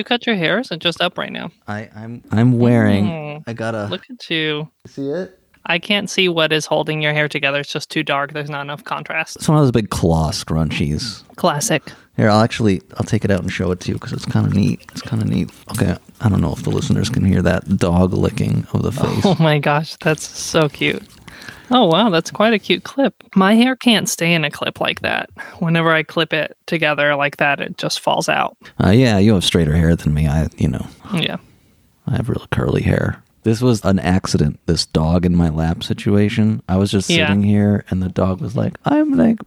Did 0.00 0.06
you 0.06 0.16
cut 0.16 0.26
your 0.26 0.36
hair? 0.36 0.56
Or 0.56 0.60
is 0.60 0.70
it 0.70 0.78
just 0.78 1.02
up 1.02 1.18
right 1.18 1.30
now? 1.30 1.50
I, 1.68 1.90
I'm 1.94 2.22
I'm 2.30 2.58
wearing. 2.58 3.04
Mm. 3.04 3.44
I 3.46 3.52
gotta 3.52 3.84
Look 3.88 4.06
at 4.08 4.30
you. 4.30 4.70
see 4.86 5.10
it. 5.10 5.38
I 5.66 5.78
can't 5.78 6.08
see 6.08 6.26
what 6.26 6.54
is 6.54 6.64
holding 6.64 7.02
your 7.02 7.12
hair 7.12 7.28
together. 7.28 7.60
It's 7.60 7.70
just 7.70 7.90
too 7.90 8.02
dark. 8.02 8.32
There's 8.32 8.48
not 8.48 8.62
enough 8.62 8.82
contrast. 8.84 9.36
It's 9.36 9.46
one 9.46 9.58
of 9.58 9.64
those 9.64 9.72
big 9.72 9.90
claw 9.90 10.30
scrunchies. 10.30 11.22
Classic. 11.36 11.82
Here, 12.16 12.30
I'll 12.30 12.40
actually 12.40 12.80
I'll 12.96 13.04
take 13.04 13.26
it 13.26 13.30
out 13.30 13.42
and 13.42 13.52
show 13.52 13.70
it 13.72 13.80
to 13.80 13.88
you 13.88 13.94
because 13.94 14.14
it's 14.14 14.24
kind 14.24 14.46
of 14.46 14.54
neat. 14.54 14.80
It's 14.92 15.02
kind 15.02 15.22
of 15.22 15.28
neat. 15.28 15.50
Okay, 15.72 15.94
I 16.22 16.28
don't 16.30 16.40
know 16.40 16.52
if 16.54 16.62
the 16.62 16.70
listeners 16.70 17.10
can 17.10 17.26
hear 17.26 17.42
that 17.42 17.76
dog 17.76 18.14
licking 18.14 18.66
of 18.72 18.80
the 18.80 18.92
face. 19.04 19.26
Oh 19.26 19.36
my 19.38 19.58
gosh, 19.58 19.96
that's 19.96 20.26
so 20.26 20.70
cute. 20.70 21.02
Oh 21.70 21.86
wow, 21.86 22.10
that's 22.10 22.30
quite 22.30 22.52
a 22.52 22.58
cute 22.58 22.82
clip. 22.84 23.14
My 23.36 23.54
hair 23.54 23.76
can't 23.76 24.08
stay 24.08 24.34
in 24.34 24.44
a 24.44 24.50
clip 24.50 24.80
like 24.80 25.00
that. 25.02 25.30
Whenever 25.60 25.92
I 25.92 26.02
clip 26.02 26.32
it 26.32 26.56
together 26.66 27.14
like 27.14 27.36
that, 27.36 27.60
it 27.60 27.78
just 27.78 28.00
falls 28.00 28.28
out. 28.28 28.56
Uh, 28.82 28.90
yeah, 28.90 29.18
you 29.18 29.34
have 29.34 29.44
straighter 29.44 29.74
hair 29.76 29.94
than 29.94 30.12
me. 30.12 30.26
I, 30.26 30.48
you 30.56 30.68
know, 30.68 30.86
Yeah. 31.14 31.36
I 32.06 32.16
have 32.16 32.28
real 32.28 32.46
curly 32.50 32.82
hair. 32.82 33.22
This 33.44 33.60
was 33.62 33.84
an 33.84 33.98
accident. 34.00 34.58
This 34.66 34.84
dog 34.84 35.24
in 35.24 35.36
my 35.36 35.48
lap 35.48 35.82
situation. 35.84 36.62
I 36.68 36.76
was 36.76 36.90
just 36.90 37.08
Yeah. 37.08 37.28
sitting 37.28 37.42
here, 37.44 37.84
and 37.88 38.02
the 38.02 38.08
dog 38.08 38.40
was 38.40 38.56
like, 38.56 38.76
"I'm 38.84 39.12
like 39.12 39.38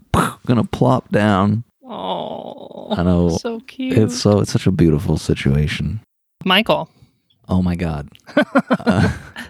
gonna 0.46 0.64
plop 0.64 1.10
down." 1.12 1.64
Oh, 1.86 2.88
I 2.98 3.04
know. 3.04 3.30
so 3.38 3.60
cute. 3.62 3.98
It's 3.98 4.20
so 4.20 4.40
it's 4.40 4.52
such 4.52 4.66
a 4.66 4.72
beautiful 4.72 5.18
situation. 5.18 6.00
Michael. 6.46 6.90
Oh 7.50 7.62
my 7.62 7.76
god. 7.76 8.08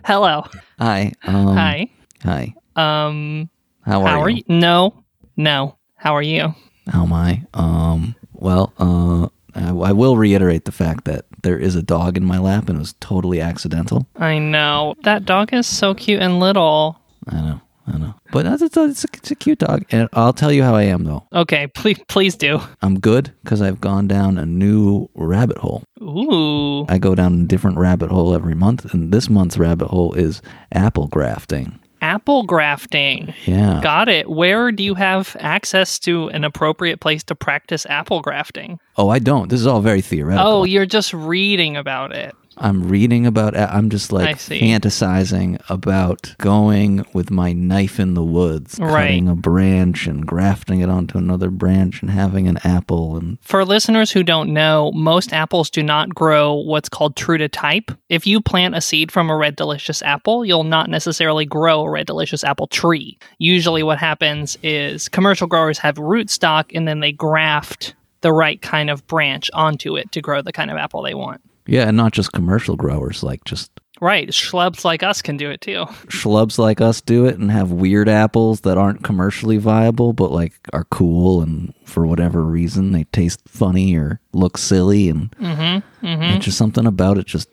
Hello. 0.06 0.46
Hi. 0.80 1.14
Um, 1.26 1.56
Hi. 1.56 1.88
Hi. 2.24 2.54
Um, 2.76 3.50
How 3.82 4.02
are 4.02 4.08
how 4.08 4.18
you? 4.18 4.24
are 4.24 4.30
you? 4.30 4.44
No, 4.48 5.04
no. 5.38 5.78
How 5.96 6.16
are 6.16 6.22
you? 6.22 6.54
How 6.88 7.04
am 7.04 7.14
I? 7.14 7.44
Um. 7.54 8.16
Well, 8.34 8.74
uh, 8.78 9.28
I, 9.56 9.70
I 9.70 9.92
will 9.94 10.18
reiterate 10.18 10.66
the 10.66 10.72
fact 10.74 11.06
that 11.06 11.26
there 11.44 11.58
is 11.58 11.76
a 11.76 11.82
dog 11.84 12.18
in 12.18 12.26
my 12.26 12.40
lap, 12.40 12.68
and 12.68 12.78
it 12.78 12.80
was 12.80 12.94
totally 13.00 13.40
accidental. 13.40 14.08
I 14.18 14.38
know 14.40 14.96
that 15.04 15.26
dog 15.26 15.54
is 15.54 15.66
so 15.68 15.94
cute 15.94 16.22
and 16.22 16.40
little. 16.40 17.00
I 17.28 17.40
know. 17.42 17.62
I 17.86 17.98
know. 17.98 18.16
But 18.32 18.46
it's, 18.46 18.62
it's, 18.62 18.78
a, 18.78 18.86
it's, 18.86 19.04
a, 19.04 19.08
it's 19.14 19.32
a 19.32 19.36
cute 19.36 19.60
dog, 19.60 19.84
and 19.92 20.08
I'll 20.14 20.32
tell 20.34 20.52
you 20.54 20.64
how 20.64 20.74
I 20.76 20.84
am 20.84 21.04
though. 21.04 21.26
Okay, 21.34 21.68
please, 21.76 22.00
please 22.08 22.36
do. 22.36 22.62
I'm 22.82 23.00
good 23.00 23.34
because 23.44 23.62
I've 23.62 23.82
gone 23.82 24.08
down 24.08 24.38
a 24.38 24.46
new 24.46 25.10
rabbit 25.16 25.58
hole. 25.58 25.84
Ooh, 26.02 26.86
I 26.88 26.98
go 26.98 27.14
down 27.16 27.42
a 27.42 27.46
different 27.46 27.78
rabbit 27.78 28.10
hole 28.10 28.34
every 28.34 28.56
month, 28.56 28.94
and 28.94 29.14
this 29.14 29.30
month's 29.30 29.58
rabbit 29.58 29.88
hole 29.90 30.14
is 30.14 30.42
apple 30.72 31.08
grafting. 31.08 31.80
Apple 32.04 32.44
grafting. 32.44 33.34
Yeah. 33.46 33.80
Got 33.82 34.10
it. 34.10 34.30
Where 34.30 34.72
do 34.72 34.84
you 34.84 34.94
have 34.94 35.36
access 35.40 35.98
to 36.00 36.28
an 36.30 36.44
appropriate 36.44 37.00
place 37.00 37.24
to 37.24 37.36
practice 37.36 37.86
apple 37.88 38.22
grafting? 38.22 38.80
Oh, 38.98 39.10
I 39.10 39.20
don't. 39.20 39.50
This 39.50 39.62
is 39.62 39.66
all 39.66 39.82
very 39.82 40.02
theoretical. 40.02 40.46
Oh, 40.46 40.64
you're 40.66 40.86
just 40.86 41.14
reading 41.14 41.78
about 41.78 42.14
it. 42.14 42.36
I'm 42.58 42.88
reading 42.88 43.26
about. 43.26 43.56
I'm 43.58 43.90
just 43.90 44.12
like 44.12 44.38
fantasizing 44.38 45.62
about 45.70 46.36
going 46.38 47.06
with 47.14 47.32
my 47.32 47.54
knife 47.54 48.00
in 48.00 48.14
the 48.14 48.24
woods, 48.24 48.80
Right. 48.80 49.08
cutting 49.08 49.28
a 49.28 49.36
branch 49.36 50.08
and 50.08 50.26
grafting 50.26 50.82
it 50.82 50.90
onto 50.90 51.18
another 51.18 51.50
branch, 51.50 52.02
and 52.02 52.12
having 52.12 52.48
an 52.48 52.60
apple. 52.64 53.18
And 53.18 53.38
For 53.42 53.66
listeners 53.66 54.12
who 54.12 54.24
don't 54.24 54.54
know, 54.54 54.92
most 54.94 55.34
apples 55.34 55.70
do 55.70 55.84
not 55.84 56.14
grow 56.14 56.54
what's 56.54 56.90
called 56.90 57.16
true 57.16 57.38
to 57.38 57.48
type. 57.50 57.92
If 58.10 58.28
you 58.28 58.42
plant 58.42 58.76
a 58.76 58.82
seed 58.82 59.12
from 59.12 59.30
a 59.30 59.36
red 59.38 59.56
delicious 59.56 60.02
apple, 60.02 60.46
you'll 60.46 60.64
not 60.64 60.90
necessarily 60.90 61.46
grow 61.46 61.82
a 61.82 61.90
red 61.90 62.08
delicious 62.08 62.44
apple 62.44 62.68
tree. 62.68 63.18
Usually, 63.40 63.84
what 63.84 63.98
happens 63.98 64.58
is 64.64 65.10
commercial 65.10 65.48
growers 65.48 65.78
have 65.80 65.96
rootstock 65.96 66.66
and 66.74 66.88
then 66.88 67.00
they 67.00 67.12
graft 67.12 67.96
the 68.22 68.32
right 68.32 68.62
kind 68.62 68.90
of 68.90 69.06
branch 69.08 69.50
onto 69.54 69.98
it 69.98 70.12
to 70.14 70.22
grow 70.22 70.42
the 70.42 70.54
kind 70.54 70.72
of 70.72 70.78
apple 70.78 71.02
they 71.02 71.14
want. 71.14 71.42
Yeah, 71.66 71.88
and 71.88 71.98
not 71.98 72.12
just 72.14 72.32
commercial 72.34 72.76
growers, 72.76 73.24
like 73.24 73.44
just 73.46 73.72
Right, 74.02 74.30
schlubs 74.30 74.84
like 74.84 75.02
us 75.02 75.22
can 75.22 75.38
do 75.38 75.50
it 75.50 75.62
too. 75.62 75.86
schlubs 76.08 76.58
like 76.58 76.82
us 76.82 77.00
do 77.00 77.26
it 77.26 77.38
and 77.38 77.50
have 77.52 77.72
weird 77.72 78.10
apples 78.10 78.62
that 78.62 78.78
aren't 78.78 79.04
commercially 79.04 79.58
viable, 79.58 80.12
but 80.14 80.32
like 80.32 80.54
are 80.74 80.84
cool 80.86 81.42
and 81.42 81.74
for 81.86 82.06
whatever 82.06 82.44
reason 82.44 82.92
they 82.92 83.06
taste 83.06 83.42
funny 83.48 83.96
or 83.96 84.20
look 84.34 84.58
silly, 84.58 85.08
and 85.10 85.32
Mm-hmm. 85.38 86.06
Mm-hmm. 86.06 86.22
and 86.24 86.42
just 86.42 86.58
something 86.58 86.86
about 86.86 87.18
it 87.18 87.28
just 87.28 87.48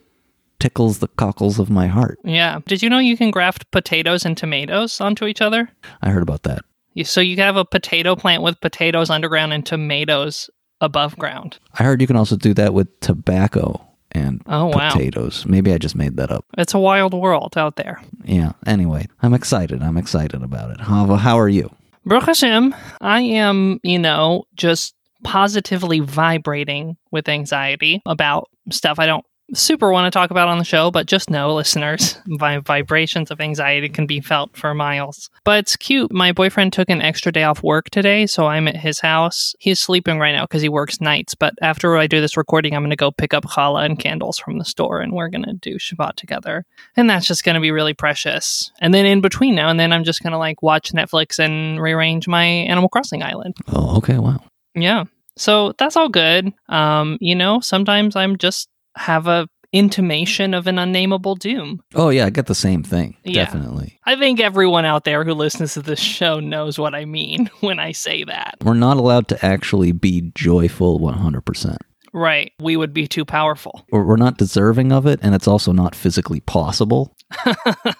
tickles 0.58 0.98
the 0.98 1.08
cockles 1.08 1.58
of 1.58 1.70
my 1.70 1.86
heart. 1.86 2.18
Yeah. 2.24 2.58
Did 2.66 2.82
you 2.82 2.90
know 2.90 2.98
you 2.98 3.16
can 3.16 3.30
graft 3.30 3.70
potatoes 3.70 4.24
and 4.24 4.36
tomatoes 4.36 5.00
onto 5.00 5.26
each 5.26 5.40
other? 5.40 5.70
I 6.02 6.10
heard 6.10 6.22
about 6.22 6.42
that. 6.44 6.64
So 7.04 7.20
you 7.20 7.36
can 7.36 7.46
have 7.46 7.56
a 7.56 7.64
potato 7.64 8.16
plant 8.16 8.42
with 8.42 8.60
potatoes 8.60 9.08
underground 9.08 9.52
and 9.52 9.64
tomatoes 9.64 10.50
above 10.80 11.16
ground. 11.16 11.58
I 11.78 11.84
heard 11.84 12.00
you 12.00 12.06
can 12.06 12.16
also 12.16 12.36
do 12.36 12.52
that 12.54 12.74
with 12.74 12.88
tobacco 13.00 13.86
and 14.12 14.42
Oh, 14.46 14.66
wow. 14.66 14.90
potatoes. 14.92 15.44
Maybe 15.46 15.72
I 15.72 15.78
just 15.78 15.94
made 15.94 16.16
that 16.16 16.30
up. 16.30 16.44
It's 16.58 16.74
a 16.74 16.78
wild 16.78 17.14
world 17.14 17.56
out 17.56 17.76
there. 17.76 18.00
Yeah. 18.24 18.52
Anyway, 18.66 19.06
I'm 19.22 19.34
excited. 19.34 19.82
I'm 19.82 19.96
excited 19.96 20.42
about 20.42 20.70
it. 20.72 20.80
How, 20.80 21.06
how 21.16 21.38
are 21.38 21.48
you? 21.48 21.70
Baruch 22.04 22.24
Hashem, 22.24 22.74
I 23.00 23.20
am, 23.20 23.78
you 23.82 23.98
know, 23.98 24.44
just 24.54 24.94
positively 25.22 26.00
vibrating 26.00 26.96
with 27.12 27.28
anxiety 27.28 28.00
about 28.06 28.48
stuff 28.70 28.98
I 28.98 29.06
don't 29.06 29.24
super 29.54 29.92
want 29.92 30.12
to 30.12 30.16
talk 30.16 30.30
about 30.30 30.48
on 30.48 30.58
the 30.58 30.64
show, 30.64 30.90
but 30.90 31.06
just 31.06 31.30
know, 31.30 31.54
listeners, 31.54 32.18
vi- 32.26 32.58
vibrations 32.58 33.30
of 33.30 33.40
anxiety 33.40 33.88
can 33.88 34.06
be 34.06 34.20
felt 34.20 34.56
for 34.56 34.74
miles. 34.74 35.30
But 35.44 35.60
it's 35.60 35.76
cute. 35.76 36.12
My 36.12 36.32
boyfriend 36.32 36.72
took 36.72 36.90
an 36.90 37.02
extra 37.02 37.32
day 37.32 37.44
off 37.44 37.62
work 37.62 37.90
today, 37.90 38.26
so 38.26 38.46
I'm 38.46 38.68
at 38.68 38.76
his 38.76 39.00
house. 39.00 39.54
He's 39.58 39.80
sleeping 39.80 40.18
right 40.18 40.32
now 40.32 40.44
because 40.44 40.62
he 40.62 40.68
works 40.68 41.00
nights. 41.00 41.34
But 41.34 41.54
after 41.62 41.96
I 41.96 42.06
do 42.06 42.20
this 42.20 42.36
recording, 42.36 42.74
I'm 42.74 42.82
going 42.82 42.90
to 42.90 42.96
go 42.96 43.10
pick 43.10 43.34
up 43.34 43.44
challah 43.44 43.84
and 43.84 43.98
candles 43.98 44.38
from 44.38 44.58
the 44.58 44.64
store, 44.64 45.00
and 45.00 45.12
we're 45.12 45.28
going 45.28 45.44
to 45.44 45.54
do 45.54 45.76
Shabbat 45.76 46.16
together. 46.16 46.64
And 46.96 47.08
that's 47.08 47.26
just 47.26 47.44
going 47.44 47.54
to 47.54 47.60
be 47.60 47.70
really 47.70 47.94
precious. 47.94 48.70
And 48.80 48.94
then 48.94 49.06
in 49.06 49.20
between 49.20 49.54
now 49.54 49.68
and 49.68 49.78
then, 49.78 49.92
I'm 49.92 50.04
just 50.04 50.22
going 50.22 50.32
to 50.32 50.38
like 50.38 50.62
watch 50.62 50.92
Netflix 50.92 51.38
and 51.38 51.80
rearrange 51.80 52.28
my 52.28 52.44
Animal 52.44 52.88
Crossing 52.88 53.22
island. 53.22 53.56
Oh, 53.68 53.96
okay. 53.98 54.18
Wow. 54.18 54.42
Yeah. 54.74 55.04
So 55.36 55.72
that's 55.78 55.96
all 55.96 56.08
good. 56.08 56.52
Um, 56.68 57.16
you 57.20 57.34
know, 57.34 57.60
sometimes 57.60 58.16
I'm 58.16 58.36
just 58.36 58.68
have 58.96 59.26
a 59.26 59.48
intimation 59.72 60.52
of 60.52 60.66
an 60.66 60.78
unnameable 60.78 61.36
doom. 61.36 61.80
Oh, 61.94 62.08
yeah. 62.08 62.26
I 62.26 62.30
get 62.30 62.46
the 62.46 62.54
same 62.54 62.82
thing. 62.82 63.16
Yeah. 63.24 63.44
Definitely. 63.44 63.98
I 64.04 64.16
think 64.16 64.40
everyone 64.40 64.84
out 64.84 65.04
there 65.04 65.24
who 65.24 65.32
listens 65.32 65.74
to 65.74 65.82
this 65.82 66.00
show 66.00 66.40
knows 66.40 66.78
what 66.78 66.94
I 66.94 67.04
mean 67.04 67.50
when 67.60 67.78
I 67.78 67.92
say 67.92 68.24
that. 68.24 68.56
We're 68.62 68.74
not 68.74 68.96
allowed 68.96 69.28
to 69.28 69.44
actually 69.44 69.92
be 69.92 70.32
joyful 70.34 70.98
100%. 70.98 71.76
Right. 72.12 72.52
We 72.58 72.76
would 72.76 72.92
be 72.92 73.06
too 73.06 73.24
powerful. 73.24 73.86
We're 73.92 74.04
we're 74.04 74.16
not 74.16 74.36
deserving 74.36 74.90
of 74.90 75.06
it, 75.06 75.20
and 75.22 75.32
it's 75.32 75.46
also 75.46 75.70
not 75.70 75.94
physically 75.94 76.40
possible. 76.40 77.16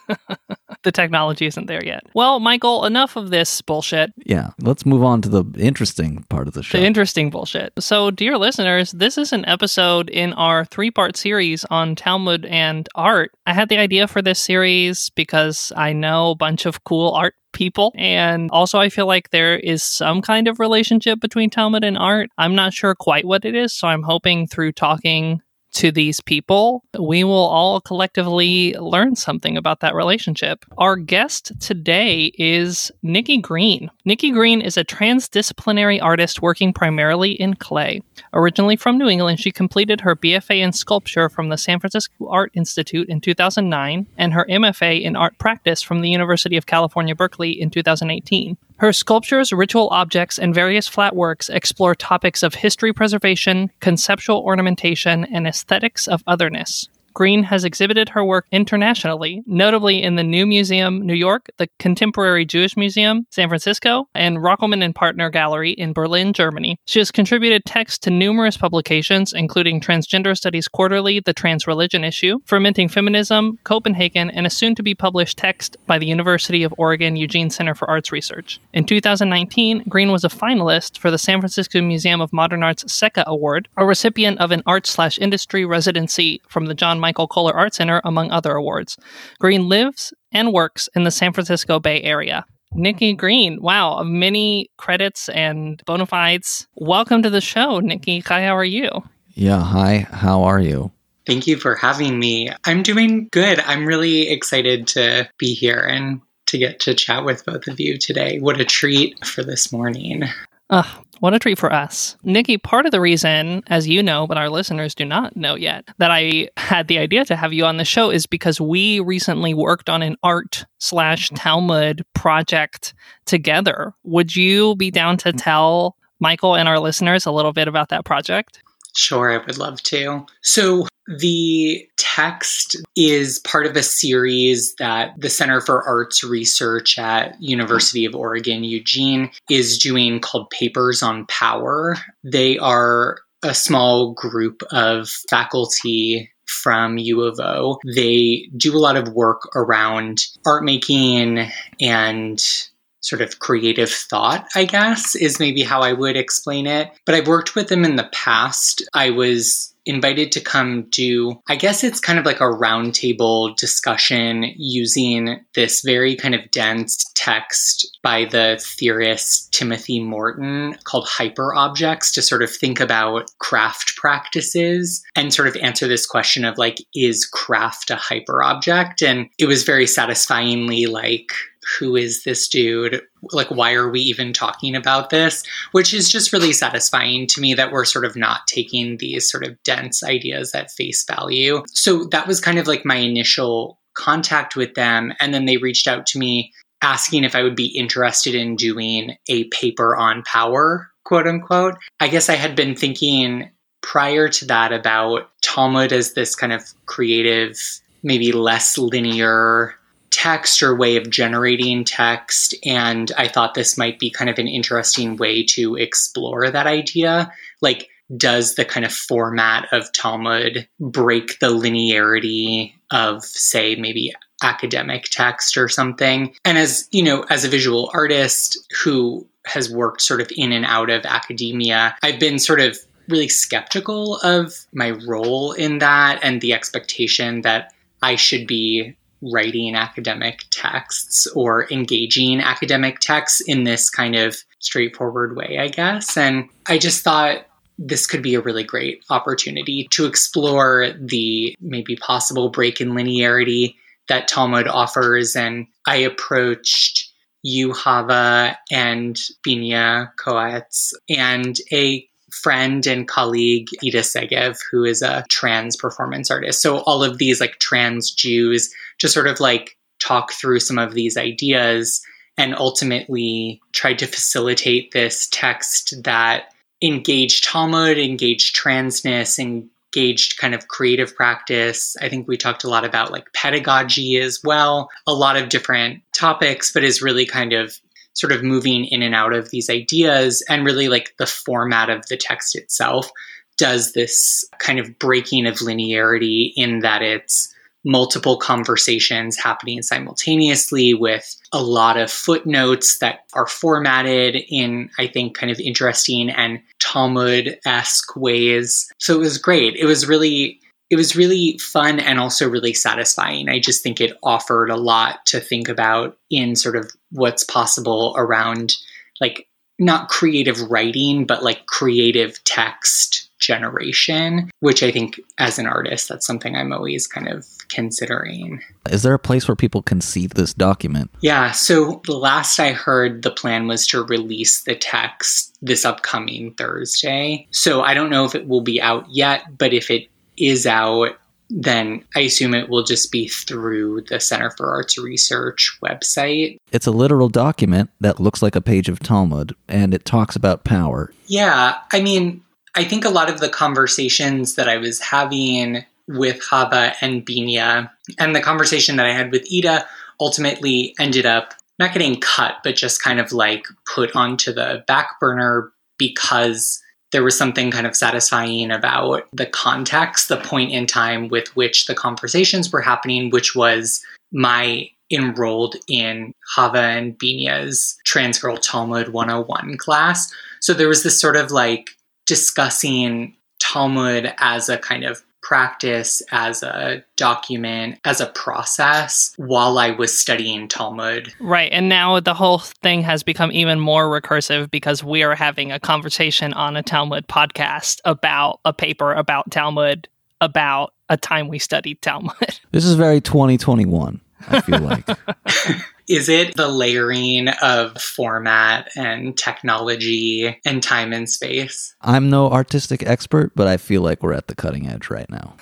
the 0.85 0.93
technology 0.93 1.47
isn't 1.47 1.67
there 1.67 1.85
yet. 1.85 2.03
Well, 2.15 2.41
Michael, 2.41 2.85
enough 2.85 3.17
of 3.17 3.31
this 3.31 3.61
bullshit. 3.63 4.13
Yeah. 4.25 4.51
Let's 4.61 4.87
move 4.87 5.03
on 5.03 5.23
to 5.23 5.29
the 5.29 5.45
interesting 5.59 6.25
part 6.29 6.49
of 6.49 6.55
the 6.55 6.63
show. 6.63 6.79
The 6.79 6.85
interesting 6.85 7.31
bullshit. 7.31 7.73
So, 7.79 8.11
dear 8.11 8.39
listeners, 8.39 8.93
this 8.93 9.19
is 9.19 9.33
an 9.33 9.45
episode 9.47 10.11
in 10.11 10.33
our 10.35 10.65
three 10.65 10.91
part 10.91 11.17
series 11.17 11.65
on 11.67 11.97
Talmud 11.97 12.45
and 12.47 12.89
art. 12.95 13.33
I 13.47 13.55
had 13.55 13.69
the 13.69 13.79
idea 13.79 14.07
for 14.07 14.23
this 14.23 14.41
series 14.41 15.11
because 15.11 15.73
I 15.77 15.93
know 15.93 16.31
a 16.31 16.37
bunch 16.37 16.67
of 16.67 16.85
cool 16.85 17.13
art 17.13 17.35
people. 17.53 17.93
And 17.97 18.49
also, 18.53 18.79
I 18.79 18.89
feel 18.89 19.07
like 19.07 19.31
there 19.31 19.57
is 19.57 19.83
some 19.83 20.23
kind 20.23 20.49
of 20.49 20.61
relationship 20.61 21.21
between 21.21 21.51
Talmud 21.51 21.85
and 21.85 21.99
art. 21.99 22.31
I'm 22.39 22.55
not 22.55 22.73
sure 22.73 22.95
quite 22.95 23.25
what 23.25 23.45
it 23.45 23.55
is. 23.55 23.75
So, 23.75 23.89
I'm 23.89 24.03
hoping 24.03 24.47
through 24.47 24.73
talking 24.73 25.41
to 25.73 25.93
these 25.93 26.21
people, 26.21 26.85
we 26.99 27.25
will 27.25 27.33
all 27.33 27.81
collectively 27.81 28.75
learn 28.75 29.17
something 29.17 29.57
about 29.57 29.81
that 29.81 29.95
relationship. 29.95 30.65
Our 30.79 30.97
guest 30.97 31.53
today 31.61 32.33
is 32.39 32.91
Nikki 33.03 33.39
Green. 33.39 33.91
Nikki 34.05 34.31
Green 34.31 34.61
is 34.61 34.77
a 34.77 34.85
transdisciplinary 34.85 36.03
artist 36.03 36.43
working 36.43 36.73
primarily 36.73 37.33
in 37.33 37.55
clay. 37.55 38.03
Originally 38.33 38.77
from 38.77 38.99
New 38.99 39.09
England, 39.09 39.41
she 39.41 39.53
completed 39.53 40.01
her 40.01 40.17
BFA 40.17 40.63
in 40.63 40.73
sculpture 40.73 41.29
from 41.29 41.49
the 41.49 41.59
San 41.59 41.81
Francisco 41.81 42.29
Art 42.29 42.51
Institute 42.55 43.09
in 43.09 43.21
2009 43.21 44.07
and 44.17 44.33
her 44.33 44.47
MFA 44.49 45.03
in 45.03 45.17
art 45.17 45.39
practice 45.39 45.83
from 45.83 46.01
the 46.01 46.11
University 46.11 46.57
of 46.57 46.67
California, 46.67 47.15
Berkeley 47.15 47.61
in 47.61 47.71
2018. 47.71 48.57
Her 48.81 48.95
sculptures, 48.95 49.53
ritual 49.53 49.91
objects, 49.91 50.39
and 50.39 50.55
various 50.55 50.89
flat 50.89 51.15
works 51.15 51.51
explore 51.51 51.95
topics 51.95 52.43
of 52.43 52.55
history 52.55 52.95
preservation, 52.95 53.71
conceptual 53.81 54.39
ornamentation, 54.39 55.27
and 55.27 55.47
aesthetics 55.47 56.09
of 56.09 56.25
otherness. 56.27 56.89
Green 57.15 57.43
has 57.43 57.65
exhibited 57.65 58.09
her 58.11 58.25
work 58.25 58.47
internationally, 58.53 59.43
notably 59.47 60.03
in 60.03 60.17
the 60.17 60.23
New 60.23 60.47
Museum, 60.47 61.05
New 61.07 61.15
York, 61.15 61.49
the 61.59 61.69
Contemporary 61.79 62.45
Jewish 62.45 62.77
Museum, 62.77 63.27
San 63.31 63.49
Francisco, 63.49 64.09
and 64.15 64.39
Rockelman 64.39 64.85
and 64.85 64.95
Partner 64.95 65.31
Gallery 65.31 65.73
in 65.73 65.93
Berlin, 65.93 66.33
Germany. 66.33 66.77
She 66.87 66.99
has 67.01 67.11
contributed 67.11 67.65
text 67.65 68.03
to 68.03 68.11
numerous 68.11 68.57
publications, 68.57 69.33
including 69.33 69.81
Transgender 69.81 70.37
Studies 70.37 70.69
Quarterly, 70.69 71.21
The 71.21 71.33
Trans 71.33 71.67
Religion 71.67 72.05
Issue, 72.05 72.39
Fermenting 72.45 72.89
Feminism, 72.89 73.59
Copenhagen, 73.65 74.31
and 74.31 74.47
a 74.47 74.51
soon 74.51 74.75
to 74.75 74.83
be 74.83 74.95
published 74.95 75.39
text 75.39 75.77
by 75.87 75.99
the 75.99 76.07
University 76.07 76.63
of 76.63 76.75
Oregon 76.79 77.17
Eugene 77.17 77.51
Center 77.51 77.75
for 77.75 77.89
Arts 77.91 78.13
Research. 78.13 78.61
In 78.73 78.85
2019, 78.85 79.85
Green 79.89 80.13
was 80.13 80.25
a 80.25 80.29
finalist 80.29 80.99
for 80.99 81.11
the 81.11 81.19
San 81.19 81.41
Francisco 81.41 81.81
Museum 81.83 82.21
of 82.21 82.33
Modern 82.33 82.63
Art's 82.63 82.85
SECA 82.93 83.25
Award, 83.27 83.69
a 83.77 83.85
recipient 83.85 84.39
of 84.39 84.53
an 84.53 84.63
art 84.67 84.87
slash 84.87 85.19
industry 85.19 85.65
residency 85.65 86.41
from 86.49 86.67
the 86.67 86.75
John 86.75 87.00
Michael 87.01 87.27
Kohler 87.27 87.55
Art 87.55 87.75
Center, 87.75 88.01
among 88.05 88.31
other 88.31 88.53
awards. 88.53 88.97
Green 89.39 89.69
lives 89.69 90.13
and 90.33 90.53
works 90.53 90.89
in 90.95 91.05
the 91.05 91.11
San 91.11 91.33
Francisco 91.33 91.81
Bay 91.81 92.03
Area. 92.03 92.45
Nikki 92.73 93.15
Green, 93.15 93.61
wow, 93.61 94.03
many 94.05 94.71
credits 94.77 95.29
and 95.31 95.83
bona 95.87 96.07
fides. 96.07 96.69
Welcome 96.77 97.23
to 97.23 97.31
the 97.31 97.41
show, 97.41 97.81
Nikki. 97.81 98.21
Hi, 98.21 98.45
how 98.45 98.57
are 98.57 98.65
you? 98.65 98.91
Yeah, 99.31 99.63
hi, 99.63 100.07
how 100.11 100.45
are 100.45 100.61
you? 100.61 100.93
Thank 101.27 101.47
you 101.47 101.57
for 101.57 101.75
having 101.75 102.19
me. 102.19 102.51
I'm 102.65 102.83
doing 102.83 103.29
good. 103.33 103.61
I'm 103.61 103.87
really 103.87 104.31
excited 104.31 104.87
to 104.89 105.29
be 105.39 105.55
here 105.55 105.81
and 105.81 106.21
to 106.47 106.59
get 106.59 106.81
to 106.81 106.95
chat 106.95 107.25
with 107.25 107.45
both 107.45 107.67
of 107.67 107.81
you 107.81 107.99
today. 107.99 108.39
What 108.39 108.61
a 108.61 108.65
treat 108.65 109.25
for 109.25 109.43
this 109.43 109.73
morning. 109.73 110.25
Ugh, 110.71 111.05
what 111.21 111.35
a 111.35 111.39
treat 111.39 111.59
for 111.59 111.73
us. 111.73 112.17
Nikki, 112.25 112.59
part 112.59 112.87
of 112.87 112.93
the 112.93 113.01
reason, 113.01 113.63
as 113.69 113.87
you 113.87 114.03
know, 114.03 114.27
but 114.27 114.39
our 114.39 114.51
listeners 114.51 114.95
do 114.95 115.05
not 115.05 115.37
know 115.37 115.55
yet, 115.55 115.89
that 115.99 116.11
I 116.11 116.49
had 116.57 116.89
the 116.89 116.99
idea 116.99 117.25
to 117.27 117.37
have 117.37 117.53
you 117.53 117.65
on 117.65 117.77
the 117.77 117.85
show 117.85 118.11
is 118.11 118.27
because 118.27 118.61
we 118.61 119.01
recently 119.01 119.55
worked 119.55 119.89
on 119.89 120.03
an 120.03 120.17
art 120.23 120.65
slash 120.79 121.29
Talmud 121.35 122.05
project 122.15 122.95
together. 123.27 123.95
Would 124.05 124.35
you 124.35 124.75
be 124.77 124.91
down 124.91 125.17
to 125.19 125.33
tell 125.33 125.97
Michael 126.21 126.57
and 126.57 126.69
our 126.69 126.79
listeners 126.79 127.27
a 127.27 127.33
little 127.33 127.53
bit 127.53 127.69
about 127.69 127.91
that 127.91 128.05
project? 128.05 128.63
Sure, 128.97 129.33
I 129.33 129.45
would 129.45 129.59
love 129.59 129.83
to. 129.85 130.27
So, 130.43 130.87
the 131.19 131.89
text 131.97 132.77
is 132.95 133.41
part 133.41 133.67
of 133.67 133.75
a 133.77 133.83
series 133.83 134.75
that 134.77 135.15
the 135.19 135.31
Center 135.31 135.61
for 135.61 135.83
Arts 135.83 136.23
Research 136.23 136.99
at 136.99 137.35
University 137.41 138.05
of 138.05 138.15
Oregon 138.15 138.63
Eugene 138.63 139.31
is 139.49 139.79
doing 139.79 140.21
called 140.21 140.51
Papers 140.51 141.03
on 141.03 141.27
Power. 141.27 141.97
They 142.23 142.59
are 142.59 143.19
a 143.43 143.55
small 143.55 144.13
group 144.13 144.63
of 144.71 145.09
faculty 145.29 146.31
from 146.47 146.99
U 146.99 147.23
of 147.23 147.41
O. 147.41 147.79
They 147.95 148.49
do 148.57 148.77
a 148.77 148.79
lot 148.79 148.97
of 148.97 149.13
work 149.13 149.49
around 149.57 150.27
art 150.47 150.65
making 150.65 151.49
and 151.81 152.69
sort 153.01 153.23
of 153.23 153.39
creative 153.39 153.91
thought, 153.91 154.47
I 154.55 154.65
guess, 154.65 155.15
is 155.15 155.41
maybe 155.41 155.63
how 155.63 155.81
I 155.81 155.93
would 155.93 156.17
explain 156.17 156.67
it. 156.67 156.91
But 157.07 157.15
I've 157.15 157.29
worked 157.29 157.55
with 157.55 157.69
them 157.69 157.85
in 157.85 157.97
the 157.97 158.09
past. 158.13 158.83
I 158.95 159.11
was 159.11 159.75
invited 159.87 160.31
to 160.33 160.41
come 160.41 160.87
do, 160.91 161.41
I 161.49 161.57
guess 161.57 161.83
it's 161.83 162.01
kind 162.01 162.19
of 162.19 162.27
like 162.27 162.41
a 162.41 162.45
roundtable 162.45 163.57
discussion 163.57 164.45
using 164.57 165.41
this 165.55 165.83
very 165.83 166.17
kind 166.17 166.35
of 166.35 166.51
dense 166.51 167.11
text 167.15 167.99
by 168.03 168.27
the 168.27 168.63
theorist 168.63 169.53
Timothy 169.53 170.01
Morton 170.01 170.77
called 170.85 171.07
Hyperobjects 171.07 172.13
to 172.15 172.23
sort 172.23 172.43
of 172.43 172.55
think 172.55 172.79
about 172.79 173.31
craft 173.39 173.97
practices 173.97 175.03
and 175.17 175.33
sort 175.33 175.49
of 175.49 175.57
answer 175.57 175.89
this 175.89 176.07
question 176.07 176.45
of 176.45 176.59
like, 176.59 176.79
is 176.95 177.27
craft 177.27 177.91
a 177.91 177.97
hyperobject? 177.97 179.07
And 179.07 179.29
it 179.39 179.47
was 179.47 179.65
very 179.65 179.87
satisfyingly 179.87 180.87
like, 180.87 181.33
who 181.79 181.97
is 181.97 182.25
this 182.25 182.49
dude? 182.49 183.03
Like, 183.33 183.51
why 183.51 183.75
are 183.75 183.91
we 183.91 184.01
even 184.01 184.33
talking 184.33 184.75
about 184.75 185.11
this? 185.11 185.43
Which 185.73 185.93
is 185.93 186.11
just 186.11 186.33
really 186.33 186.53
satisfying 186.53 187.27
to 187.29 187.41
me 187.41 187.55
that 187.55 187.73
we're 187.73 187.85
sort 187.85 188.05
of 188.05 188.17
not 188.17 188.47
taking 188.47 188.97
these 188.97 189.31
sort 189.31 189.47
of 189.47 189.63
dense 189.63 190.03
ideas 190.03 190.55
at 190.55 190.71
face 190.71 191.05
value. 191.05 191.63
So 191.69 192.05
that 192.07 192.27
was 192.27 192.41
kind 192.41 192.59
of 192.59 192.67
like 192.67 192.85
my 192.85 192.97
initial 192.97 193.79
contact 193.95 194.57
with 194.57 194.75
them. 194.75 195.13
And 195.21 195.35
then 195.35 195.45
they 195.45 195.59
reached 195.59 195.87
out 195.87 196.07
to 196.07 196.19
me 196.19 196.53
asking 196.83 197.25
if 197.25 197.35
I 197.35 197.43
would 197.43 197.57
be 197.57 197.67
interested 197.67 198.35
in 198.35 198.57
doing 198.57 199.17
a 199.29 199.45
paper 199.45 199.97
on 199.97 200.23
power, 200.23 200.91
quote 201.05 201.27
unquote. 201.27 201.77
I 201.99 202.09
guess 202.09 202.29
I 202.29 202.37
had 202.37 202.57
been 202.57 202.75
thinking 202.75 203.51
prior 203.83 204.29
to 204.29 204.45
that 204.47 204.73
about 204.73 205.31
Talmud 205.43 205.93
as 205.93 206.15
this 206.15 206.35
kind 206.35 206.53
of 206.53 206.63
creative, 206.87 207.59
maybe 208.03 208.33
less 208.33 208.79
linear 208.79 209.75
text 210.11 210.63
or 210.63 210.77
way 210.77 210.97
of 210.97 211.11
generating 211.11 211.85
text. 211.85 212.55
And 212.65 213.11
I 213.17 213.29
thought 213.29 213.55
this 213.55 213.79
might 213.79 213.99
be 213.99 214.11
kind 214.11 214.29
of 214.29 214.39
an 214.39 214.49
interesting 214.49 215.17
way 215.17 215.45
to 215.51 215.77
explore 215.77 216.51
that 216.51 216.67
idea. 216.67 217.33
Like, 217.61 217.89
does 218.17 218.57
the 218.57 218.65
kind 218.65 218.85
of 218.85 218.93
format 218.93 219.69
of 219.73 219.93
Talmud 219.93 220.69
break 220.81 221.39
the 221.39 221.51
linearity 221.51 222.75
of, 222.91 223.25
say, 223.25 223.77
maybe 223.77 224.13
academic 224.43 225.05
text 225.05 225.57
or 225.57 225.69
something? 225.69 226.35
And 226.45 226.59
as, 226.59 226.89
you 226.91 227.05
know, 227.05 227.25
as 227.31 227.45
a 227.45 227.49
visual 227.49 227.91
artist 227.95 228.59
who 228.83 229.27
has 229.47 229.71
worked 229.71 230.03
sort 230.03 230.21
of 230.21 230.31
in 230.37 230.53
and 230.53 230.65
out 230.65 230.91
of 230.91 231.05
academia, 231.05 231.95
I've 232.03 232.19
been 232.19 232.39
sort 232.39 232.61
of 232.61 232.77
really 233.09 233.29
skeptical 233.29 234.17
of 234.23 234.55
my 234.73 234.91
role 234.91 235.53
in 235.53 235.79
that 235.79 236.21
and 236.23 236.41
the 236.41 236.53
expectation 236.53 237.43
that 237.43 237.73
I 238.03 238.17
should 238.17 238.47
be 238.47 238.97
writing 239.23 239.75
academic 239.75 240.45
texts 240.51 241.27
or 241.35 241.71
engaging 241.71 242.41
academic 242.41 242.99
texts 243.01 243.41
in 243.41 243.65
this 243.65 243.91
kind 243.91 244.17
of 244.17 244.37
straightforward 244.59 245.37
way, 245.37 245.59
I 245.59 245.69
guess. 245.69 246.17
And 246.17 246.49
I 246.67 246.79
just 246.79 247.03
thought 247.03 247.47
this 247.79 248.07
could 248.07 248.23
be 248.23 248.35
a 248.35 248.41
really 248.41 248.65
great 248.65 249.03
opportunity 249.09 249.89
to 249.91 250.07
explore 250.07 250.93
the 250.99 251.57
maybe 251.61 251.97
possible 251.97 252.51
break 252.51 252.81
in 252.81 252.91
linearity 252.91 253.77
that 254.09 254.29
Talmud 254.29 254.69
offers. 254.69 255.35
And 255.35 255.67
I 255.87 255.97
approached 255.97 257.11
you, 257.43 257.73
Hava, 257.73 258.59
and 258.71 259.17
Binya 259.47 260.11
Koatz, 260.23 260.93
and 261.09 261.57
a 261.73 262.07
friend 262.33 262.87
and 262.87 263.09
colleague 263.09 263.69
Ida 263.85 264.01
Segev, 264.01 264.59
who 264.71 264.85
is 264.85 265.03
a 265.03 265.25
trans 265.29 265.77
performance 265.77 266.31
artist. 266.31 266.63
So 266.63 266.79
all 266.81 267.03
of 267.03 267.19
these 267.19 267.41
like 267.41 267.59
trans 267.59 268.11
Jews 268.11 268.73
just 268.99 269.15
sort 269.15 269.27
of 269.27 269.41
like 269.41 269.77
talk 269.99 270.33
through 270.33 270.61
some 270.61 270.79
of 270.79 270.95
these 270.95 271.17
ideas 271.17 272.03
and 272.37 272.55
ultimately 272.57 273.61
tried 273.73 273.99
to 273.99 274.07
facilitate 274.07 274.93
this 274.93 275.29
text 275.31 276.03
that 276.05 276.55
engaged 276.83 277.45
Talmud, 277.45 277.99
engaged 277.99 278.57
transness, 278.57 279.39
engaged 279.39 280.39
kind 280.39 280.55
of 280.55 280.69
creative 280.69 281.15
practice. 281.15 281.97
I 282.01 282.09
think 282.09 282.27
we 282.27 282.37
talked 282.37 282.65
a 282.65 282.71
lot 282.71 282.85
about 282.85 283.13
like 283.13 283.33
pedagogy 283.35 284.17
as 284.17 284.41
well, 284.43 284.89
a 285.07 285.13
lot 285.13 285.37
of 285.37 285.49
different 285.51 286.03
topics, 286.15 286.73
but 286.73 286.85
is 286.85 287.03
really 287.03 287.27
kind 287.27 287.53
of 287.53 287.79
sort 288.15 288.33
of 288.33 288.43
moving 288.43 288.85
in 288.87 289.03
and 289.03 289.15
out 289.15 289.33
of 289.33 289.51
these 289.51 289.71
ideas 289.71 290.43
and 290.49 290.65
really 290.65 290.89
like 290.89 291.15
the 291.19 291.27
format 291.27 291.89
of 291.91 292.07
the 292.09 292.17
text 292.17 292.57
itself 292.57 293.11
does 293.57 293.93
this 293.93 294.45
kind 294.59 294.79
of 294.79 294.99
breaking 294.99 295.47
of 295.47 295.57
linearity 295.57 296.53
in 296.57 296.81
that 296.81 297.03
it's 297.03 297.55
multiple 297.85 298.37
conversations 298.37 299.39
happening 299.39 299.83
simultaneously 299.83 300.93
with 300.93 301.37
a 301.53 301.63
lot 301.63 301.97
of 301.97 302.11
footnotes 302.11 302.99
that 302.99 303.21
are 303.33 303.47
formatted 303.47 304.37
in, 304.49 304.91
I 304.99 305.07
think, 305.07 305.37
kind 305.37 305.51
of 305.51 305.59
interesting 305.61 306.31
and 306.31 306.61
Talmud 306.79 307.59
esque 307.65 308.17
ways. 308.17 308.91
So 308.99 309.15
it 309.15 309.21
was 309.21 309.39
great. 309.39 309.77
It 309.77 309.87
was 309.87 310.07
really 310.07 310.61
it 310.91 310.97
was 310.97 311.17
really 311.17 311.57
fun 311.59 312.01
and 312.01 312.19
also 312.19 312.49
really 312.49 312.75
satisfying. 312.75 313.49
I 313.49 313.61
just 313.61 313.83
think 313.83 314.01
it 314.01 314.19
offered 314.23 314.71
a 314.71 314.77
lot 314.77 315.25
to 315.27 315.41
think 315.41 315.69
about 315.69 316.19
in 316.31 316.57
sort 316.57 316.77
of 316.77 316.91
what's 317.11 317.45
possible 317.45 318.15
around 318.19 318.77
like 319.21 319.47
not 319.79 320.09
creative 320.09 320.61
writing, 320.71 321.27
but 321.27 321.43
like 321.43 321.67
creative 321.67 322.43
text 322.45 323.31
generation, 323.39 324.51
which 324.61 324.83
I 324.83 324.91
think 324.91 325.19
as 325.39 325.59
an 325.59 325.67
artist, 325.67 326.09
that's 326.09 326.27
something 326.27 326.55
I'm 326.55 326.73
always 326.73 327.07
kind 327.07 327.29
of 327.29 327.47
considering. 327.71 328.61
Is 328.91 329.03
there 329.03 329.15
a 329.15 329.19
place 329.19 329.49
where 329.49 329.57
people 329.57 329.81
can 329.81 330.01
see 330.03 330.27
this 330.27 330.53
document? 330.53 331.11
Yeah, 331.23 331.53
so 331.53 332.03
the 332.05 332.17
last 332.17 332.59
I 332.61 332.73
heard, 332.73 333.23
the 333.23 333.31
plan 333.31 333.67
was 333.67 333.87
to 333.89 334.05
release 334.05 334.65
the 334.65 334.75
text 334.75 335.57
this 335.63 335.87
upcoming 335.87 336.53
Thursday. 336.55 337.47
So 337.51 337.81
I 337.81 337.95
don't 337.95 338.11
know 338.11 338.27
if 338.27 338.35
it 338.35 338.47
will 338.47 338.61
be 338.61 338.83
out 338.83 339.07
yet, 339.09 339.57
but 339.57 339.73
if 339.73 339.91
it 339.91 340.09
is 340.41 340.67
out, 340.67 341.19
then 341.51 342.05
I 342.15 342.21
assume 342.21 342.55
it 342.55 342.69
will 342.69 342.85
just 342.85 343.11
be 343.11 343.29
through 343.29 344.03
the 344.03 344.21
Center 344.21 344.51
for 344.51 344.73
Arts 344.73 344.99
Research 344.99 345.79
website. 345.83 346.59
It's 346.71 346.87
a 346.87 346.93
literal 346.93 347.29
document 347.29 347.91
that 348.01 348.21
looks 348.21 348.41
like 348.41 348.55
a 348.55 348.61
page 348.61 348.89
of 348.89 349.01
Talmud 349.01 349.55
and 349.69 349.93
it 349.93 350.05
talks 350.05 350.37
about 350.37 350.65
power. 350.65 351.13
Yeah, 351.27 351.77
I 351.93 352.01
mean, 352.01 352.43
I 352.75 352.85
think 352.85 353.05
a 353.05 353.11
lot 353.11 353.29
of 353.29 353.41
the 353.41 353.49
conversations 353.49 354.55
that 354.55 354.69
I 354.69 354.77
was 354.77 355.01
having 355.01 355.85
with 356.07 356.41
Chava 356.41 356.95
and 357.01 357.27
Binya. 357.27 357.91
And 358.19 358.35
the 358.35 358.41
conversation 358.41 358.97
that 358.97 359.07
I 359.07 359.13
had 359.13 359.33
with 359.33 359.47
Ida 359.53 359.87
ultimately 360.21 360.95
ended 360.99 361.27
up 361.27 361.55
not 361.79 361.93
getting 361.93 362.21
cut, 362.21 362.57
but 362.63 362.77
just 362.77 363.03
kind 363.03 363.19
of 363.19 363.33
like 363.33 363.65
put 363.93 364.15
onto 364.15 364.53
the 364.53 364.85
back 364.87 365.19
burner 365.19 365.73
because 365.99 366.81
there 367.13 367.25
was 367.25 367.37
something 367.37 367.71
kind 367.71 367.87
of 367.87 367.97
satisfying 367.97 368.71
about 368.71 369.27
the 369.33 369.47
context, 369.47 370.29
the 370.29 370.37
point 370.37 370.73
in 370.73 370.87
time 370.87 371.29
with 371.29 371.49
which 371.57 371.87
the 371.87 371.95
conversations 371.95 372.71
were 372.73 372.81
happening, 372.81 373.31
which 373.31 373.55
was 373.55 374.01
my 374.33 374.89
enrolled 375.11 375.75
in 375.89 376.33
Chava 376.57 376.77
and 376.77 377.19
Binya's 377.19 377.99
Transgirl 378.07 378.61
Talmud 378.63 379.09
101 379.09 379.77
class. 379.77 380.33
So 380.61 380.73
there 380.73 380.89
was 380.89 381.03
this 381.03 381.21
sort 381.21 381.37
of 381.37 381.51
like 381.51 381.91
discussing 382.27 383.35
Talmud 383.59 384.33
as 384.39 384.69
a 384.69 384.79
kind 384.79 385.05
of 385.05 385.23
practice, 385.43 386.23
as 386.33 386.63
a 386.63 387.03
document, 387.17 387.99
as 388.05 388.21
a 388.21 388.27
process 388.27 389.33
while 389.37 389.79
I 389.79 389.91
was 389.91 390.17
studying 390.17 390.69
Talmud. 390.69 391.33
Right. 391.41 391.73
And 391.73 391.89
now 391.89 392.21
the 392.21 392.35
whole 392.35 392.59
thing 392.59 393.03
has 393.03 393.23
become 393.23 393.51
even 393.53 393.81
more 393.81 394.09
recursive 394.09 394.71
because 394.71 395.03
we 395.03 395.23
are 395.23 395.35
having 395.35 395.73
a 395.73 395.81
conversation 395.81 396.53
on 396.55 396.77
a 396.77 396.83
Talmud 396.83 397.29
podcast 397.29 397.99
about 398.05 398.61
a 398.65 398.73
paper 398.73 399.13
about 399.13 399.51
Talmud, 399.51 400.09
about 400.41 400.95
a 401.09 401.17
time 401.17 401.49
we 401.49 401.59
studied 401.59 402.01
Talmud. 402.03 402.35
This 402.73 402.85
is 402.85 402.95
very 402.95 403.21
2021. 403.21 404.21
I 404.49 404.61
feel 404.61 404.81
like. 404.81 405.09
Is 406.09 406.29
it 406.29 406.57
the 406.57 406.67
layering 406.67 407.49
of 407.63 407.97
format 408.03 408.91
and 408.97 409.39
technology 409.39 410.59
and 410.65 410.83
time 410.83 411.13
and 411.13 411.31
space? 411.31 411.95
I'm 412.01 412.29
no 412.29 412.51
artistic 412.51 413.05
expert, 413.07 413.53
but 413.55 413.69
I 413.69 413.77
feel 413.77 414.03
like 414.03 414.21
we're 414.21 414.33
at 414.33 414.49
the 414.49 414.57
cutting 414.57 414.89
edge 414.89 415.09
right 415.09 415.31
now. 415.31 415.55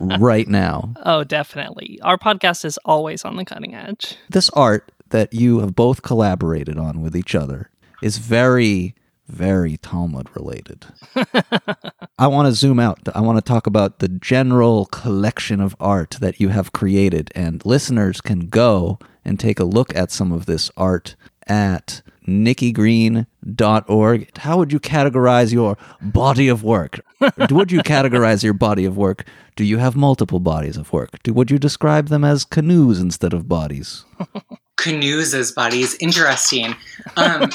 right 0.18 0.46
now. 0.46 0.92
Oh, 1.04 1.24
definitely. 1.24 1.98
Our 2.02 2.18
podcast 2.18 2.66
is 2.66 2.78
always 2.84 3.24
on 3.24 3.36
the 3.36 3.46
cutting 3.46 3.74
edge. 3.74 4.16
This 4.28 4.50
art 4.50 4.92
that 5.08 5.32
you 5.32 5.60
have 5.60 5.74
both 5.74 6.02
collaborated 6.02 6.78
on 6.78 7.00
with 7.00 7.16
each 7.16 7.34
other 7.34 7.70
is 8.02 8.18
very 8.18 8.94
very 9.26 9.76
Talmud 9.76 10.28
related. 10.34 10.86
I 12.18 12.26
want 12.26 12.46
to 12.46 12.52
zoom 12.52 12.78
out. 12.78 13.00
I 13.14 13.20
want 13.20 13.38
to 13.38 13.42
talk 13.42 13.66
about 13.66 13.98
the 13.98 14.08
general 14.08 14.86
collection 14.86 15.60
of 15.60 15.76
art 15.80 16.16
that 16.20 16.40
you 16.40 16.50
have 16.50 16.72
created, 16.72 17.30
and 17.34 17.64
listeners 17.64 18.20
can 18.20 18.48
go 18.48 18.98
and 19.24 19.38
take 19.38 19.58
a 19.58 19.64
look 19.64 19.94
at 19.94 20.10
some 20.10 20.32
of 20.32 20.46
this 20.46 20.70
art 20.76 21.16
at 21.46 22.02
nikkigreen.org. 22.26 24.38
How 24.38 24.58
would 24.58 24.72
you 24.72 24.80
categorize 24.80 25.52
your 25.52 25.76
body 26.00 26.48
of 26.48 26.62
work? 26.62 27.00
would 27.50 27.72
you 27.72 27.80
categorize 27.80 28.42
your 28.42 28.54
body 28.54 28.84
of 28.84 28.96
work? 28.96 29.26
Do 29.54 29.64
you 29.64 29.78
have 29.78 29.96
multiple 29.96 30.40
bodies 30.40 30.76
of 30.76 30.92
work? 30.92 31.22
Do, 31.22 31.32
would 31.32 31.50
you 31.50 31.58
describe 31.58 32.08
them 32.08 32.24
as 32.24 32.44
canoes 32.44 33.00
instead 33.00 33.32
of 33.32 33.48
bodies? 33.48 34.04
canoes 34.76 35.34
as 35.34 35.52
bodies. 35.52 35.96
Interesting. 36.00 36.76
Um, 37.16 37.50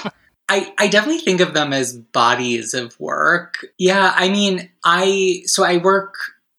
I, 0.51 0.74
I 0.77 0.88
definitely 0.89 1.22
think 1.22 1.39
of 1.39 1.53
them 1.53 1.72
as 1.72 1.96
bodies 1.96 2.74
of 2.74 3.00
work. 3.00 3.65
Yeah, 3.77 4.13
I 4.13 4.27
mean, 4.27 4.70
I 4.84 5.43
so 5.46 5.63
I 5.63 5.77
work 5.77 6.15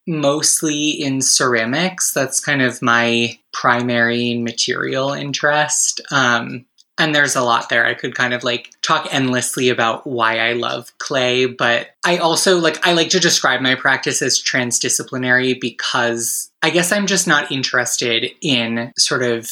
mostly 0.06 0.90
in 0.90 1.20
ceramics. 1.20 2.14
That's 2.14 2.40
kind 2.40 2.62
of 2.62 2.80
my 2.80 3.38
primary 3.52 4.38
material 4.38 5.12
interest. 5.12 6.00
Um, 6.10 6.64
and 6.98 7.14
there's 7.14 7.36
a 7.36 7.42
lot 7.42 7.68
there. 7.68 7.84
I 7.84 7.92
could 7.92 8.14
kind 8.14 8.32
of 8.32 8.44
like 8.44 8.70
talk 8.80 9.12
endlessly 9.12 9.68
about 9.68 10.06
why 10.06 10.38
I 10.38 10.54
love 10.54 10.96
clay, 10.96 11.44
but 11.44 11.88
I 12.02 12.16
also 12.16 12.58
like 12.58 12.86
I 12.86 12.94
like 12.94 13.10
to 13.10 13.20
describe 13.20 13.60
my 13.60 13.74
practice 13.74 14.22
as 14.22 14.42
transdisciplinary 14.42 15.60
because 15.60 16.50
I 16.62 16.70
guess 16.70 16.92
I'm 16.92 17.06
just 17.06 17.26
not 17.26 17.52
interested 17.52 18.30
in 18.40 18.92
sort 18.96 19.22
of 19.22 19.50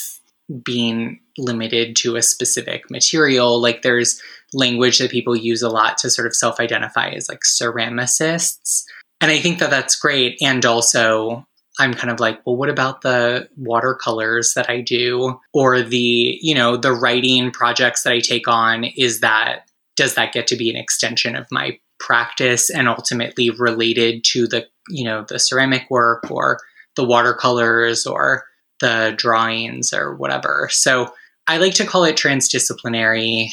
being 0.65 1.21
limited 1.39 1.97
to 1.97 2.17
a 2.17 2.23
specific 2.23 2.91
material. 2.91 3.61
Like 3.61 3.83
there's 3.83 4.21
language 4.53 4.99
that 4.99 5.11
people 5.11 5.37
use 5.37 5.63
a 5.63 5.69
lot 5.69 5.99
to 5.99 6.11
sort 6.11 6.27
of 6.27 6.35
self 6.35 6.61
identify 6.61 7.11
as 7.11 7.29
like 7.29 7.41
ceramicists. 7.41 8.85
And 9.21 9.31
I 9.31 9.39
think 9.39 9.59
that 9.59 9.71
that's 9.71 9.97
great. 9.97 10.39
And 10.41 10.65
also, 10.65 11.47
I'm 11.79 11.95
kind 11.95 12.11
of 12.11 12.21
like, 12.21 12.45
well, 12.45 12.57
what 12.57 12.69
about 12.69 13.03
the 13.03 13.49
watercolors 13.57 14.55
that 14.55 14.69
I 14.69 14.81
do 14.81 15.39
or 15.55 15.83
the, 15.83 16.39
you 16.43 16.55
know, 16.55 16.77
the 16.77 16.93
writing 16.93 17.51
projects 17.51 18.03
that 18.03 18.13
I 18.13 18.21
take 18.21 18.49
on? 18.49 18.85
Is 18.85 19.21
that, 19.21 19.69
does 19.97 20.15
that 20.15 20.33
get 20.33 20.47
to 20.49 20.57
be 20.57 20.71
an 20.71 20.77
extension 20.77 21.37
of 21.37 21.47
my 21.51 21.79
practice 21.99 22.71
and 22.71 22.89
ultimately 22.89 23.51
related 23.51 24.25
to 24.25 24.47
the, 24.47 24.67
you 24.89 25.05
know, 25.05 25.25
the 25.29 25.39
ceramic 25.39 25.87
work 25.91 26.31
or 26.31 26.59
the 26.97 27.05
watercolors 27.05 28.07
or 28.07 28.45
the 28.81 29.15
drawings 29.17 29.93
or 29.93 30.15
whatever. 30.15 30.69
So 30.71 31.13
I 31.47 31.59
like 31.59 31.75
to 31.75 31.87
call 31.87 32.05
it 32.05 32.17
transdisciplinary. 32.17 33.51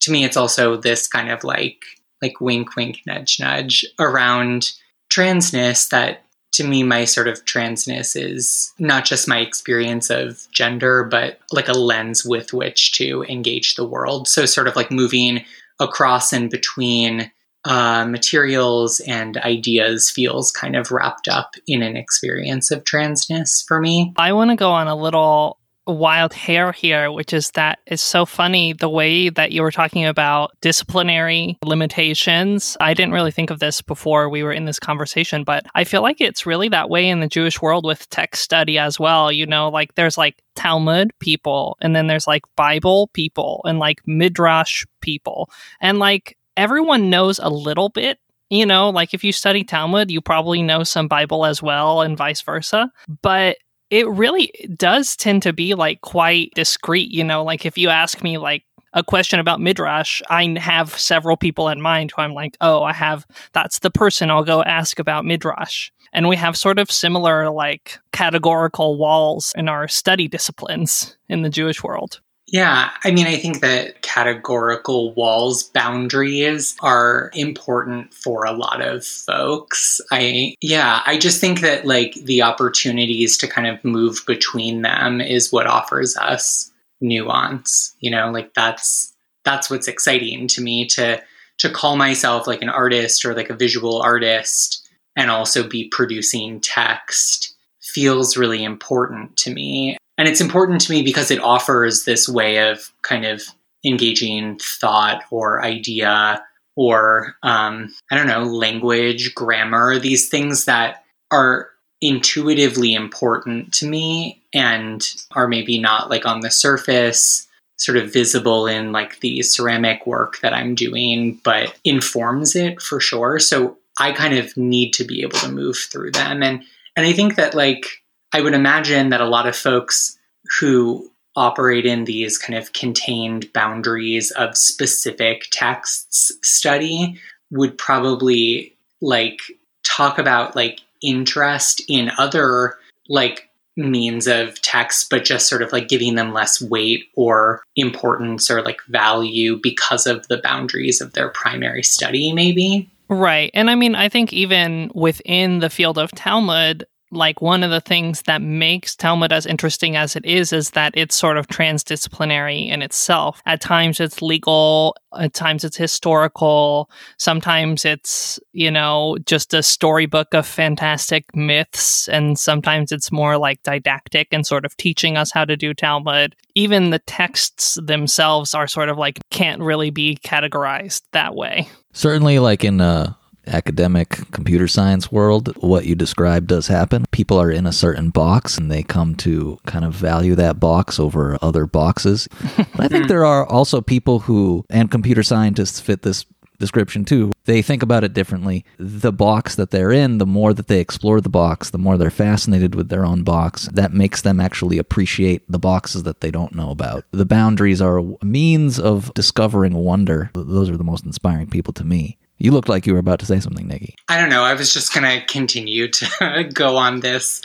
To 0.00 0.10
me, 0.10 0.24
it's 0.24 0.36
also 0.36 0.76
this 0.76 1.06
kind 1.06 1.30
of 1.30 1.44
like 1.44 1.82
like 2.22 2.40
wink 2.40 2.76
wink 2.76 3.00
nudge 3.06 3.38
nudge 3.40 3.84
around 3.98 4.72
transness 5.10 5.88
that 5.88 6.22
to 6.52 6.64
me 6.64 6.82
my 6.82 7.04
sort 7.04 7.28
of 7.28 7.44
transness 7.44 8.20
is 8.20 8.72
not 8.78 9.04
just 9.04 9.28
my 9.28 9.38
experience 9.38 10.10
of 10.10 10.46
gender 10.52 11.04
but 11.04 11.38
like 11.52 11.68
a 11.68 11.72
lens 11.72 12.24
with 12.24 12.52
which 12.52 12.92
to 12.92 13.24
engage 13.28 13.74
the 13.74 13.86
world 13.86 14.28
so 14.28 14.44
sort 14.44 14.68
of 14.68 14.76
like 14.76 14.90
moving 14.90 15.44
across 15.80 16.32
and 16.32 16.50
between 16.50 17.30
uh, 17.64 18.04
materials 18.06 19.00
and 19.00 19.36
ideas 19.38 20.10
feels 20.10 20.50
kind 20.50 20.76
of 20.76 20.90
wrapped 20.90 21.28
up 21.28 21.54
in 21.66 21.82
an 21.82 21.96
experience 21.96 22.70
of 22.70 22.84
transness 22.84 23.64
for 23.66 23.80
me. 23.80 24.12
I 24.16 24.32
want 24.32 24.50
to 24.50 24.56
go 24.56 24.70
on 24.70 24.88
a 24.88 24.96
little 24.96 25.58
wild 25.86 26.32
hair 26.32 26.72
here, 26.72 27.10
which 27.10 27.32
is 27.32 27.50
that 27.52 27.78
it's 27.86 28.02
so 28.02 28.24
funny 28.24 28.72
the 28.72 28.88
way 28.88 29.28
that 29.28 29.52
you 29.52 29.62
were 29.62 29.70
talking 29.70 30.04
about 30.04 30.52
disciplinary 30.60 31.58
limitations. 31.64 32.76
I 32.80 32.94
didn't 32.94 33.12
really 33.12 33.30
think 33.30 33.50
of 33.50 33.58
this 33.58 33.82
before 33.82 34.28
we 34.28 34.42
were 34.42 34.52
in 34.52 34.64
this 34.64 34.78
conversation, 34.78 35.44
but 35.44 35.64
I 35.74 35.84
feel 35.84 36.02
like 36.02 36.20
it's 36.20 36.46
really 36.46 36.68
that 36.68 36.90
way 36.90 37.08
in 37.08 37.20
the 37.20 37.28
Jewish 37.28 37.60
world 37.60 37.84
with 37.84 38.08
text 38.10 38.42
study 38.42 38.78
as 38.78 39.00
well. 39.00 39.32
You 39.32 39.46
know, 39.46 39.68
like 39.68 39.94
there's 39.94 40.18
like 40.18 40.42
Talmud 40.54 41.12
people, 41.18 41.76
and 41.80 41.94
then 41.94 42.06
there's 42.06 42.26
like 42.26 42.42
Bible 42.56 43.08
people, 43.12 43.62
and 43.64 43.78
like 43.78 44.00
Midrash 44.06 44.84
people. 45.00 45.50
And 45.80 45.98
like 45.98 46.36
everyone 46.56 47.10
knows 47.10 47.38
a 47.38 47.48
little 47.48 47.88
bit. 47.88 48.18
You 48.48 48.66
know, 48.66 48.90
like 48.90 49.14
if 49.14 49.22
you 49.22 49.32
study 49.32 49.62
Talmud, 49.62 50.10
you 50.10 50.20
probably 50.20 50.62
know 50.62 50.82
some 50.82 51.08
Bible 51.08 51.46
as 51.46 51.62
well, 51.62 52.02
and 52.02 52.16
vice 52.16 52.42
versa. 52.42 52.90
But 53.22 53.58
it 53.90 54.08
really 54.08 54.52
does 54.76 55.16
tend 55.16 55.42
to 55.44 55.52
be 55.52 55.74
like 55.74 56.00
quite 56.00 56.52
discreet. 56.54 57.10
You 57.10 57.24
know, 57.24 57.44
like 57.44 57.64
if 57.64 57.78
you 57.78 57.88
ask 57.88 58.22
me, 58.22 58.38
like, 58.38 58.64
a 58.92 59.04
question 59.04 59.38
about 59.38 59.60
Midrash, 59.60 60.20
I 60.30 60.56
have 60.58 60.98
several 60.98 61.36
people 61.36 61.68
in 61.68 61.80
mind 61.80 62.10
who 62.10 62.22
I'm 62.22 62.34
like, 62.34 62.56
oh, 62.60 62.82
I 62.82 62.92
have, 62.92 63.24
that's 63.52 63.78
the 63.78 63.90
person 63.90 64.30
I'll 64.30 64.42
go 64.42 64.64
ask 64.64 64.98
about 64.98 65.24
Midrash. 65.24 65.90
And 66.12 66.28
we 66.28 66.34
have 66.34 66.56
sort 66.56 66.80
of 66.80 66.90
similar, 66.90 67.50
like, 67.50 68.00
categorical 68.12 68.98
walls 68.98 69.52
in 69.56 69.68
our 69.68 69.86
study 69.86 70.26
disciplines 70.26 71.16
in 71.28 71.42
the 71.42 71.50
Jewish 71.50 71.84
world. 71.84 72.20
Yeah, 72.52 72.90
I 73.04 73.12
mean, 73.12 73.28
I 73.28 73.36
think 73.36 73.60
that 73.60 74.02
categorical 74.02 75.14
walls, 75.14 75.62
boundaries 75.62 76.76
are 76.80 77.30
important 77.32 78.12
for 78.12 78.44
a 78.44 78.52
lot 78.52 78.80
of 78.80 79.06
folks. 79.06 80.00
I, 80.10 80.56
yeah, 80.60 81.00
I 81.06 81.16
just 81.16 81.40
think 81.40 81.60
that 81.60 81.86
like 81.86 82.14
the 82.14 82.42
opportunities 82.42 83.36
to 83.38 83.46
kind 83.46 83.68
of 83.68 83.84
move 83.84 84.22
between 84.26 84.82
them 84.82 85.20
is 85.20 85.52
what 85.52 85.68
offers 85.68 86.16
us 86.16 86.72
nuance. 87.00 87.94
You 88.00 88.10
know, 88.10 88.32
like 88.32 88.52
that's, 88.54 89.14
that's 89.44 89.70
what's 89.70 89.86
exciting 89.86 90.48
to 90.48 90.60
me 90.60 90.86
to, 90.86 91.22
to 91.58 91.70
call 91.70 91.96
myself 91.96 92.48
like 92.48 92.62
an 92.62 92.68
artist 92.68 93.24
or 93.24 93.32
like 93.32 93.50
a 93.50 93.54
visual 93.54 94.02
artist 94.02 94.88
and 95.14 95.30
also 95.30 95.62
be 95.62 95.88
producing 95.88 96.60
text 96.60 97.54
feels 97.80 98.36
really 98.36 98.64
important 98.64 99.36
to 99.36 99.52
me. 99.52 99.96
And 100.20 100.28
it's 100.28 100.42
important 100.42 100.82
to 100.82 100.92
me 100.92 101.02
because 101.02 101.30
it 101.30 101.40
offers 101.40 102.04
this 102.04 102.28
way 102.28 102.68
of 102.68 102.92
kind 103.00 103.24
of 103.24 103.42
engaging 103.86 104.58
thought 104.58 105.24
or 105.30 105.64
idea 105.64 106.44
or, 106.76 107.36
um, 107.42 107.94
I 108.10 108.16
don't 108.16 108.26
know, 108.26 108.42
language, 108.42 109.34
grammar, 109.34 109.98
these 109.98 110.28
things 110.28 110.66
that 110.66 111.04
are 111.30 111.70
intuitively 112.02 112.92
important 112.92 113.72
to 113.72 113.88
me 113.88 114.42
and 114.52 115.02
are 115.32 115.48
maybe 115.48 115.78
not 115.78 116.10
like 116.10 116.26
on 116.26 116.40
the 116.40 116.50
surface 116.50 117.48
sort 117.78 117.96
of 117.96 118.12
visible 118.12 118.66
in 118.66 118.92
like 118.92 119.20
the 119.20 119.40
ceramic 119.40 120.06
work 120.06 120.38
that 120.40 120.52
I'm 120.52 120.74
doing, 120.74 121.40
but 121.44 121.74
informs 121.82 122.54
it 122.54 122.82
for 122.82 123.00
sure. 123.00 123.38
So 123.38 123.78
I 123.98 124.12
kind 124.12 124.36
of 124.36 124.54
need 124.54 124.92
to 124.92 125.04
be 125.04 125.22
able 125.22 125.38
to 125.38 125.50
move 125.50 125.78
through 125.78 126.10
them. 126.10 126.42
And 126.42 126.62
and 126.94 127.06
I 127.06 127.14
think 127.14 127.36
that 127.36 127.54
like 127.54 127.99
I 128.32 128.40
would 128.40 128.54
imagine 128.54 129.10
that 129.10 129.20
a 129.20 129.28
lot 129.28 129.46
of 129.46 129.56
folks 129.56 130.18
who 130.60 131.10
operate 131.36 131.86
in 131.86 132.04
these 132.04 132.38
kind 132.38 132.58
of 132.58 132.72
contained 132.72 133.52
boundaries 133.52 134.30
of 134.32 134.56
specific 134.56 135.46
texts 135.50 136.32
study 136.42 137.18
would 137.50 137.76
probably 137.78 138.76
like 139.00 139.40
talk 139.84 140.18
about 140.18 140.54
like 140.56 140.80
interest 141.02 141.82
in 141.88 142.10
other 142.18 142.76
like 143.08 143.48
means 143.76 144.26
of 144.26 144.60
text, 144.62 145.08
but 145.10 145.24
just 145.24 145.48
sort 145.48 145.62
of 145.62 145.72
like 145.72 145.88
giving 145.88 146.14
them 146.14 146.32
less 146.32 146.60
weight 146.60 147.04
or 147.14 147.62
importance 147.76 148.50
or 148.50 148.62
like 148.62 148.80
value 148.88 149.58
because 149.62 150.06
of 150.06 150.26
the 150.28 150.38
boundaries 150.38 151.00
of 151.00 151.12
their 151.12 151.30
primary 151.30 151.82
study, 151.82 152.32
maybe. 152.32 152.90
Right. 153.08 153.50
And 153.54 153.70
I 153.70 153.74
mean, 153.74 153.94
I 153.94 154.08
think 154.08 154.32
even 154.32 154.90
within 154.94 155.58
the 155.58 155.70
field 155.70 155.98
of 155.98 156.12
Talmud, 156.12 156.86
like 157.10 157.40
one 157.40 157.62
of 157.62 157.70
the 157.70 157.80
things 157.80 158.22
that 158.22 158.42
makes 158.42 158.94
Talmud 158.94 159.32
as 159.32 159.46
interesting 159.46 159.96
as 159.96 160.16
it 160.16 160.24
is 160.24 160.52
is 160.52 160.70
that 160.70 160.92
it's 160.96 161.14
sort 161.14 161.36
of 161.36 161.48
transdisciplinary 161.48 162.68
in 162.68 162.82
itself. 162.82 163.42
At 163.46 163.60
times 163.60 164.00
it's 164.00 164.22
legal, 164.22 164.94
at 165.18 165.34
times 165.34 165.64
it's 165.64 165.76
historical, 165.76 166.90
sometimes 167.16 167.84
it's, 167.84 168.38
you 168.52 168.70
know, 168.70 169.16
just 169.26 169.52
a 169.54 169.62
storybook 169.62 170.34
of 170.34 170.46
fantastic 170.46 171.24
myths, 171.34 172.08
and 172.08 172.38
sometimes 172.38 172.92
it's 172.92 173.10
more 173.10 173.36
like 173.36 173.62
didactic 173.62 174.28
and 174.30 174.46
sort 174.46 174.64
of 174.64 174.76
teaching 174.76 175.16
us 175.16 175.32
how 175.32 175.44
to 175.44 175.56
do 175.56 175.74
Talmud. 175.74 176.36
Even 176.54 176.90
the 176.90 177.00
texts 177.00 177.78
themselves 177.82 178.54
are 178.54 178.68
sort 178.68 178.88
of 178.88 178.98
like 178.98 179.18
can't 179.30 179.62
really 179.62 179.90
be 179.90 180.16
categorized 180.24 181.02
that 181.12 181.34
way. 181.34 181.68
Certainly, 181.92 182.38
like 182.38 182.62
in 182.62 182.80
uh, 182.80 183.14
academic 183.46 184.30
computer 184.30 184.68
science 184.68 185.10
world, 185.10 185.54
what 185.62 185.86
you 185.86 185.94
described 185.94 186.48
does 186.48 186.68
happen. 186.68 187.04
People 187.10 187.40
are 187.40 187.50
in 187.50 187.66
a 187.66 187.72
certain 187.72 188.10
box 188.10 188.58
and 188.58 188.70
they 188.70 188.82
come 188.82 189.14
to 189.16 189.58
kind 189.66 189.84
of 189.84 189.94
value 189.94 190.34
that 190.34 190.60
box 190.60 190.98
over 190.98 191.38
other 191.42 191.66
boxes. 191.66 192.28
but 192.56 192.80
I 192.80 192.88
think 192.88 193.08
there 193.08 193.24
are 193.24 193.46
also 193.46 193.80
people 193.80 194.20
who, 194.20 194.64
and 194.70 194.90
computer 194.90 195.22
scientists 195.22 195.80
fit 195.80 196.02
this 196.02 196.26
description 196.60 197.04
too. 197.04 197.32
They 197.46 197.62
think 197.62 197.82
about 197.82 198.04
it 198.04 198.12
differently. 198.12 198.64
The 198.78 199.10
box 199.10 199.56
that 199.56 199.70
they're 199.72 199.90
in, 199.90 200.18
the 200.18 200.26
more 200.26 200.54
that 200.54 200.68
they 200.68 200.78
explore 200.78 201.20
the 201.20 201.28
box, 201.28 201.70
the 201.70 201.78
more 201.78 201.96
they're 201.96 202.10
fascinated 202.10 202.76
with 202.76 202.90
their 202.90 203.04
own 203.04 203.24
box. 203.24 203.68
That 203.72 203.92
makes 203.92 204.22
them 204.22 204.38
actually 204.38 204.78
appreciate 204.78 205.50
the 205.50 205.58
boxes 205.58 206.04
that 206.04 206.20
they 206.20 206.30
don't 206.30 206.54
know 206.54 206.70
about. 206.70 207.04
The 207.10 207.26
boundaries 207.26 207.82
are 207.82 207.98
a 207.98 208.24
means 208.24 208.78
of 208.78 209.12
discovering 209.14 209.74
wonder. 209.74 210.30
Those 210.34 210.70
are 210.70 210.76
the 210.76 210.84
most 210.84 211.04
inspiring 211.04 211.48
people 211.48 211.72
to 211.72 211.84
me. 211.84 212.18
You 212.40 212.52
looked 212.52 212.70
like 212.70 212.86
you 212.86 212.94
were 212.94 212.98
about 212.98 213.20
to 213.20 213.26
say 213.26 213.38
something, 213.38 213.68
Nikki. 213.68 213.94
I 214.08 214.18
don't 214.18 214.30
know. 214.30 214.42
I 214.42 214.54
was 214.54 214.72
just 214.72 214.94
going 214.94 215.04
to 215.04 215.24
continue 215.26 215.88
to 215.88 216.50
go 216.54 216.76
on 216.76 217.00
this 217.00 217.42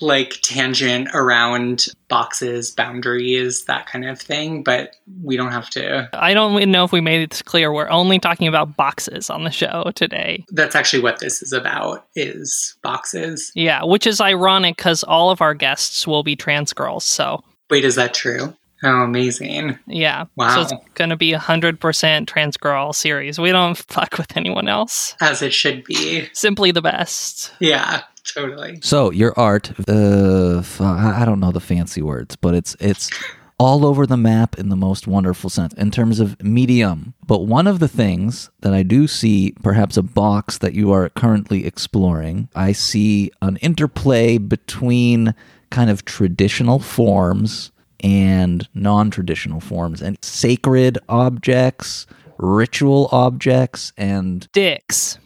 like 0.00 0.38
tangent 0.42 1.08
around 1.14 1.86
boxes, 2.08 2.70
boundaries, 2.70 3.64
that 3.64 3.86
kind 3.86 4.04
of 4.04 4.20
thing, 4.20 4.62
but 4.62 4.94
we 5.22 5.36
don't 5.36 5.50
have 5.50 5.68
to. 5.70 6.08
I 6.12 6.32
don't 6.34 6.70
know 6.70 6.84
if 6.84 6.92
we 6.92 7.00
made 7.00 7.22
it 7.22 7.42
clear. 7.46 7.72
We're 7.72 7.88
only 7.88 8.18
talking 8.18 8.46
about 8.46 8.76
boxes 8.76 9.30
on 9.30 9.44
the 9.44 9.50
show 9.50 9.90
today. 9.94 10.44
That's 10.50 10.76
actually 10.76 11.02
what 11.02 11.18
this 11.18 11.42
is 11.42 11.52
about 11.52 12.06
is 12.14 12.76
boxes. 12.82 13.50
Yeah, 13.54 13.84
which 13.84 14.06
is 14.06 14.20
ironic 14.20 14.76
cuz 14.76 15.02
all 15.02 15.30
of 15.30 15.40
our 15.40 15.54
guests 15.54 16.06
will 16.06 16.22
be 16.22 16.36
trans 16.36 16.72
girls, 16.72 17.04
so 17.04 17.42
Wait, 17.68 17.84
is 17.84 17.96
that 17.96 18.14
true? 18.14 18.54
Oh, 18.82 19.02
amazing. 19.02 19.78
Yeah. 19.86 20.26
Wow. 20.36 20.54
So 20.54 20.60
it's 20.62 20.84
going 20.94 21.10
to 21.10 21.16
be 21.16 21.32
a 21.32 21.38
100% 21.38 22.26
trans 22.26 22.56
girl 22.56 22.92
series. 22.92 23.38
We 23.38 23.52
don't 23.52 23.76
fuck 23.88 24.18
with 24.18 24.36
anyone 24.36 24.68
else. 24.68 25.14
As 25.20 25.42
it 25.42 25.54
should 25.54 25.84
be. 25.84 26.28
Simply 26.32 26.70
the 26.72 26.82
best. 26.82 27.52
Yeah, 27.58 28.02
totally. 28.24 28.80
So 28.82 29.10
your 29.10 29.38
art, 29.38 29.72
uh, 29.88 30.62
I 30.80 31.24
don't 31.24 31.40
know 31.40 31.52
the 31.52 31.60
fancy 31.60 32.02
words, 32.02 32.36
but 32.36 32.54
it's 32.54 32.76
it's 32.80 33.10
all 33.58 33.86
over 33.86 34.06
the 34.06 34.18
map 34.18 34.58
in 34.58 34.68
the 34.68 34.76
most 34.76 35.06
wonderful 35.06 35.48
sense 35.48 35.72
in 35.74 35.90
terms 35.90 36.20
of 36.20 36.42
medium. 36.42 37.14
But 37.26 37.46
one 37.46 37.66
of 37.66 37.78
the 37.78 37.88
things 37.88 38.50
that 38.60 38.74
I 38.74 38.82
do 38.82 39.06
see, 39.08 39.54
perhaps 39.62 39.96
a 39.96 40.02
box 40.02 40.58
that 40.58 40.74
you 40.74 40.92
are 40.92 41.08
currently 41.08 41.64
exploring, 41.66 42.50
I 42.54 42.72
see 42.72 43.30
an 43.40 43.56
interplay 43.58 44.36
between 44.36 45.34
kind 45.70 45.88
of 45.88 46.04
traditional 46.04 46.78
forms 46.78 47.72
and 48.00 48.68
non 48.74 49.10
traditional 49.10 49.60
forms 49.60 50.02
and 50.02 50.18
sacred 50.22 50.98
objects, 51.08 52.06
ritual 52.38 53.08
objects, 53.12 53.92
and 53.96 54.50
dicks. 54.52 55.18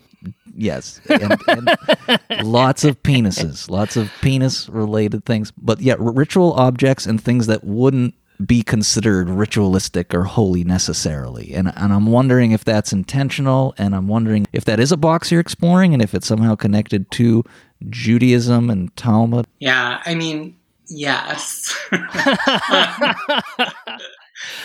Yes, 0.55 1.01
and, 1.09 1.39
and 1.49 2.45
lots 2.45 2.85
of 2.85 3.03
penises, 3.03 3.71
lots 3.71 3.97
of 3.97 4.11
penis 4.21 4.69
related 4.69 5.25
things. 5.25 5.53
But 5.53 5.81
yeah, 5.81 5.95
ritual 5.99 6.53
objects 6.55 7.07
and 7.07 7.23
things 7.23 7.47
that 7.47 7.65
wouldn't 7.65 8.15
be 8.45 8.63
considered 8.63 9.29
ritualistic 9.29 10.15
or 10.15 10.25
holy 10.25 10.65
necessarily. 10.65 11.53
And 11.55 11.73
and 11.77 11.93
I'm 11.93 12.07
wondering 12.07 12.53
if 12.53 12.65
that's 12.65 12.93
intentional 12.93 13.75
and 13.79 13.95
I'm 13.95 14.09
wondering 14.09 14.47
if 14.53 14.65
that 14.65 14.81
is 14.81 14.93
a 14.93 14.97
box 14.97 15.31
you're 15.31 15.41
exploring 15.41 15.93
and 15.93 16.03
if 16.03 16.15
it's 16.15 16.27
somehow 16.27 16.55
connected 16.55 17.11
to 17.13 17.45
Judaism 17.89 18.71
and 18.71 18.95
Talmud. 18.97 19.47
Yeah, 19.59 20.01
I 20.05 20.15
mean, 20.15 20.57
yes. 20.91 21.77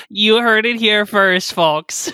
you 0.09 0.41
heard 0.41 0.65
it 0.65 0.77
here 0.77 1.05
first, 1.05 1.53
folks. 1.53 2.11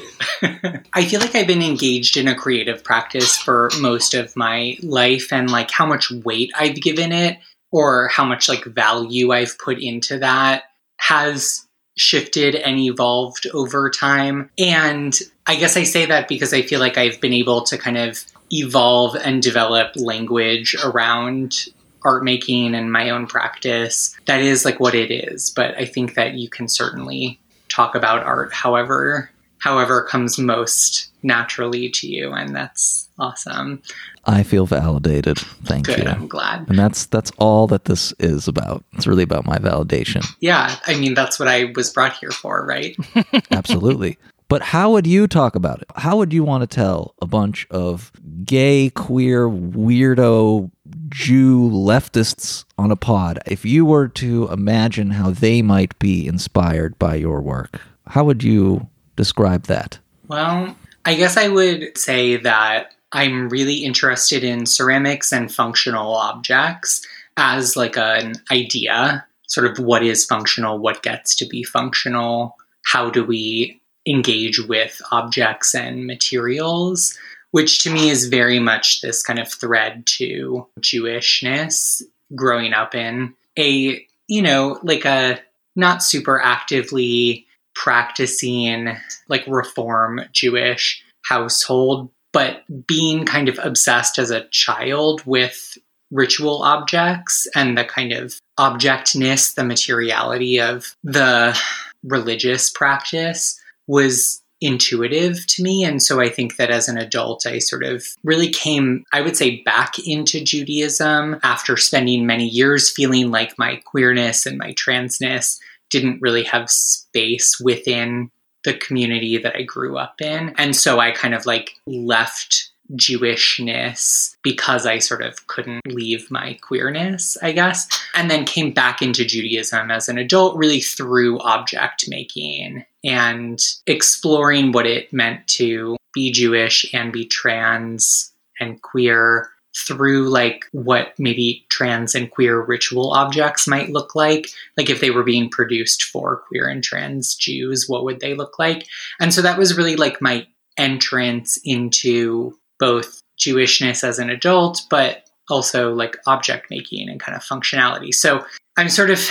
I 0.93 1.05
feel 1.05 1.19
like 1.19 1.35
I've 1.35 1.47
been 1.47 1.61
engaged 1.61 2.17
in 2.17 2.27
a 2.27 2.35
creative 2.35 2.83
practice 2.83 3.37
for 3.37 3.69
most 3.79 4.13
of 4.13 4.35
my 4.35 4.77
life 4.81 5.31
and 5.31 5.49
like 5.49 5.71
how 5.71 5.85
much 5.85 6.11
weight 6.11 6.51
I've 6.55 6.75
given 6.75 7.11
it 7.11 7.37
or 7.71 8.09
how 8.09 8.25
much 8.25 8.49
like 8.49 8.65
value 8.65 9.31
I've 9.31 9.57
put 9.57 9.81
into 9.81 10.19
that 10.19 10.63
has 10.97 11.65
shifted 11.97 12.55
and 12.55 12.79
evolved 12.79 13.47
over 13.53 13.89
time. 13.89 14.49
And 14.57 15.17
I 15.45 15.55
guess 15.55 15.77
I 15.77 15.83
say 15.83 16.05
that 16.05 16.27
because 16.27 16.53
I 16.53 16.61
feel 16.61 16.79
like 16.79 16.97
I've 16.97 17.21
been 17.21 17.33
able 17.33 17.63
to 17.63 17.77
kind 17.77 17.97
of 17.97 18.23
evolve 18.51 19.15
and 19.15 19.41
develop 19.41 19.95
language 19.95 20.75
around 20.83 21.65
art 22.03 22.23
making 22.23 22.75
and 22.75 22.91
my 22.91 23.09
own 23.09 23.27
practice. 23.27 24.15
That 24.25 24.41
is 24.41 24.65
like 24.65 24.79
what 24.79 24.95
it 24.95 25.11
is. 25.11 25.49
But 25.51 25.77
I 25.77 25.85
think 25.85 26.15
that 26.15 26.33
you 26.35 26.49
can 26.49 26.67
certainly 26.67 27.39
talk 27.69 27.95
about 27.95 28.23
art 28.23 28.51
however 28.53 29.29
however 29.59 30.03
comes 30.03 30.37
most 30.37 31.07
naturally 31.23 31.87
to 31.89 32.05
you 32.07 32.33
and 32.33 32.53
that's 32.55 33.07
awesome 33.17 33.81
I 34.25 34.43
feel 34.43 34.65
validated. 34.65 35.37
Thank 35.39 35.85
good 35.85 35.99
you. 35.99 36.09
i'm 36.09 36.27
glad 36.27 36.67
And 36.67 36.77
that's 36.77 37.05
that's 37.05 37.31
all 37.37 37.67
that 37.67 37.85
this 37.85 38.11
is 38.19 38.47
about. 38.49 38.83
It's 38.93 39.07
really 39.07 39.23
about 39.23 39.45
my 39.45 39.57
validation. 39.57 40.25
yeah 40.41 40.75
i 40.85 40.95
mean 40.99 41.13
that's 41.13 41.39
what 41.39 41.47
i 41.47 41.71
was 41.75 41.91
brought 41.93 42.13
here 42.17 42.31
for 42.31 42.65
right 42.65 42.97
Absolutely. 43.51 44.17
But 44.49 44.61
how 44.63 44.91
would 44.91 45.07
you 45.07 45.27
talk 45.29 45.55
about 45.55 45.81
it? 45.81 45.87
How 45.95 46.17
would 46.17 46.33
you 46.33 46.43
want 46.43 46.61
to 46.61 46.67
tell 46.67 47.15
a 47.21 47.25
bunch 47.25 47.65
of 47.71 48.11
gay, 48.43 48.89
queer, 48.89 49.47
weirdo 49.47 50.69
Jew 51.11 51.69
leftists 51.69 52.65
on 52.77 52.89
a 52.89 52.95
pod 52.95 53.39
if 53.45 53.65
you 53.65 53.85
were 53.85 54.07
to 54.07 54.47
imagine 54.49 55.11
how 55.11 55.31
they 55.31 55.61
might 55.61 55.97
be 55.99 56.25
inspired 56.25 56.97
by 56.97 57.15
your 57.15 57.41
work? 57.41 57.81
How 58.07 58.23
would 58.23 58.43
you 58.43 58.87
describe 59.15 59.63
that? 59.63 59.99
Well, 60.27 60.75
I 61.05 61.15
guess 61.15 61.37
I 61.37 61.49
would 61.49 61.97
say 61.97 62.37
that 62.37 62.93
I'm 63.11 63.49
really 63.49 63.83
interested 63.83 64.43
in 64.43 64.65
ceramics 64.65 65.33
and 65.33 65.53
functional 65.53 66.15
objects 66.15 67.05
as 67.37 67.75
like 67.75 67.97
an 67.97 68.35
idea, 68.51 69.25
sort 69.47 69.67
of 69.67 69.83
what 69.83 70.03
is 70.03 70.25
functional, 70.25 70.79
what 70.79 71.03
gets 71.03 71.35
to 71.35 71.45
be 71.45 71.63
functional, 71.63 72.55
how 72.85 73.09
do 73.09 73.23
we 73.23 73.81
engage 74.07 74.59
with 74.59 75.01
objects 75.11 75.75
and 75.75 76.07
materials, 76.07 77.17
which 77.51 77.83
to 77.83 77.89
me 77.89 78.09
is 78.09 78.27
very 78.27 78.59
much 78.59 79.01
this 79.01 79.21
kind 79.23 79.39
of 79.39 79.51
thread 79.51 80.05
to 80.05 80.67
Jewishness 80.79 82.01
growing 82.33 82.73
up 82.73 82.95
in 82.95 83.33
a, 83.57 84.05
you 84.27 84.41
know, 84.41 84.79
like 84.83 85.05
a 85.05 85.39
not 85.75 86.03
super 86.03 86.41
actively 86.41 87.45
practicing 87.75 88.97
like 89.29 89.45
reform 89.47 90.21
Jewish 90.31 91.03
household, 91.23 92.09
but 92.33 92.63
being 92.87 93.25
kind 93.25 93.49
of 93.49 93.59
obsessed 93.61 94.17
as 94.17 94.31
a 94.31 94.47
child 94.49 95.21
with 95.25 95.77
ritual 96.11 96.61
objects 96.63 97.47
and 97.55 97.77
the 97.77 97.85
kind 97.85 98.11
of 98.11 98.39
objectness, 98.57 99.53
the 99.53 99.63
materiality 99.63 100.59
of 100.59 100.95
the 101.03 101.57
religious 102.03 102.69
practice 102.69 103.59
was 103.87 104.40
intuitive 104.61 105.45
to 105.47 105.63
me. 105.63 105.83
And 105.83 106.01
so 106.01 106.21
I 106.21 106.29
think 106.29 106.57
that 106.57 106.69
as 106.69 106.87
an 106.87 106.97
adult, 106.97 107.45
I 107.45 107.57
sort 107.57 107.83
of 107.83 108.05
really 108.23 108.49
came, 108.49 109.03
I 109.11 109.21
would 109.21 109.35
say, 109.35 109.61
back 109.63 109.95
into 110.05 110.43
Judaism 110.43 111.39
after 111.43 111.75
spending 111.75 112.25
many 112.25 112.47
years 112.47 112.89
feeling 112.89 113.31
like 113.31 113.57
my 113.57 113.81
queerness 113.85 114.45
and 114.45 114.57
my 114.57 114.73
transness 114.73 115.59
didn't 115.89 116.21
really 116.21 116.43
have 116.43 116.69
space 116.69 117.59
within 117.59 118.29
the 118.63 118.73
community 118.75 119.37
that 119.37 119.55
I 119.55 119.63
grew 119.63 119.97
up 119.97 120.21
in. 120.21 120.53
And 120.57 120.75
so 120.75 120.99
I 120.99 121.11
kind 121.11 121.33
of 121.33 121.45
like 121.45 121.71
left 121.87 122.70
Jewishness 122.95 124.35
because 124.43 124.85
I 124.85 124.99
sort 124.99 125.21
of 125.21 125.47
couldn't 125.47 125.81
leave 125.87 126.29
my 126.29 126.57
queerness, 126.61 127.37
I 127.41 127.51
guess, 127.51 127.87
and 128.15 128.29
then 128.29 128.45
came 128.45 128.73
back 128.73 129.01
into 129.01 129.25
Judaism 129.25 129.91
as 129.91 130.09
an 130.09 130.17
adult, 130.17 130.57
really 130.57 130.81
through 130.81 131.39
object 131.39 132.05
making 132.07 132.85
and 133.03 133.59
exploring 133.87 134.71
what 134.71 134.85
it 134.85 135.11
meant 135.11 135.47
to 135.47 135.97
be 136.13 136.31
Jewish 136.31 136.85
and 136.93 137.13
be 137.13 137.25
trans 137.25 138.31
and 138.59 138.81
queer 138.81 139.49
through 139.87 140.29
like 140.29 140.65
what 140.71 141.13
maybe 141.17 141.65
trans 141.69 142.13
and 142.13 142.29
queer 142.29 142.61
ritual 142.61 143.11
objects 143.11 143.67
might 143.67 143.89
look 143.89 144.15
like. 144.15 144.47
Like 144.77 144.89
if 144.89 144.99
they 144.99 145.11
were 145.11 145.23
being 145.23 145.49
produced 145.49 146.03
for 146.03 146.43
queer 146.47 146.67
and 146.67 146.83
trans 146.83 147.35
Jews, 147.35 147.87
what 147.87 148.03
would 148.03 148.19
they 148.19 148.33
look 148.33 148.59
like? 148.59 148.87
And 149.19 149.33
so 149.33 149.41
that 149.41 149.57
was 149.57 149.77
really 149.77 149.95
like 149.95 150.21
my 150.21 150.45
entrance 150.77 151.57
into 151.63 152.57
both 152.81 153.21
Jewishness 153.39 154.03
as 154.03 154.19
an 154.19 154.29
adult, 154.29 154.81
but 154.89 155.29
also 155.49 155.93
like 155.93 156.17
object 156.27 156.69
making 156.69 157.07
and 157.07 157.19
kind 157.19 157.35
of 157.35 157.43
functionality. 157.43 158.13
So 158.13 158.43
I'm 158.77 158.89
sort 158.89 159.11
of 159.11 159.29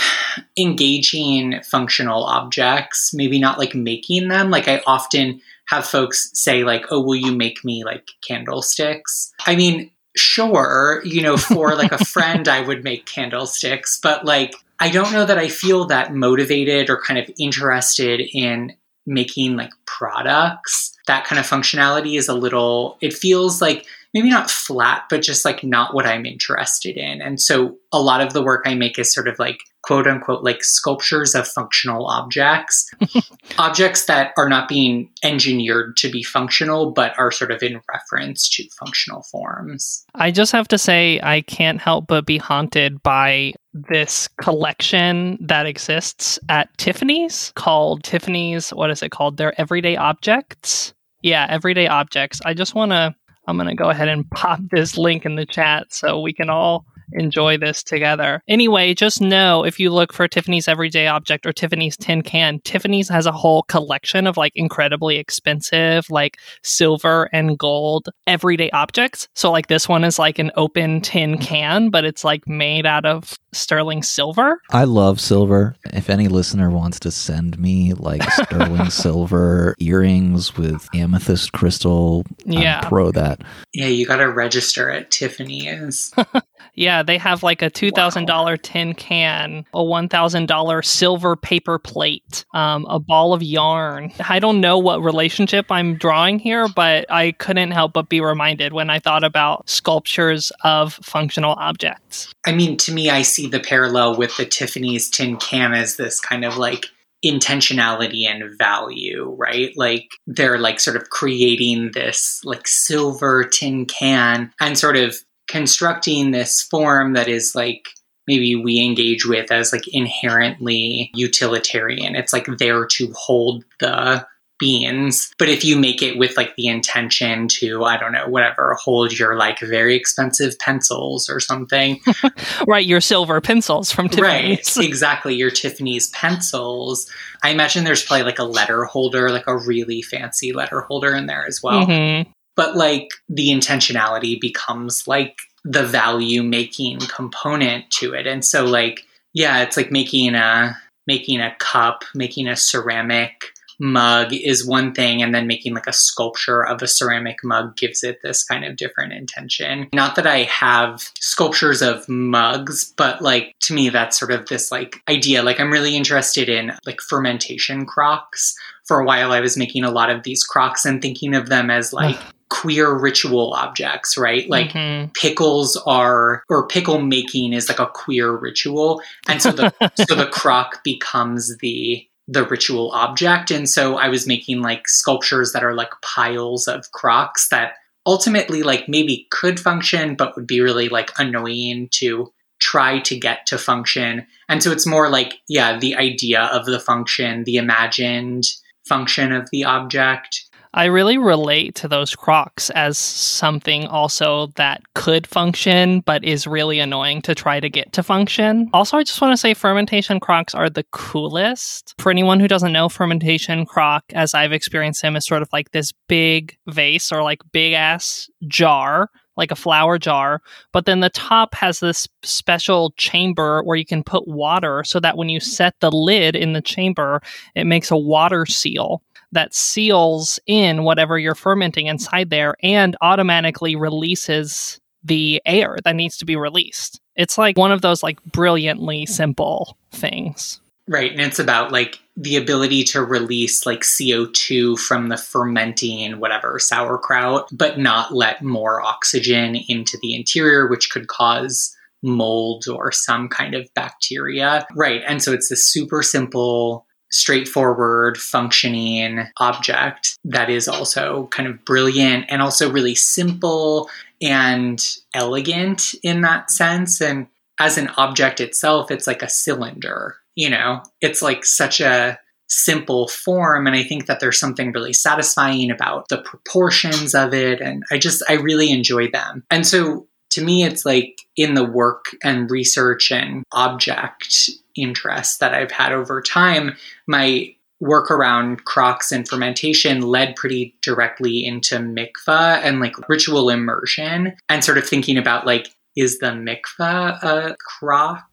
engaging 0.57 1.61
functional 1.63 2.23
objects, 2.23 3.13
maybe 3.13 3.39
not 3.39 3.59
like 3.59 3.75
making 3.75 4.29
them. 4.29 4.49
Like 4.49 4.67
I 4.67 4.81
often 4.87 5.41
have 5.67 5.85
folks 5.85 6.31
say 6.33 6.63
like, 6.63 6.85
"Oh, 6.89 7.01
will 7.01 7.15
you 7.15 7.35
make 7.35 7.63
me 7.65 7.83
like 7.83 8.07
candlesticks?" 8.25 9.31
I 9.45 9.55
mean, 9.55 9.91
sure, 10.15 11.01
you 11.03 11.21
know, 11.21 11.37
for 11.37 11.75
like 11.75 11.91
a 11.91 12.05
friend 12.13 12.47
I 12.47 12.61
would 12.61 12.83
make 12.83 13.05
candlesticks, 13.05 13.99
but 14.01 14.25
like 14.25 14.53
I 14.79 14.89
don't 14.89 15.13
know 15.13 15.25
that 15.25 15.37
I 15.37 15.47
feel 15.47 15.85
that 15.85 16.13
motivated 16.13 16.89
or 16.89 17.01
kind 17.01 17.19
of 17.19 17.29
interested 17.37 18.21
in 18.33 18.73
making 19.11 19.57
like 19.57 19.71
products. 19.85 20.97
That 21.07 21.25
kind 21.25 21.39
of 21.39 21.45
functionality 21.47 22.17
is 22.17 22.27
a 22.27 22.33
little 22.33 22.97
it 23.01 23.13
feels 23.13 23.61
like 23.61 23.85
maybe 24.13 24.29
not 24.29 24.49
flat, 24.49 25.03
but 25.09 25.21
just 25.21 25.45
like 25.45 25.63
not 25.63 25.93
what 25.93 26.05
I'm 26.05 26.25
interested 26.25 26.97
in. 26.97 27.21
And 27.21 27.39
so 27.41 27.77
a 27.93 28.01
lot 28.01 28.21
of 28.21 28.33
the 28.33 28.43
work 28.43 28.63
I 28.65 28.75
make 28.75 28.99
is 28.99 29.13
sort 29.13 29.27
of 29.27 29.39
like 29.39 29.59
quote 29.83 30.07
unquote 30.07 30.43
like 30.43 30.63
sculptures 30.63 31.33
of 31.33 31.47
functional 31.47 32.07
objects, 32.07 32.89
objects 33.57 34.05
that 34.05 34.31
are 34.37 34.49
not 34.49 34.67
being 34.67 35.09
engineered 35.23 35.97
to 35.97 36.09
be 36.09 36.23
functional, 36.23 36.91
but 36.91 37.17
are 37.17 37.31
sort 37.31 37.51
of 37.51 37.63
in 37.63 37.81
reference 37.91 38.49
to 38.49 38.67
functional 38.79 39.23
forms. 39.23 40.05
I 40.13 40.31
just 40.31 40.51
have 40.51 40.67
to 40.69 40.77
say, 40.77 41.19
I 41.23 41.41
can't 41.41 41.79
help 41.79 42.07
but 42.07 42.25
be 42.25 42.37
haunted 42.37 43.01
by 43.01 43.53
this 43.73 44.27
collection 44.41 45.37
that 45.41 45.65
exists 45.65 46.39
at 46.49 46.75
Tiffany's 46.77 47.51
called 47.55 48.03
Tiffany's, 48.03 48.71
what 48.71 48.89
is 48.89 49.01
it 49.01 49.11
called? 49.11 49.37
Their 49.37 49.59
everyday 49.59 49.95
objects. 49.95 50.93
Yeah, 51.21 51.47
everyday 51.49 51.87
objects. 51.87 52.41
I 52.45 52.53
just 52.53 52.75
want 52.75 52.91
to 52.91 53.15
I'm 53.47 53.57
going 53.57 53.69
to 53.69 53.75
go 53.75 53.89
ahead 53.89 54.07
and 54.07 54.29
pop 54.31 54.59
this 54.71 54.97
link 54.97 55.25
in 55.25 55.35
the 55.35 55.45
chat 55.45 55.93
so 55.93 56.19
we 56.19 56.33
can 56.33 56.49
all 56.49 56.85
enjoy 57.13 57.57
this 57.57 57.83
together. 57.83 58.41
Anyway, 58.47 58.93
just 58.93 59.21
know 59.21 59.65
if 59.65 59.79
you 59.79 59.89
look 59.89 60.13
for 60.13 60.27
Tiffany's 60.27 60.67
Everyday 60.67 61.07
Object 61.07 61.45
or 61.45 61.51
Tiffany's 61.51 61.97
Tin 61.97 62.21
Can, 62.21 62.59
Tiffany's 62.61 63.09
has 63.09 63.25
a 63.25 63.31
whole 63.31 63.63
collection 63.63 64.27
of 64.27 64.37
like 64.37 64.53
incredibly 64.55 65.17
expensive, 65.17 66.09
like 66.09 66.37
silver 66.63 67.29
and 67.33 67.57
gold 67.57 68.09
everyday 68.27 68.69
objects. 68.71 69.27
So, 69.35 69.51
like, 69.51 69.67
this 69.67 69.89
one 69.89 70.03
is 70.03 70.19
like 70.19 70.39
an 70.39 70.51
open 70.55 71.01
tin 71.01 71.37
can, 71.37 71.89
but 71.89 72.05
it's 72.05 72.23
like 72.23 72.47
made 72.47 72.85
out 72.85 73.05
of 73.05 73.37
sterling 73.53 74.03
silver. 74.03 74.61
I 74.71 74.83
love 74.85 75.19
silver. 75.19 75.75
If 75.93 76.09
any 76.09 76.27
listener 76.27 76.69
wants 76.69 76.99
to 77.01 77.11
send 77.11 77.59
me 77.59 77.93
like 77.93 78.23
sterling 78.31 78.89
silver 78.89 79.75
earrings 79.79 80.57
with 80.57 80.87
amethyst 80.93 81.51
crystal, 81.51 82.25
yeah, 82.45 82.81
I'm 82.81 82.87
pro 82.87 83.11
that. 83.11 83.41
Yeah, 83.73 83.87
you 83.87 84.05
got 84.05 84.17
to 84.17 84.31
register 84.31 84.89
at 84.89 85.11
Tiffany's. 85.11 86.13
Yeah, 86.75 87.03
they 87.03 87.17
have 87.17 87.43
like 87.43 87.61
a 87.61 87.69
$2,000 87.69 88.27
wow. 88.27 88.55
tin 88.61 88.93
can, 88.93 89.65
a 89.73 89.79
$1,000 89.79 90.85
silver 90.85 91.35
paper 91.35 91.77
plate, 91.77 92.45
um, 92.53 92.85
a 92.89 92.99
ball 92.99 93.33
of 93.33 93.43
yarn. 93.43 94.11
I 94.27 94.39
don't 94.39 94.61
know 94.61 94.77
what 94.77 95.03
relationship 95.03 95.65
I'm 95.69 95.95
drawing 95.95 96.39
here, 96.39 96.67
but 96.75 97.05
I 97.11 97.33
couldn't 97.33 97.71
help 97.71 97.93
but 97.93 98.09
be 98.09 98.21
reminded 98.21 98.73
when 98.73 98.89
I 98.89 98.99
thought 98.99 99.23
about 99.23 99.69
sculptures 99.69 100.51
of 100.63 100.93
functional 100.93 101.53
objects. 101.53 102.33
I 102.45 102.53
mean, 102.53 102.77
to 102.77 102.93
me, 102.93 103.09
I 103.09 103.21
see 103.21 103.40
the 103.47 103.59
parallel 103.59 104.17
with 104.17 104.35
the 104.37 104.45
Tiffany's 104.45 105.09
tin 105.09 105.37
can 105.37 105.73
as 105.73 105.95
this 105.95 106.19
kind 106.19 106.45
of 106.45 106.57
like 106.57 106.87
intentionality 107.25 108.25
and 108.25 108.57
value, 108.57 109.35
right? 109.37 109.71
Like 109.75 110.09
they're 110.25 110.57
like 110.57 110.79
sort 110.79 110.95
of 110.95 111.09
creating 111.09 111.91
this 111.93 112.41
like 112.43 112.67
silver 112.67 113.43
tin 113.43 113.85
can 113.85 114.51
and 114.59 114.77
sort 114.77 114.97
of 114.97 115.15
constructing 115.47 116.31
this 116.31 116.61
form 116.61 117.13
that 117.13 117.27
is 117.27 117.53
like 117.53 117.89
maybe 118.27 118.55
we 118.55 118.79
engage 118.79 119.25
with 119.25 119.51
as 119.51 119.73
like 119.73 119.87
inherently 119.89 121.11
utilitarian. 121.13 122.15
It's 122.15 122.33
like 122.33 122.47
there 122.57 122.85
to 122.85 123.13
hold 123.15 123.65
the 123.79 124.25
beans. 124.61 125.33
But 125.37 125.49
if 125.49 125.65
you 125.65 125.75
make 125.75 126.01
it 126.01 126.17
with 126.17 126.37
like 126.37 126.55
the 126.55 126.67
intention 126.67 127.49
to, 127.59 127.83
I 127.83 127.97
don't 127.97 128.13
know, 128.13 128.29
whatever, 128.29 128.77
hold 128.81 129.17
your 129.17 129.35
like 129.35 129.59
very 129.59 129.95
expensive 129.95 130.57
pencils 130.59 131.29
or 131.29 131.41
something. 131.41 131.99
right, 132.67 132.85
your 132.85 133.01
silver 133.01 133.41
pencils 133.41 133.91
from 133.91 134.07
Tiffany's. 134.07 134.77
Right, 134.77 134.77
exactly, 134.85 135.35
your 135.35 135.51
Tiffany's 135.51 136.09
pencils. 136.11 137.11
I 137.43 137.49
imagine 137.49 137.83
there's 137.83 138.05
probably 138.05 138.23
like 138.23 138.39
a 138.39 138.45
letter 138.45 138.85
holder, 138.85 139.29
like 139.29 139.47
a 139.47 139.57
really 139.57 140.01
fancy 140.01 140.53
letter 140.53 140.81
holder 140.81 141.13
in 141.13 141.25
there 141.25 141.45
as 141.45 141.61
well. 141.61 141.85
Mm-hmm 141.85 142.31
but 142.55 142.75
like 142.75 143.09
the 143.29 143.49
intentionality 143.49 144.39
becomes 144.39 145.07
like 145.07 145.37
the 145.63 145.83
value 145.83 146.43
making 146.43 146.99
component 146.99 147.89
to 147.91 148.13
it 148.13 148.27
and 148.27 148.43
so 148.43 148.65
like 148.65 149.01
yeah 149.33 149.61
it's 149.61 149.77
like 149.77 149.91
making 149.91 150.35
a 150.35 150.77
making 151.07 151.39
a 151.39 151.55
cup 151.59 152.03
making 152.15 152.47
a 152.47 152.55
ceramic 152.55 153.51
mug 153.81 154.31
is 154.31 154.65
one 154.65 154.93
thing 154.93 155.23
and 155.23 155.33
then 155.33 155.47
making 155.47 155.73
like 155.73 155.87
a 155.87 155.93
sculpture 155.93 156.63
of 156.65 156.81
a 156.81 156.87
ceramic 156.87 157.37
mug 157.43 157.75
gives 157.75 158.03
it 158.03 158.19
this 158.21 158.43
kind 158.43 158.63
of 158.63 158.75
different 158.75 159.11
intention 159.11 159.89
not 159.93 160.15
that 160.15 160.27
i 160.27 160.43
have 160.43 161.01
sculptures 161.19 161.81
of 161.81 162.07
mugs 162.07 162.93
but 162.95 163.21
like 163.21 163.55
to 163.59 163.73
me 163.73 163.89
that's 163.89 164.19
sort 164.19 164.31
of 164.31 164.45
this 164.47 164.71
like 164.71 165.01
idea 165.09 165.41
like 165.41 165.59
i'm 165.59 165.71
really 165.71 165.95
interested 165.95 166.47
in 166.47 166.71
like 166.85 167.01
fermentation 167.01 167.85
crocks 167.85 168.55
for 168.85 168.99
a 168.99 169.05
while 169.05 169.31
i 169.31 169.39
was 169.39 169.57
making 169.57 169.83
a 169.83 169.91
lot 169.91 170.11
of 170.11 170.21
these 170.21 170.43
crocks 170.43 170.85
and 170.85 171.01
thinking 171.01 171.33
of 171.33 171.49
them 171.49 171.71
as 171.71 171.91
like 171.91 172.19
queer 172.51 172.93
ritual 172.93 173.53
objects, 173.53 174.17
right? 174.17 174.47
Like 174.49 174.71
mm-hmm. 174.71 175.09
pickles 175.13 175.81
are 175.87 176.43
or 176.49 176.67
pickle 176.67 177.01
making 177.01 177.53
is 177.53 177.69
like 177.69 177.79
a 177.79 177.87
queer 177.87 178.29
ritual. 178.29 179.01
And 179.27 179.41
so 179.41 179.53
the 179.53 179.73
so 180.05 180.15
the 180.15 180.27
crock 180.27 180.83
becomes 180.83 181.57
the 181.59 182.05
the 182.27 182.45
ritual 182.45 182.91
object. 182.91 183.51
And 183.51 183.67
so 183.67 183.97
I 183.97 184.09
was 184.09 184.27
making 184.27 184.61
like 184.61 184.87
sculptures 184.87 185.53
that 185.53 185.63
are 185.63 185.73
like 185.73 185.91
piles 186.01 186.67
of 186.67 186.91
crocks 186.91 187.49
that 187.49 187.73
ultimately 188.05 188.63
like 188.63 188.87
maybe 188.87 189.27
could 189.31 189.59
function 189.59 190.15
but 190.15 190.35
would 190.35 190.47
be 190.47 190.61
really 190.61 190.89
like 190.89 191.11
annoying 191.17 191.89
to 191.91 192.31
try 192.59 192.99
to 192.99 193.17
get 193.17 193.45
to 193.47 193.57
function. 193.57 194.25
And 194.47 194.61
so 194.61 194.71
it's 194.71 194.85
more 194.85 195.09
like 195.09 195.35
yeah, 195.47 195.77
the 195.77 195.95
idea 195.95 196.43
of 196.43 196.65
the 196.65 196.79
function, 196.79 197.43
the 197.43 197.57
imagined 197.57 198.45
function 198.87 199.31
of 199.31 199.49
the 199.51 199.65
object 199.65 200.45
I 200.73 200.85
really 200.85 201.17
relate 201.17 201.75
to 201.75 201.89
those 201.89 202.15
crocks 202.15 202.69
as 202.69 202.97
something 202.97 203.87
also 203.87 204.47
that 204.55 204.81
could 204.95 205.27
function, 205.27 205.99
but 206.01 206.23
is 206.23 206.47
really 206.47 206.79
annoying 206.79 207.21
to 207.23 207.35
try 207.35 207.59
to 207.59 207.69
get 207.69 207.91
to 207.93 208.03
function. 208.03 208.69
Also, 208.73 208.97
I 208.97 209.03
just 209.03 209.19
want 209.19 209.33
to 209.33 209.37
say 209.37 209.53
fermentation 209.53 210.21
crocks 210.21 210.55
are 210.55 210.69
the 210.69 210.85
coolest. 210.91 211.93
For 211.97 212.09
anyone 212.09 212.39
who 212.39 212.47
doesn't 212.47 212.71
know, 212.71 212.87
fermentation 212.87 213.65
crock, 213.65 214.05
as 214.13 214.33
I've 214.33 214.53
experienced 214.53 215.03
him, 215.03 215.17
is 215.17 215.25
sort 215.25 215.41
of 215.41 215.49
like 215.51 215.71
this 215.71 215.91
big 216.07 216.55
vase 216.67 217.11
or 217.11 217.21
like 217.21 217.41
big 217.51 217.73
ass 217.73 218.29
jar 218.47 219.09
like 219.37 219.51
a 219.51 219.55
flower 219.55 219.97
jar, 219.97 220.41
but 220.73 220.85
then 220.85 220.99
the 220.99 221.09
top 221.09 221.55
has 221.55 221.79
this 221.79 222.07
special 222.21 222.93
chamber 222.97 223.63
where 223.63 223.77
you 223.77 223.85
can 223.85 224.03
put 224.03 224.27
water 224.27 224.83
so 224.83 224.99
that 224.99 225.17
when 225.17 225.29
you 225.29 225.39
set 225.39 225.73
the 225.79 225.89
lid 225.89 226.35
in 226.35 226.51
the 226.51 226.61
chamber, 226.61 227.21
it 227.55 227.65
makes 227.65 227.89
a 227.89 227.97
water 227.97 228.45
seal 228.45 229.01
that 229.31 229.53
seals 229.53 230.39
in 230.45 230.83
whatever 230.83 231.17
you're 231.17 231.35
fermenting 231.35 231.87
inside 231.87 232.29
there 232.29 232.55
and 232.61 232.97
automatically 233.01 233.75
releases 233.75 234.79
the 235.03 235.41
air 235.45 235.77
that 235.83 235.95
needs 235.95 236.17
to 236.17 236.25
be 236.25 236.35
released. 236.35 236.99
It's 237.15 237.37
like 237.37 237.57
one 237.57 237.71
of 237.71 237.81
those 237.81 238.03
like 238.03 238.23
brilliantly 238.25 239.05
simple 239.05 239.77
things. 239.91 240.59
Right, 240.87 241.11
and 241.11 241.21
it's 241.21 241.39
about 241.39 241.71
like 241.71 241.99
the 242.17 242.35
ability 242.35 242.83
to 242.85 243.03
release 243.03 243.65
like 243.65 243.81
CO2 243.81 244.77
from 244.77 245.07
the 245.07 245.17
fermenting 245.17 246.19
whatever 246.19 246.59
sauerkraut, 246.59 247.47
but 247.51 247.79
not 247.79 248.13
let 248.13 248.43
more 248.43 248.81
oxygen 248.81 249.55
into 249.69 249.97
the 250.01 250.15
interior, 250.15 250.67
which 250.67 250.89
could 250.89 251.07
cause 251.07 251.75
mold 252.03 252.65
or 252.67 252.91
some 252.91 253.29
kind 253.29 253.53
of 253.53 253.73
bacteria. 253.73 254.65
Right, 254.75 255.01
and 255.07 255.23
so 255.23 255.31
it's 255.31 255.49
this 255.49 255.65
super 255.65 256.03
simple 256.03 256.85
straightforward 257.11 258.17
functioning 258.17 259.27
object 259.37 260.17
that 260.23 260.49
is 260.49 260.67
also 260.67 261.27
kind 261.27 261.47
of 261.47 261.63
brilliant 261.65 262.25
and 262.29 262.41
also 262.41 262.71
really 262.71 262.95
simple 262.95 263.89
and 264.21 264.97
elegant 265.13 265.93
in 266.03 266.21
that 266.21 266.49
sense. 266.51 267.01
And 267.01 267.27
as 267.59 267.77
an 267.77 267.89
object 267.97 268.39
itself 268.39 268.91
it's 268.91 269.07
like 269.07 269.21
a 269.21 269.29
cylinder 269.29 270.15
you 270.35 270.49
know? 270.49 270.81
It's 271.01 271.21
like 271.21 271.45
such 271.45 271.81
a 271.81 272.19
simple 272.53 273.07
form 273.07 273.65
and 273.65 273.77
i 273.77 273.81
think 273.81 274.07
that 274.07 274.19
there's 274.19 274.37
something 274.37 274.73
really 274.73 274.91
satisfying 274.91 275.71
about 275.71 276.09
the 276.09 276.17
proportions 276.17 277.15
of 277.15 277.33
it 277.33 277.61
and 277.61 277.81
i 277.91 277.97
just 277.97 278.21
i 278.27 278.33
really 278.33 278.71
enjoy 278.71 279.09
them. 279.09 279.41
And 279.49 279.65
so 279.65 280.07
to 280.31 280.43
me, 280.43 280.63
it's 280.63 280.85
like 280.85 281.21
in 281.35 281.53
the 281.53 281.63
work 281.63 282.05
and 282.23 282.49
research 282.49 283.11
and 283.11 283.43
object 283.51 284.49
interest 284.75 285.39
that 285.39 285.53
I've 285.53 285.71
had 285.71 285.91
over 285.91 286.21
time, 286.21 286.75
my 287.07 287.53
work 287.79 288.11
around 288.11 288.63
crocks 288.65 289.11
and 289.11 289.27
fermentation 289.27 290.01
led 290.01 290.35
pretty 290.35 290.75
directly 290.81 291.43
into 291.43 291.77
mikvah 291.77 292.59
and 292.63 292.79
like 292.79 292.93
ritual 293.09 293.49
immersion 293.49 294.35
and 294.49 294.63
sort 294.63 294.77
of 294.77 294.87
thinking 294.87 295.17
about 295.17 295.45
like, 295.45 295.73
is 295.95 296.19
the 296.19 296.27
mikvah 296.27 297.21
a 297.23 297.55
crock? 297.59 298.29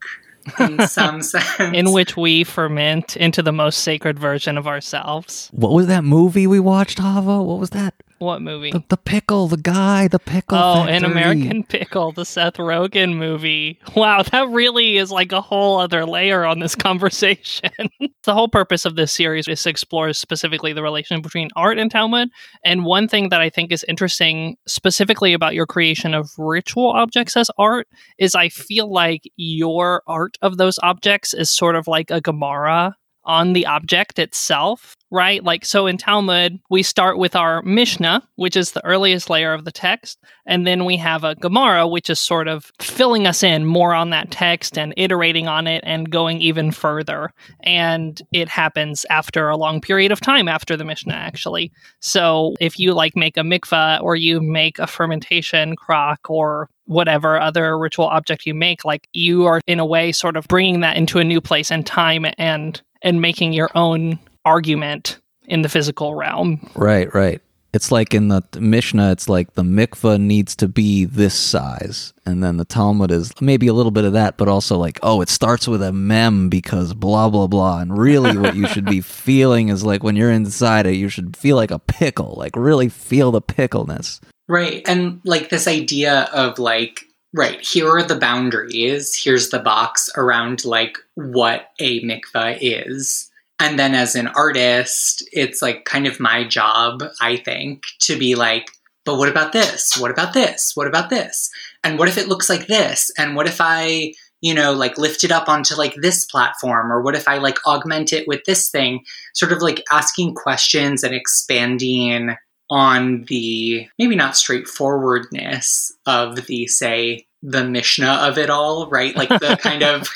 in 0.59 0.79
some 0.89 1.23
sense. 1.23 1.75
In 1.75 1.93
which 1.93 2.17
we 2.17 2.45
ferment 2.45 3.17
into 3.17 3.43
the 3.43 3.53
most 3.53 3.81
sacred 3.81 4.19
version 4.19 4.57
of 4.57 4.67
ourselves. 4.67 5.51
What 5.53 5.73
was 5.73 5.89
that 5.89 6.05
movie 6.05 6.47
we 6.47 6.61
watched, 6.61 6.99
Hava? 6.99 7.43
What 7.43 7.59
was 7.59 7.71
that? 7.71 7.95
What 8.19 8.43
movie? 8.43 8.73
The, 8.73 8.83
the 8.89 8.97
pickle, 8.97 9.47
the 9.47 9.57
guy, 9.57 10.09
the 10.09 10.19
pickle. 10.19 10.59
Oh, 10.59 10.75
factory. 10.75 10.97
an 10.97 11.05
American 11.05 11.63
Pickle, 11.69 12.11
the 12.11 12.25
Seth 12.25 12.55
Rogen 12.55 13.17
movie. 13.17 13.79
Wow, 13.95 14.23
that 14.23 14.49
really 14.49 14.97
is 14.97 15.13
like 15.13 15.31
a 15.31 15.41
whole 15.41 15.79
other 15.79 16.05
layer 16.05 16.45
on 16.45 16.59
this 16.59 16.75
conversation. 16.89 17.71
the 18.25 18.35
whole 18.35 18.49
purpose 18.49 18.85
of 18.85 18.97
this 18.97 19.13
series 19.13 19.47
is 19.47 19.63
to 19.63 19.71
explore 19.71 20.13
specifically 20.13 20.73
the 20.73 20.83
relation 20.83 21.23
between 21.23 21.49
art 21.55 21.79
and 21.79 21.91
Talmud. 21.91 22.29
And 22.65 22.85
one 22.85 23.07
thing 23.07 23.29
that 23.29 23.41
I 23.41 23.51
think 23.51 23.71
is 23.71 23.85
interesting, 23.87 24.57
specifically 24.67 25.33
about 25.33 25.55
your 25.55 25.67
creation 25.67 26.13
of 26.13 26.31
ritual 26.39 26.91
objects 26.91 27.37
as 27.37 27.51
art, 27.57 27.87
is 28.19 28.35
I 28.35 28.49
feel 28.49 28.93
like 28.93 29.23
your 29.37 30.03
art 30.09 30.39
of 30.43 30.57
those 30.57 30.79
objects 30.83 31.35
is 31.35 31.51
sort 31.51 31.77
of 31.77 31.87
like 31.87 32.11
a 32.11 32.21
Gemara 32.21 32.97
on 33.29 33.53
the 33.53 33.67
object 33.67 34.19
itself, 34.19 34.97
right? 35.11 35.45
Like, 35.45 35.65
so 35.65 35.87
in 35.87 35.99
Talmud, 35.99 36.59
we 36.71 36.83
start 36.83 37.19
with 37.19 37.37
our 37.37 37.63
Mishnah, 37.63 38.27
which 38.37 38.57
is 38.57 38.73
the 38.73 38.85
earliest 38.85 39.31
layer 39.31 39.53
of 39.53 39.65
the 39.65 39.71
text, 39.71 40.19
and 40.47 40.67
then 40.67 40.85
we 40.85 40.97
have 40.97 41.25
a 41.25 41.35
Gemara, 41.35 41.87
which 41.87 42.11
is 42.11 42.19
sort 42.19 42.49
of 42.49 42.73
filling 42.81 43.27
us 43.27 43.43
in 43.43 43.67
more 43.67 43.95
on 43.95 44.11
that 44.11 44.31
text 44.31 44.79
and 44.79 44.95
iterating 44.97 45.47
on 45.47 45.67
it 45.67 45.85
and 45.87 46.11
going 46.11 46.41
even 46.41 46.73
further. 46.73 47.33
And 47.63 48.21
it 48.33 48.49
happens 48.49 49.05
after 49.11 49.49
a 49.49 49.57
long 49.57 49.81
period 49.81 50.11
of 50.11 50.21
time 50.21 50.49
after 50.49 50.77
the 50.77 50.85
Mishnah, 50.85 51.15
actually. 51.15 51.71
So 52.01 52.55
if 52.61 52.79
you 52.79 52.95
like 52.95 53.15
make 53.15 53.37
a 53.37 53.41
mikvah 53.43 54.03
or 54.03 54.17
you 54.17 54.41
make 54.41 54.79
a 54.79 54.87
fermentation 54.87 55.77
crock 55.77 56.31
or 56.31 56.69
whatever 56.87 57.39
other 57.39 57.79
ritual 57.79 58.07
object 58.07 58.47
you 58.47 58.55
make, 58.55 58.85
like 58.85 59.09
you 59.13 59.45
are 59.45 59.61
in 59.67 59.79
a 59.79 59.85
way 59.85 60.11
sort 60.11 60.37
of 60.37 60.49
bringing 60.49 60.81
that 60.81 60.97
into 60.97 61.19
a 61.19 61.25
new 61.25 61.41
place 61.41 61.71
and 61.71 61.87
time 61.87 62.25
and 62.39 62.81
and 63.03 63.21
making 63.21 63.53
your 63.53 63.71
own 63.75 64.19
argument 64.45 65.19
in 65.45 65.63
the 65.63 65.69
physical 65.69 66.15
realm. 66.15 66.71
Right, 66.75 67.13
right. 67.15 67.41
It's 67.75 67.93
like 67.93 68.15
in 68.15 68.29
the 68.29 68.43
Mishnah, 68.59 69.13
it's 69.13 69.29
like 69.29 69.53
the 69.53 69.63
mikvah 69.63 70.19
needs 70.19 70.57
to 70.57 70.69
be 70.69 71.05
this 71.05 71.35
size. 71.35 72.15
And 72.25 72.43
then 72.43 72.57
the 72.57 72.65
Talmud 72.65 73.11
is 73.11 73.31
maybe 73.43 73.67
a 73.67 73.75
little 73.75 73.91
bit 73.91 74.05
of 74.05 74.15
that, 74.15 74.39
but 74.39 74.49
also 74.49 74.79
like, 74.79 74.99
oh, 75.03 75.21
it 75.21 75.29
starts 75.29 75.69
with 75.69 75.83
a 75.83 75.93
mem 75.93 76.49
because 76.49 76.95
blah, 76.95 77.29
blah, 77.29 77.47
blah. 77.47 77.81
And 77.81 77.97
really, 77.97 78.39
what 78.39 78.57
you 78.57 78.67
should 78.67 78.87
be 78.87 79.01
feeling 79.03 79.69
is 79.69 79.85
like 79.85 80.03
when 80.03 80.17
you're 80.17 80.31
inside 80.31 80.87
it, 80.87 80.95
you 80.95 81.11
should 81.11 81.37
feel 81.37 81.57
like 81.57 81.71
a 81.71 81.79
pickle, 81.79 82.35
like 82.39 82.57
really 82.57 82.89
feel 82.89 83.31
the 83.31 83.43
pickleness. 83.43 84.21
Right. 84.49 84.83
And 84.89 85.21
like 85.25 85.51
this 85.51 85.69
idea 85.69 86.23
of 86.33 86.59
like, 86.59 87.05
right, 87.35 87.61
here 87.61 87.89
are 87.89 88.03
the 88.03 88.19
boundaries, 88.19 89.15
here's 89.15 89.51
the 89.51 89.59
box 89.59 90.11
around 90.17 90.65
like 90.65 90.99
what 91.15 91.71
a 91.79 92.03
mikvah 92.03 92.59
is. 92.61 93.31
And 93.61 93.79
then 93.79 93.95
as 93.95 94.15
an 94.15 94.29
artist, 94.29 95.29
it's 95.33 95.61
like 95.61 95.85
kind 95.85 96.07
of 96.07 96.21
my 96.21 96.47
job, 96.47 97.03
I 97.21 97.37
think, 97.37 97.85
to 98.03 98.17
be 98.17 98.35
like, 98.35 98.71
but 99.05 99.17
what 99.17 99.29
about 99.29 99.53
this? 99.53 99.97
What 99.97 100.11
about 100.11 100.33
this? 100.33 100.73
What 100.75 100.87
about 100.87 101.11
this? 101.11 101.51
And 101.83 101.99
what 101.99 102.09
if 102.09 102.19
it 102.19 102.29
looks 102.29 102.49
like 102.49 102.67
this? 102.67 103.11
And 103.19 103.35
what 103.35 103.47
if 103.47 103.59
I, 103.61 104.13
you 104.41 104.55
know, 104.55 104.73
like 104.75 104.99
lift 104.99 105.25
it 105.25 105.33
up 105.33 105.49
onto 105.49 105.75
like 105.75 105.95
this 105.97 106.25
platform? 106.27 106.93
Or 106.93 107.03
what 107.03 107.17
if 107.17 107.27
I 107.27 107.39
like 107.39 107.67
augment 107.67 108.13
it 108.13 108.29
with 108.29 108.45
this 108.45 108.71
thing? 108.71 109.05
Sort 109.35 109.51
of 109.51 109.61
like 109.61 109.83
asking 109.91 110.35
questions 110.35 111.03
and 111.03 111.15
expanding 111.15 112.37
on 112.71 113.25
the 113.25 113.89
maybe 113.99 114.17
not 114.17 114.37
straightforwardness 114.37 115.93
of 116.07 116.47
the, 116.47 116.67
say, 116.67 117.27
the 117.43 117.65
Mishnah 117.65 118.21
of 118.23 118.39
it 118.39 118.51
all, 118.51 118.89
right? 118.89 119.17
Like 119.17 119.29
the 119.29 119.59
kind 119.63 119.83
of 119.83 120.09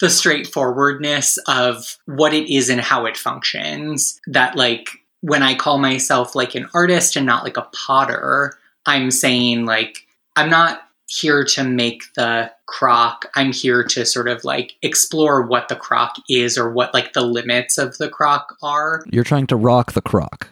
the 0.00 0.10
straightforwardness 0.10 1.38
of 1.48 1.98
what 2.06 2.34
it 2.34 2.52
is 2.52 2.68
and 2.68 2.80
how 2.80 3.06
it 3.06 3.16
functions. 3.16 4.20
That 4.26 4.56
like 4.56 4.88
when 5.20 5.42
I 5.42 5.54
call 5.54 5.78
myself 5.78 6.34
like 6.34 6.54
an 6.54 6.68
artist 6.74 7.16
and 7.16 7.26
not 7.26 7.44
like 7.44 7.56
a 7.56 7.68
potter, 7.72 8.58
I'm 8.84 9.10
saying 9.10 9.64
like 9.64 10.06
I'm 10.36 10.50
not 10.50 10.82
here 11.08 11.44
to 11.44 11.64
make 11.64 12.02
the 12.14 12.50
crock. 12.66 13.26
I'm 13.34 13.52
here 13.52 13.84
to 13.84 14.04
sort 14.04 14.28
of 14.28 14.44
like 14.44 14.74
explore 14.82 15.42
what 15.42 15.68
the 15.68 15.76
crock 15.76 16.16
is 16.28 16.58
or 16.58 16.70
what 16.70 16.92
like 16.92 17.12
the 17.12 17.22
limits 17.22 17.78
of 17.78 17.96
the 17.98 18.08
crock 18.08 18.56
are. 18.62 19.04
You're 19.10 19.24
trying 19.24 19.46
to 19.48 19.56
rock 19.56 19.92
the 19.92 20.02
crock. 20.02 20.48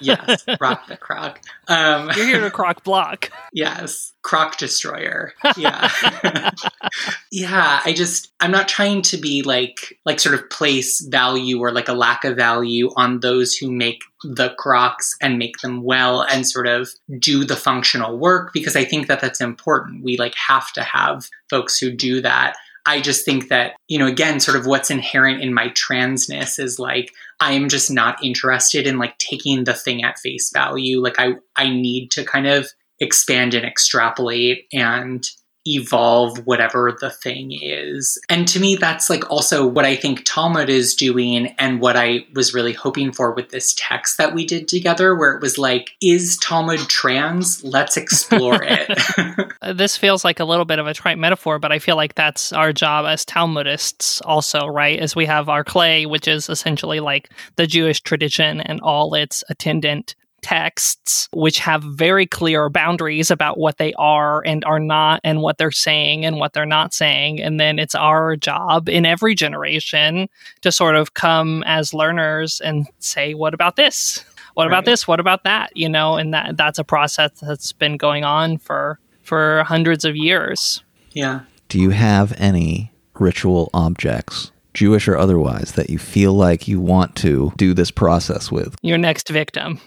Yes, 0.00 0.44
rock 0.60 0.86
the 0.88 0.96
crock. 0.96 1.40
Um, 1.68 2.10
You're 2.16 2.26
here 2.26 2.40
to 2.40 2.50
crock 2.50 2.84
block. 2.84 3.30
yes, 3.52 4.12
crock 4.22 4.56
destroyer. 4.58 5.32
Yeah, 5.56 5.90
yeah. 7.30 7.80
I 7.84 7.92
just 7.92 8.32
I'm 8.40 8.50
not 8.50 8.68
trying 8.68 9.02
to 9.02 9.16
be 9.16 9.42
like 9.42 9.98
like 10.04 10.20
sort 10.20 10.34
of 10.34 10.48
place 10.50 11.00
value 11.00 11.60
or 11.60 11.72
like 11.72 11.88
a 11.88 11.94
lack 11.94 12.24
of 12.24 12.36
value 12.36 12.90
on 12.96 13.20
those 13.20 13.54
who 13.54 13.70
make 13.70 14.02
the 14.24 14.50
crocks 14.58 15.16
and 15.20 15.38
make 15.38 15.58
them 15.58 15.82
well 15.82 16.22
and 16.22 16.46
sort 16.46 16.66
of 16.66 16.90
do 17.18 17.44
the 17.44 17.56
functional 17.56 18.18
work 18.18 18.52
because 18.52 18.76
I 18.76 18.84
think 18.84 19.06
that 19.06 19.20
that's 19.20 19.40
important. 19.40 20.02
We 20.02 20.16
like 20.16 20.34
have 20.48 20.72
to 20.72 20.82
have 20.82 21.28
folks 21.50 21.78
who 21.78 21.90
do 21.90 22.20
that. 22.22 22.56
I 22.86 23.00
just 23.00 23.24
think 23.24 23.48
that, 23.48 23.72
you 23.88 23.98
know, 23.98 24.06
again, 24.06 24.38
sort 24.38 24.56
of 24.56 24.64
what's 24.64 24.90
inherent 24.90 25.42
in 25.42 25.52
my 25.52 25.68
transness 25.70 26.58
is 26.58 26.78
like, 26.78 27.12
I 27.40 27.52
am 27.52 27.68
just 27.68 27.90
not 27.90 28.22
interested 28.24 28.86
in 28.86 28.98
like 28.98 29.18
taking 29.18 29.64
the 29.64 29.74
thing 29.74 30.04
at 30.04 30.18
face 30.18 30.50
value. 30.54 31.00
Like, 31.00 31.18
I, 31.18 31.32
I 31.56 31.68
need 31.68 32.10
to 32.12 32.24
kind 32.24 32.46
of 32.46 32.68
expand 33.00 33.54
and 33.54 33.66
extrapolate 33.66 34.66
and 34.72 35.26
evolve 35.66 36.46
whatever 36.46 36.96
the 37.00 37.10
thing 37.10 37.52
is. 37.52 38.18
And 38.28 38.46
to 38.48 38.60
me, 38.60 38.76
that's 38.76 39.10
like 39.10 39.30
also 39.30 39.66
what 39.66 39.84
I 39.84 39.96
think 39.96 40.22
Talmud 40.24 40.70
is 40.70 40.94
doing 40.94 41.48
and 41.58 41.80
what 41.80 41.96
I 41.96 42.26
was 42.34 42.54
really 42.54 42.72
hoping 42.72 43.12
for 43.12 43.32
with 43.32 43.50
this 43.50 43.74
text 43.76 44.18
that 44.18 44.34
we 44.34 44.46
did 44.46 44.68
together, 44.68 45.14
where 45.14 45.32
it 45.32 45.42
was 45.42 45.58
like, 45.58 45.96
is 46.00 46.36
Talmud 46.38 46.80
trans? 46.88 47.62
Let's 47.64 47.96
explore 47.96 48.62
it. 48.62 48.98
Uh, 49.62 49.72
this 49.72 49.96
feels 49.96 50.24
like 50.24 50.38
a 50.38 50.44
little 50.44 50.64
bit 50.64 50.78
of 50.78 50.86
a 50.86 50.94
trite 50.94 51.18
metaphor, 51.18 51.58
but 51.58 51.72
I 51.72 51.78
feel 51.78 51.96
like 51.96 52.14
that's 52.14 52.52
our 52.52 52.72
job 52.72 53.06
as 53.06 53.24
Talmudists 53.24 54.20
also, 54.24 54.66
right? 54.66 54.98
As 54.98 55.16
we 55.16 55.24
have 55.24 55.48
our 55.48 55.64
clay, 55.64 56.04
which 56.04 56.28
is 56.28 56.48
essentially 56.48 57.00
like 57.00 57.30
the 57.56 57.66
Jewish 57.66 58.00
tradition 58.02 58.60
and 58.60 58.80
all 58.80 59.14
its 59.14 59.42
attendant 59.48 60.14
texts, 60.46 61.28
which 61.32 61.58
have 61.58 61.82
very 61.82 62.24
clear 62.24 62.68
boundaries 62.70 63.32
about 63.32 63.58
what 63.58 63.78
they 63.78 63.92
are 63.94 64.42
and 64.46 64.64
are 64.64 64.78
not, 64.78 65.20
and 65.24 65.42
what 65.42 65.58
they're 65.58 65.72
saying 65.72 66.24
and 66.24 66.38
what 66.38 66.52
they're 66.52 66.64
not 66.64 66.94
saying. 66.94 67.42
And 67.42 67.58
then 67.58 67.80
it's 67.80 67.96
our 67.96 68.36
job 68.36 68.88
in 68.88 69.04
every 69.04 69.34
generation 69.34 70.28
to 70.60 70.70
sort 70.70 70.94
of 70.94 71.14
come 71.14 71.64
as 71.66 71.92
learners 71.92 72.60
and 72.60 72.86
say, 73.00 73.34
what 73.34 73.54
about 73.54 73.74
this? 73.74 74.24
What 74.54 74.68
about 74.68 74.84
this? 74.84 75.08
What 75.08 75.20
about 75.20 75.42
that? 75.44 75.76
You 75.76 75.88
know, 75.88 76.16
and 76.16 76.32
that 76.32 76.56
that's 76.56 76.78
a 76.78 76.84
process 76.84 77.32
that's 77.40 77.72
been 77.72 77.96
going 77.96 78.24
on 78.24 78.58
for 78.58 78.98
for 79.22 79.64
hundreds 79.64 80.04
of 80.04 80.14
years. 80.14 80.84
yeah. 81.12 81.40
Do 81.68 81.80
you 81.80 81.90
have 81.90 82.32
any 82.38 82.92
ritual 83.18 83.70
objects, 83.74 84.52
Jewish 84.72 85.08
or 85.08 85.16
otherwise, 85.16 85.72
that 85.72 85.90
you 85.90 85.98
feel 85.98 86.32
like 86.32 86.68
you 86.68 86.80
want 86.80 87.16
to 87.16 87.52
do 87.56 87.74
this 87.74 87.90
process 87.90 88.52
with? 88.52 88.76
Your 88.82 88.98
next 88.98 89.28
victim. 89.28 89.80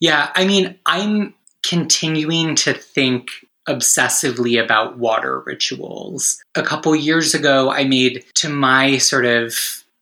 Yeah, 0.00 0.30
I 0.34 0.44
mean, 0.44 0.78
I'm 0.86 1.34
continuing 1.66 2.56
to 2.56 2.74
think 2.74 3.28
obsessively 3.66 4.62
about 4.62 4.98
water 4.98 5.42
rituals. 5.46 6.42
A 6.54 6.62
couple 6.62 6.94
years 6.94 7.34
ago, 7.34 7.70
I 7.70 7.84
made 7.84 8.24
to 8.36 8.48
my 8.48 8.98
sort 8.98 9.24
of, 9.24 9.54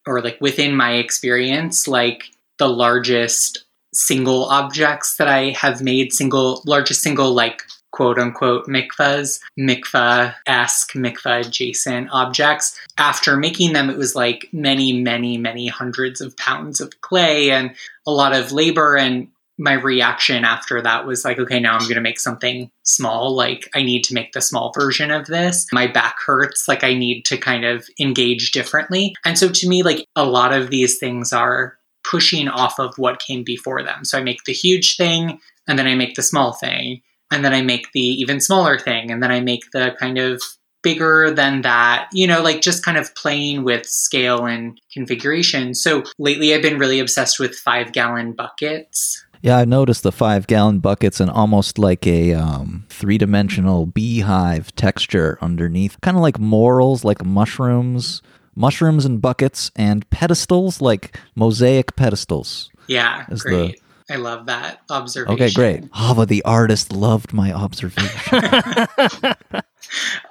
or 0.07 0.21
like 0.21 0.41
within 0.41 0.75
my 0.75 0.95
experience, 0.95 1.87
like 1.87 2.25
the 2.59 2.69
largest 2.69 3.65
single 3.95 4.47
objects 4.47 5.17
that 5.17 5.29
I 5.29 5.51
have 5.51 5.83
made, 5.83 6.13
single, 6.13 6.63
largest 6.67 7.03
single, 7.03 7.33
like 7.33 7.63
quote 7.93 8.19
unquote 8.19 8.67
mikvahs, 8.67 9.39
mikvah 9.59 10.35
esque, 10.47 10.93
mikvah 10.95 11.47
adjacent 11.47 12.09
objects. 12.11 12.79
After 12.99 13.37
making 13.37 13.73
them, 13.73 13.91
it 13.91 13.97
was 13.99 14.17
like 14.17 14.49
many, 14.53 14.93
many, 14.93 15.39
many 15.39 15.69
hundreds 15.69 16.21
of 16.21 16.37
pounds 16.37 16.81
of 16.81 17.01
clay 17.01 17.51
and 17.51 17.75
a 18.07 18.11
lot 18.11 18.35
of 18.35 18.51
labor. 18.51 18.97
And 18.97 19.29
my 19.59 19.75
reaction 19.75 20.45
after 20.45 20.81
that 20.83 21.07
was 21.07 21.25
like, 21.25 21.39
okay, 21.39 21.61
now 21.61 21.75
I'm 21.75 21.83
going 21.83 21.95
to 21.95 22.01
make 22.01 22.19
something 22.19 22.71
small. 22.83 23.37
Like, 23.37 23.69
I 23.75 23.83
need 23.83 24.03
to 24.05 24.15
make 24.15 24.33
the 24.33 24.41
small 24.41 24.73
version 24.73 25.11
of 25.11 25.27
this. 25.27 25.67
My 25.73 25.87
back 25.87 26.17
hurts. 26.21 26.67
Like, 26.67 26.83
I 26.83 26.95
need 26.95 27.25
to 27.27 27.37
kind 27.37 27.65
of 27.65 27.87
engage 28.01 28.51
differently. 28.53 29.15
And 29.25 29.39
so, 29.39 29.49
to 29.49 29.69
me, 29.69 29.83
like, 29.83 30.07
a 30.17 30.25
lot 30.25 30.53
of 30.53 30.71
these 30.71 30.99
things 30.99 31.33
are 31.33 31.77
pushing 32.03 32.49
off 32.49 32.81
of 32.81 32.97
what 32.97 33.21
came 33.21 33.45
before 33.45 33.83
them. 33.83 34.05
So, 34.05 34.19
I 34.19 34.23
make 34.23 34.45
the 34.45 34.53
huge 34.53 34.97
thing 34.97 35.39
and 35.69 35.79
then 35.79 35.87
I 35.87 35.95
make 35.95 36.15
the 36.15 36.23
small 36.23 36.53
thing. 36.55 37.03
And 37.33 37.45
then 37.45 37.53
I 37.53 37.63
make 37.63 37.91
the 37.93 38.01
even 38.01 38.41
smaller 38.41 38.79
thing, 38.79 39.11
and 39.11 39.23
then 39.23 39.31
I 39.31 39.41
make 39.41 39.71
the 39.73 39.97
kind 39.99 40.19
of 40.19 40.41
bigger 40.83 41.31
than 41.31 41.63
that, 41.63 42.09
you 42.13 42.27
know, 42.27 42.43
like 42.43 42.61
just 42.61 42.85
kind 42.85 42.99
of 42.99 43.15
playing 43.15 43.65
with 43.65 43.87
scale 43.87 44.47
and 44.47 44.81
configuration. 44.93 45.75
So 45.75 46.03
lately 46.19 46.55
I've 46.55 46.63
been 46.63 46.79
really 46.79 46.99
obsessed 46.99 47.39
with 47.39 47.55
five 47.55 47.93
gallon 47.93 48.33
buckets. 48.33 49.25
Yeah, 49.43 49.59
I 49.59 49.65
noticed 49.65 50.05
the 50.05 50.13
five 50.13 50.47
gallon 50.47 50.79
buckets 50.79 51.19
and 51.19 51.29
almost 51.31 51.79
like 51.79 52.07
a 52.07 52.35
um, 52.35 52.85
three 52.89 53.19
dimensional 53.19 53.87
beehive 53.87 54.75
texture 54.77 55.37
underneath, 55.41 56.01
kind 56.01 56.17
of 56.17 56.23
like 56.23 56.39
morels, 56.39 57.05
like 57.05 57.25
mushrooms, 57.25 58.23
mushrooms 58.55 59.05
and 59.05 59.21
buckets, 59.21 59.73
and 59.75 60.09
pedestals, 60.11 60.81
like 60.81 61.19
mosaic 61.35 61.97
pedestals. 61.97 62.71
Yeah, 62.87 63.25
great. 63.41 63.82
I 64.11 64.17
love 64.17 64.47
that 64.47 64.81
observation. 64.91 65.35
Okay, 65.35 65.53
great. 65.53 65.85
Oh, 65.95 66.15
but 66.15 66.29
the 66.29 66.43
artist 66.45 66.93
loved 66.93 67.33
my 67.33 67.53
observation. 67.53 68.09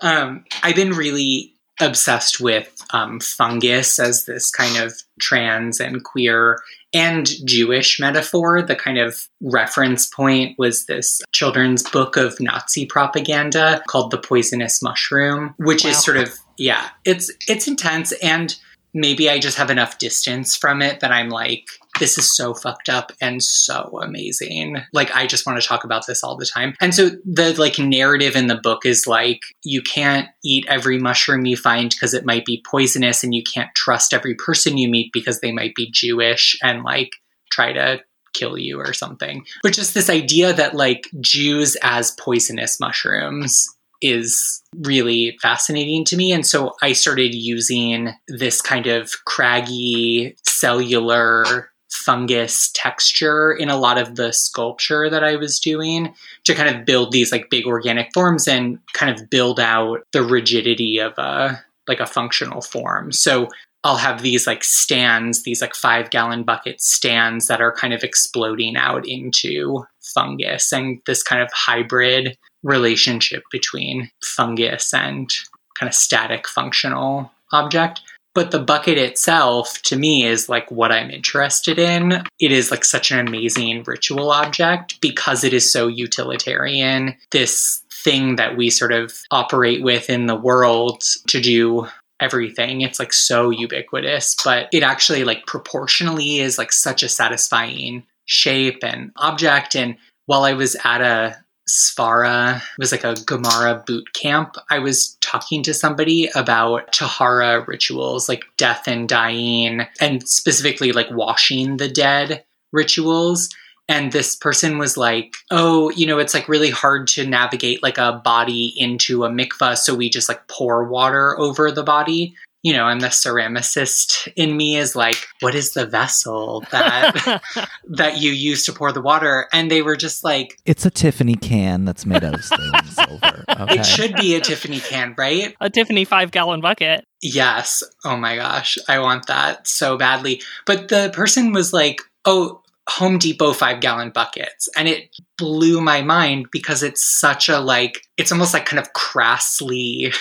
Um, 0.02 0.46
I've 0.64 0.76
been 0.76 0.92
really 0.92 1.54
obsessed 1.80 2.40
with 2.40 2.72
um, 2.94 3.20
fungus 3.20 4.00
as 4.00 4.26
this 4.26 4.50
kind 4.52 4.78
of 4.78 4.94
trans 5.20 5.80
and 5.80 6.04
queer 6.04 6.60
and 6.94 7.30
Jewish 7.46 8.00
metaphor. 8.00 8.62
The 8.62 8.76
kind 8.76 8.98
of 8.98 9.28
reference 9.42 10.08
point 10.08 10.58
was 10.58 10.86
this 10.86 11.22
children's 11.32 11.88
book 11.90 12.18
of 12.18 12.40
Nazi 12.40 12.86
propaganda 12.86 13.84
called 13.88 14.12
The 14.12 14.18
Poisonous 14.18 14.82
Mushroom, 14.82 15.54
which 15.58 15.84
Wow. 15.84 15.92
is 15.92 16.04
sort 16.04 16.18
of 16.18 16.34
yeah, 16.58 16.90
it's 17.06 17.32
it's 17.48 17.68
intense 17.68 18.12
and 18.24 18.56
maybe 18.94 19.30
I 19.30 19.40
just 19.40 19.58
have 19.58 19.70
enough 19.70 19.98
distance 19.98 20.56
from 20.56 20.82
it 20.82 21.00
that 21.00 21.12
I'm 21.12 21.30
like 21.30 21.68
this 22.00 22.18
is 22.18 22.36
so 22.36 22.54
fucked 22.54 22.90
up 22.90 23.12
and 23.22 23.44
so 23.44 24.00
amazing. 24.02 24.78
Like 24.94 25.14
I 25.14 25.28
just 25.28 25.46
want 25.46 25.62
to 25.62 25.68
talk 25.68 25.84
about 25.84 26.08
this 26.08 26.24
all 26.24 26.38
the 26.38 26.46
time. 26.46 26.74
And 26.80 26.96
so 26.96 27.12
the 27.26 27.54
like 27.60 27.80
narrative 27.80 28.36
in 28.36 28.48
the 28.48 28.56
book 28.56 28.86
is 28.86 29.08
like 29.08 29.42
you 29.64 29.82
can't 29.82 30.28
eat 30.44 30.66
every 30.68 30.98
mushroom 30.98 31.46
you 31.46 31.58
find 31.58 31.90
because 31.90 32.14
it 32.14 32.26
might 32.26 32.46
be 32.46 32.64
poisonous 32.70 33.24
and 33.24 33.36
you 33.36 33.44
can't 33.44 33.74
trust 33.76 34.14
every 34.14 34.36
person 34.36 34.78
you 34.78 34.90
meet 34.90 35.12
because 35.12 35.42
they 35.42 35.52
might 35.52 35.76
be 35.76 35.92
Jewish 35.92 36.58
and 36.64 36.84
like 36.84 37.12
try 37.52 37.74
to 37.74 38.02
kill 38.34 38.58
you 38.58 38.80
or 38.80 38.94
something. 38.94 39.46
But 39.62 39.74
just 39.74 39.94
this 39.94 40.10
idea 40.10 40.54
that 40.54 40.74
like 40.74 41.10
Jews 41.20 41.76
as 41.82 42.12
poisonous 42.12 42.80
mushrooms 42.80 43.68
is 44.02 44.62
really 44.78 45.38
fascinating 45.42 46.06
to 46.06 46.18
me. 46.18 46.32
And 46.32 46.46
so 46.46 46.74
I 46.82 46.94
started 46.94 47.34
using 47.36 48.10
this 48.28 48.62
kind 48.62 48.88
of 48.88 49.12
craggy 49.26 50.36
cellular 50.44 51.72
fungus 51.92 52.72
texture 52.74 53.52
in 53.52 53.70
a 53.70 53.78
lot 53.78 53.98
of 53.98 54.16
the 54.16 54.32
sculpture 54.32 55.10
that 55.10 55.24
I 55.24 55.36
was 55.36 55.60
doing 55.60 56.14
to 56.46 56.56
kind 56.56 56.74
of 56.74 56.86
build 56.86 57.12
these 57.12 57.32
like 57.32 57.50
big 57.50 57.66
organic 57.66 58.14
forms 58.14 58.48
and 58.48 58.80
kind 58.94 59.14
of 59.14 59.30
build 59.30 59.60
out 59.60 60.00
the 60.14 60.24
rigidity 60.24 61.00
of 61.00 61.14
a 61.18 61.64
like 61.88 62.00
a 62.00 62.06
functional 62.06 62.62
form. 62.62 63.12
So 63.12 63.50
I'll 63.84 63.98
have 63.98 64.22
these 64.22 64.46
like 64.46 64.64
stands, 64.64 65.44
these 65.44 65.62
like 65.62 65.76
five 65.76 66.12
gallon 66.12 66.44
bucket 66.44 66.82
stands 66.82 67.48
that 67.48 67.62
are 67.62 67.74
kind 67.74 67.94
of 67.94 68.04
exploding 68.04 68.76
out 68.76 69.08
into 69.08 69.84
fungus 70.14 70.72
and 70.72 71.02
this 71.06 71.24
kind 71.24 71.42
of 71.42 71.50
hybrid 71.54 72.38
relationship 72.64 73.44
between 73.52 74.12
fungus 74.24 74.94
and 74.94 75.34
kind 75.78 75.90
of 75.90 75.96
static 75.96 76.48
functional 76.48 77.32
object. 77.52 78.02
But 78.34 78.52
the 78.52 78.60
bucket 78.60 78.98
itself, 78.98 79.82
to 79.84 79.98
me, 79.98 80.26
is 80.26 80.48
like 80.48 80.72
what 80.72 80.92
I'm 80.92 81.10
interested 81.10 81.78
in. 81.78 82.24
It 82.40 82.52
is 82.52 82.72
like 82.72 82.86
such 82.86 83.12
an 83.12 83.28
amazing 83.28 83.84
ritual 83.86 84.32
object 84.32 85.02
because 85.02 85.44
it 85.44 85.54
is 85.54 85.70
so 85.70 85.88
utilitarian. 85.88 87.16
This 87.32 87.82
thing 87.92 88.38
that 88.38 88.56
we 88.56 88.70
sort 88.70 88.94
of 88.94 89.14
operate 89.32 89.84
with 89.84 90.10
in 90.10 90.28
the 90.28 90.36
world 90.36 91.04
to 91.28 91.42
do 91.42 91.88
everything. 92.22 92.82
It's 92.82 93.00
like 93.00 93.12
so 93.12 93.50
ubiquitous, 93.50 94.36
but 94.44 94.70
it 94.72 94.84
actually 94.84 95.24
like 95.24 95.46
proportionally 95.46 96.40
is 96.40 96.58
like 96.58 96.72
such 96.72 97.04
a 97.04 97.10
satisfying 97.10 98.04
shape 98.26 98.84
and 98.84 99.12
object. 99.18 99.76
And 99.76 99.98
while 100.28 100.44
I 100.44 100.54
was 100.54 100.78
at 100.86 101.02
a 101.02 101.41
Svara, 101.70 102.58
it 102.58 102.64
was 102.78 102.92
like 102.92 103.04
a 103.04 103.16
Gemara 103.26 103.84
boot 103.86 104.14
camp. 104.14 104.56
I 104.70 104.80
was 104.80 105.18
talking 105.22 105.64
to 105.64 105.74
somebody 105.74 106.30
about 106.36 106.92
Tahara 106.92 107.64
rituals, 107.68 108.28
like 108.28 108.44
death 108.58 108.88
and 108.88 109.08
dying, 109.08 109.88
and 110.00 110.28
specifically 110.28 110.92
like 110.92 111.10
washing 111.12 111.78
the 111.78 111.88
dead 111.88 112.44
rituals. 112.72 113.50
And 113.88 114.12
this 114.12 114.36
person 114.36 114.78
was 114.78 114.96
like, 114.96 115.36
oh, 115.50 115.90
you 115.92 116.06
know, 116.08 116.18
it's 116.18 116.34
like 116.34 116.48
really 116.48 116.70
hard 116.70 117.08
to 117.10 117.28
navigate 117.28 117.84
like 117.84 117.98
a 117.98 118.22
body 118.24 118.74
into 118.78 119.26
a 119.26 119.30
mikvah. 119.30 119.78
So 119.78 119.94
we 119.96 120.10
just 120.10 120.30
like 120.30 120.48
pour 120.48 120.86
water 120.86 121.38
over 121.40 121.72
the 121.72 121.84
body. 121.84 122.36
You 122.64 122.74
know, 122.74 122.88
and 122.88 123.02
the 123.02 123.08
ceramicist 123.08 124.32
in 124.36 124.56
me 124.56 124.78
is 124.78 124.96
like, 124.96 125.16
what 125.40 125.56
is 125.56 125.74
the 125.74 125.86
vessel 125.86 126.64
that 126.72 127.42
that 127.90 128.22
you 128.22 128.32
use 128.32 128.66
to 128.66 128.74
pour 128.74 128.92
the 128.92 129.02
water? 129.02 129.48
And 129.52 129.72
they 129.72 129.82
were 129.82 129.96
just 129.96 130.24
like, 130.24 130.60
it's 130.66 130.86
a 130.86 130.92
Tiffany 130.92 131.36
can 131.36 131.86
that's 131.86 132.06
made 132.06 132.24
out 132.24 132.36
of 132.36 132.44
sterling 132.44 132.84
silver. 132.86 133.44
Okay. 133.50 133.80
it 133.80 133.86
should 133.86 134.16
be 134.16 134.36
a 134.36 134.42
Tiffany 134.42 134.80
can, 134.80 135.16
right? 135.18 135.56
a 135.60 135.70
Tiffany 135.70 136.06
five 136.06 136.32
gallon 136.32 136.62
bucket. 136.62 137.06
Yes. 137.22 137.84
Oh 138.04 138.18
my 138.18 138.36
gosh. 138.36 138.78
I 138.88 139.00
want 139.00 139.28
that 139.28 139.68
so 139.68 139.98
badly. 139.98 140.42
But 140.66 140.90
the 140.90 141.12
person 141.14 141.54
was 141.54 141.74
like, 141.74 142.02
oh, 142.26 142.62
Home 142.90 143.20
Depot 143.20 143.54
five 143.54 143.80
gallon 143.80 144.10
buckets. 144.10 144.68
And 144.76 144.88
it 144.88 145.16
blew 145.38 145.82
my 145.82 146.02
mind 146.02 146.48
because 146.52 146.84
it's 146.84 147.04
such 147.04 147.48
a 147.48 147.60
like, 147.60 148.02
it's 148.18 148.32
almost 148.32 148.54
like 148.54 148.66
kind 148.66 148.80
of 148.80 148.94
crassly, 148.94 150.14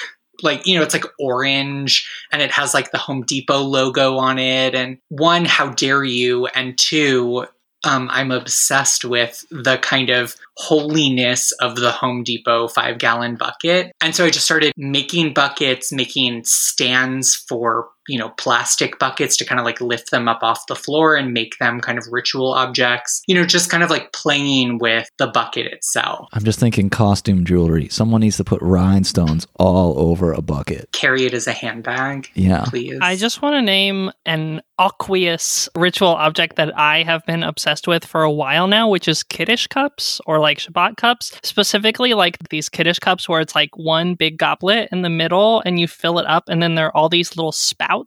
like, 0.43 0.67
you 0.67 0.77
know, 0.77 0.83
it's 0.83 0.95
like 0.95 1.07
orange 1.19 2.09
and 2.33 2.43
it 2.43 2.51
has 2.51 2.75
like 2.75 2.91
the 2.91 2.99
Home 2.99 3.23
Depot 3.23 3.63
logo 3.63 4.17
on 4.17 4.39
it. 4.39 4.75
And 4.75 4.99
one, 5.09 5.45
how 5.45 5.71
dare 5.71 6.05
you? 6.05 6.47
And 6.47 6.79
two, 6.79 7.47
um, 7.85 8.09
I'm 8.13 8.31
obsessed 8.31 9.05
with 9.05 9.45
the 9.51 9.79
kind 9.79 10.11
of 10.11 10.35
holiness 10.57 11.53
of 11.53 11.77
the 11.77 11.91
Home 11.91 12.23
Depot 12.23 12.69
five 12.69 12.99
gallon 12.99 13.37
bucket. 13.37 13.93
And 14.03 14.15
so 14.15 14.27
I 14.27 14.31
just 14.31 14.45
started 14.45 14.75
making 14.77 15.33
buckets, 15.33 15.91
making 15.91 16.45
stands 16.45 17.35
for, 17.35 17.89
you 18.11 18.19
know, 18.19 18.31
plastic 18.31 18.99
buckets 18.99 19.37
to 19.39 19.45
kind 19.45 19.59
of 19.61 19.65
like 19.65 19.81
lift 19.81 20.11
them 20.11 20.29
up 20.29 20.43
off 20.43 20.67
the 20.67 20.75
floor 20.75 21.15
and 21.15 21.33
make 21.33 21.57
them 21.59 21.81
kind 21.81 21.99
of 21.99 22.05
ritual 22.11 22.53
objects, 22.53 23.23
you 23.27 23.35
know, 23.35 23.45
just 23.45 23.71
kind 23.71 23.83
of 23.83 23.91
like 23.91 24.13
playing 24.13 24.79
with 24.79 25.09
the 25.19 25.27
bucket 25.29 25.67
itself. 25.67 26.29
I'm 26.33 26.45
just 26.45 26.59
thinking 26.59 26.91
costume 26.91 27.45
jewelry. 27.45 27.89
Someone 27.89 28.21
needs 28.21 28.37
to 28.39 28.45
put 28.45 28.61
rhinestones 28.63 29.47
all 29.57 29.99
over 29.99 30.33
a 30.33 30.43
bucket. 30.43 30.91
Carry 30.93 31.25
it 31.27 31.35
as 31.35 31.47
a 31.47 31.53
handbag, 31.53 32.29
Yeah. 32.35 32.65
please. 32.67 32.99
I 33.01 33.17
just 33.17 33.43
want 33.43 33.55
to 33.55 33.63
name 33.63 34.11
an 34.27 34.61
aqueous 34.79 35.69
ritual 35.77 36.09
object 36.09 36.57
that 36.57 36.77
I 36.77 37.03
have 37.03 37.25
been 37.27 37.43
obsessed 37.43 37.87
with 37.87 38.05
for 38.05 38.23
a 38.23 38.31
while 38.33 38.67
now, 38.67 38.89
which 38.89 39.07
is 39.09 39.23
Kiddush 39.23 39.67
cups 39.67 40.21
or 40.27 40.39
like 40.39 40.59
Shabbat 40.59 40.97
cups. 40.97 41.39
Specifically, 41.43 42.15
like 42.15 42.39
these 42.49 42.69
Kiddush 42.69 42.99
cups 42.99 43.29
where 43.29 43.41
it's 43.41 43.55
like 43.55 43.71
one 43.77 44.15
big 44.15 44.39
goblet 44.39 44.89
in 44.91 45.03
the 45.03 45.11
middle 45.11 45.63
and 45.65 45.79
you 45.79 45.87
fill 45.87 46.19
it 46.19 46.27
up, 46.27 46.45
and 46.49 46.63
then 46.63 46.75
there 46.75 46.87
are 46.87 46.97
all 46.97 47.09
these 47.09 47.37
little 47.37 47.53
spouts 47.53 48.00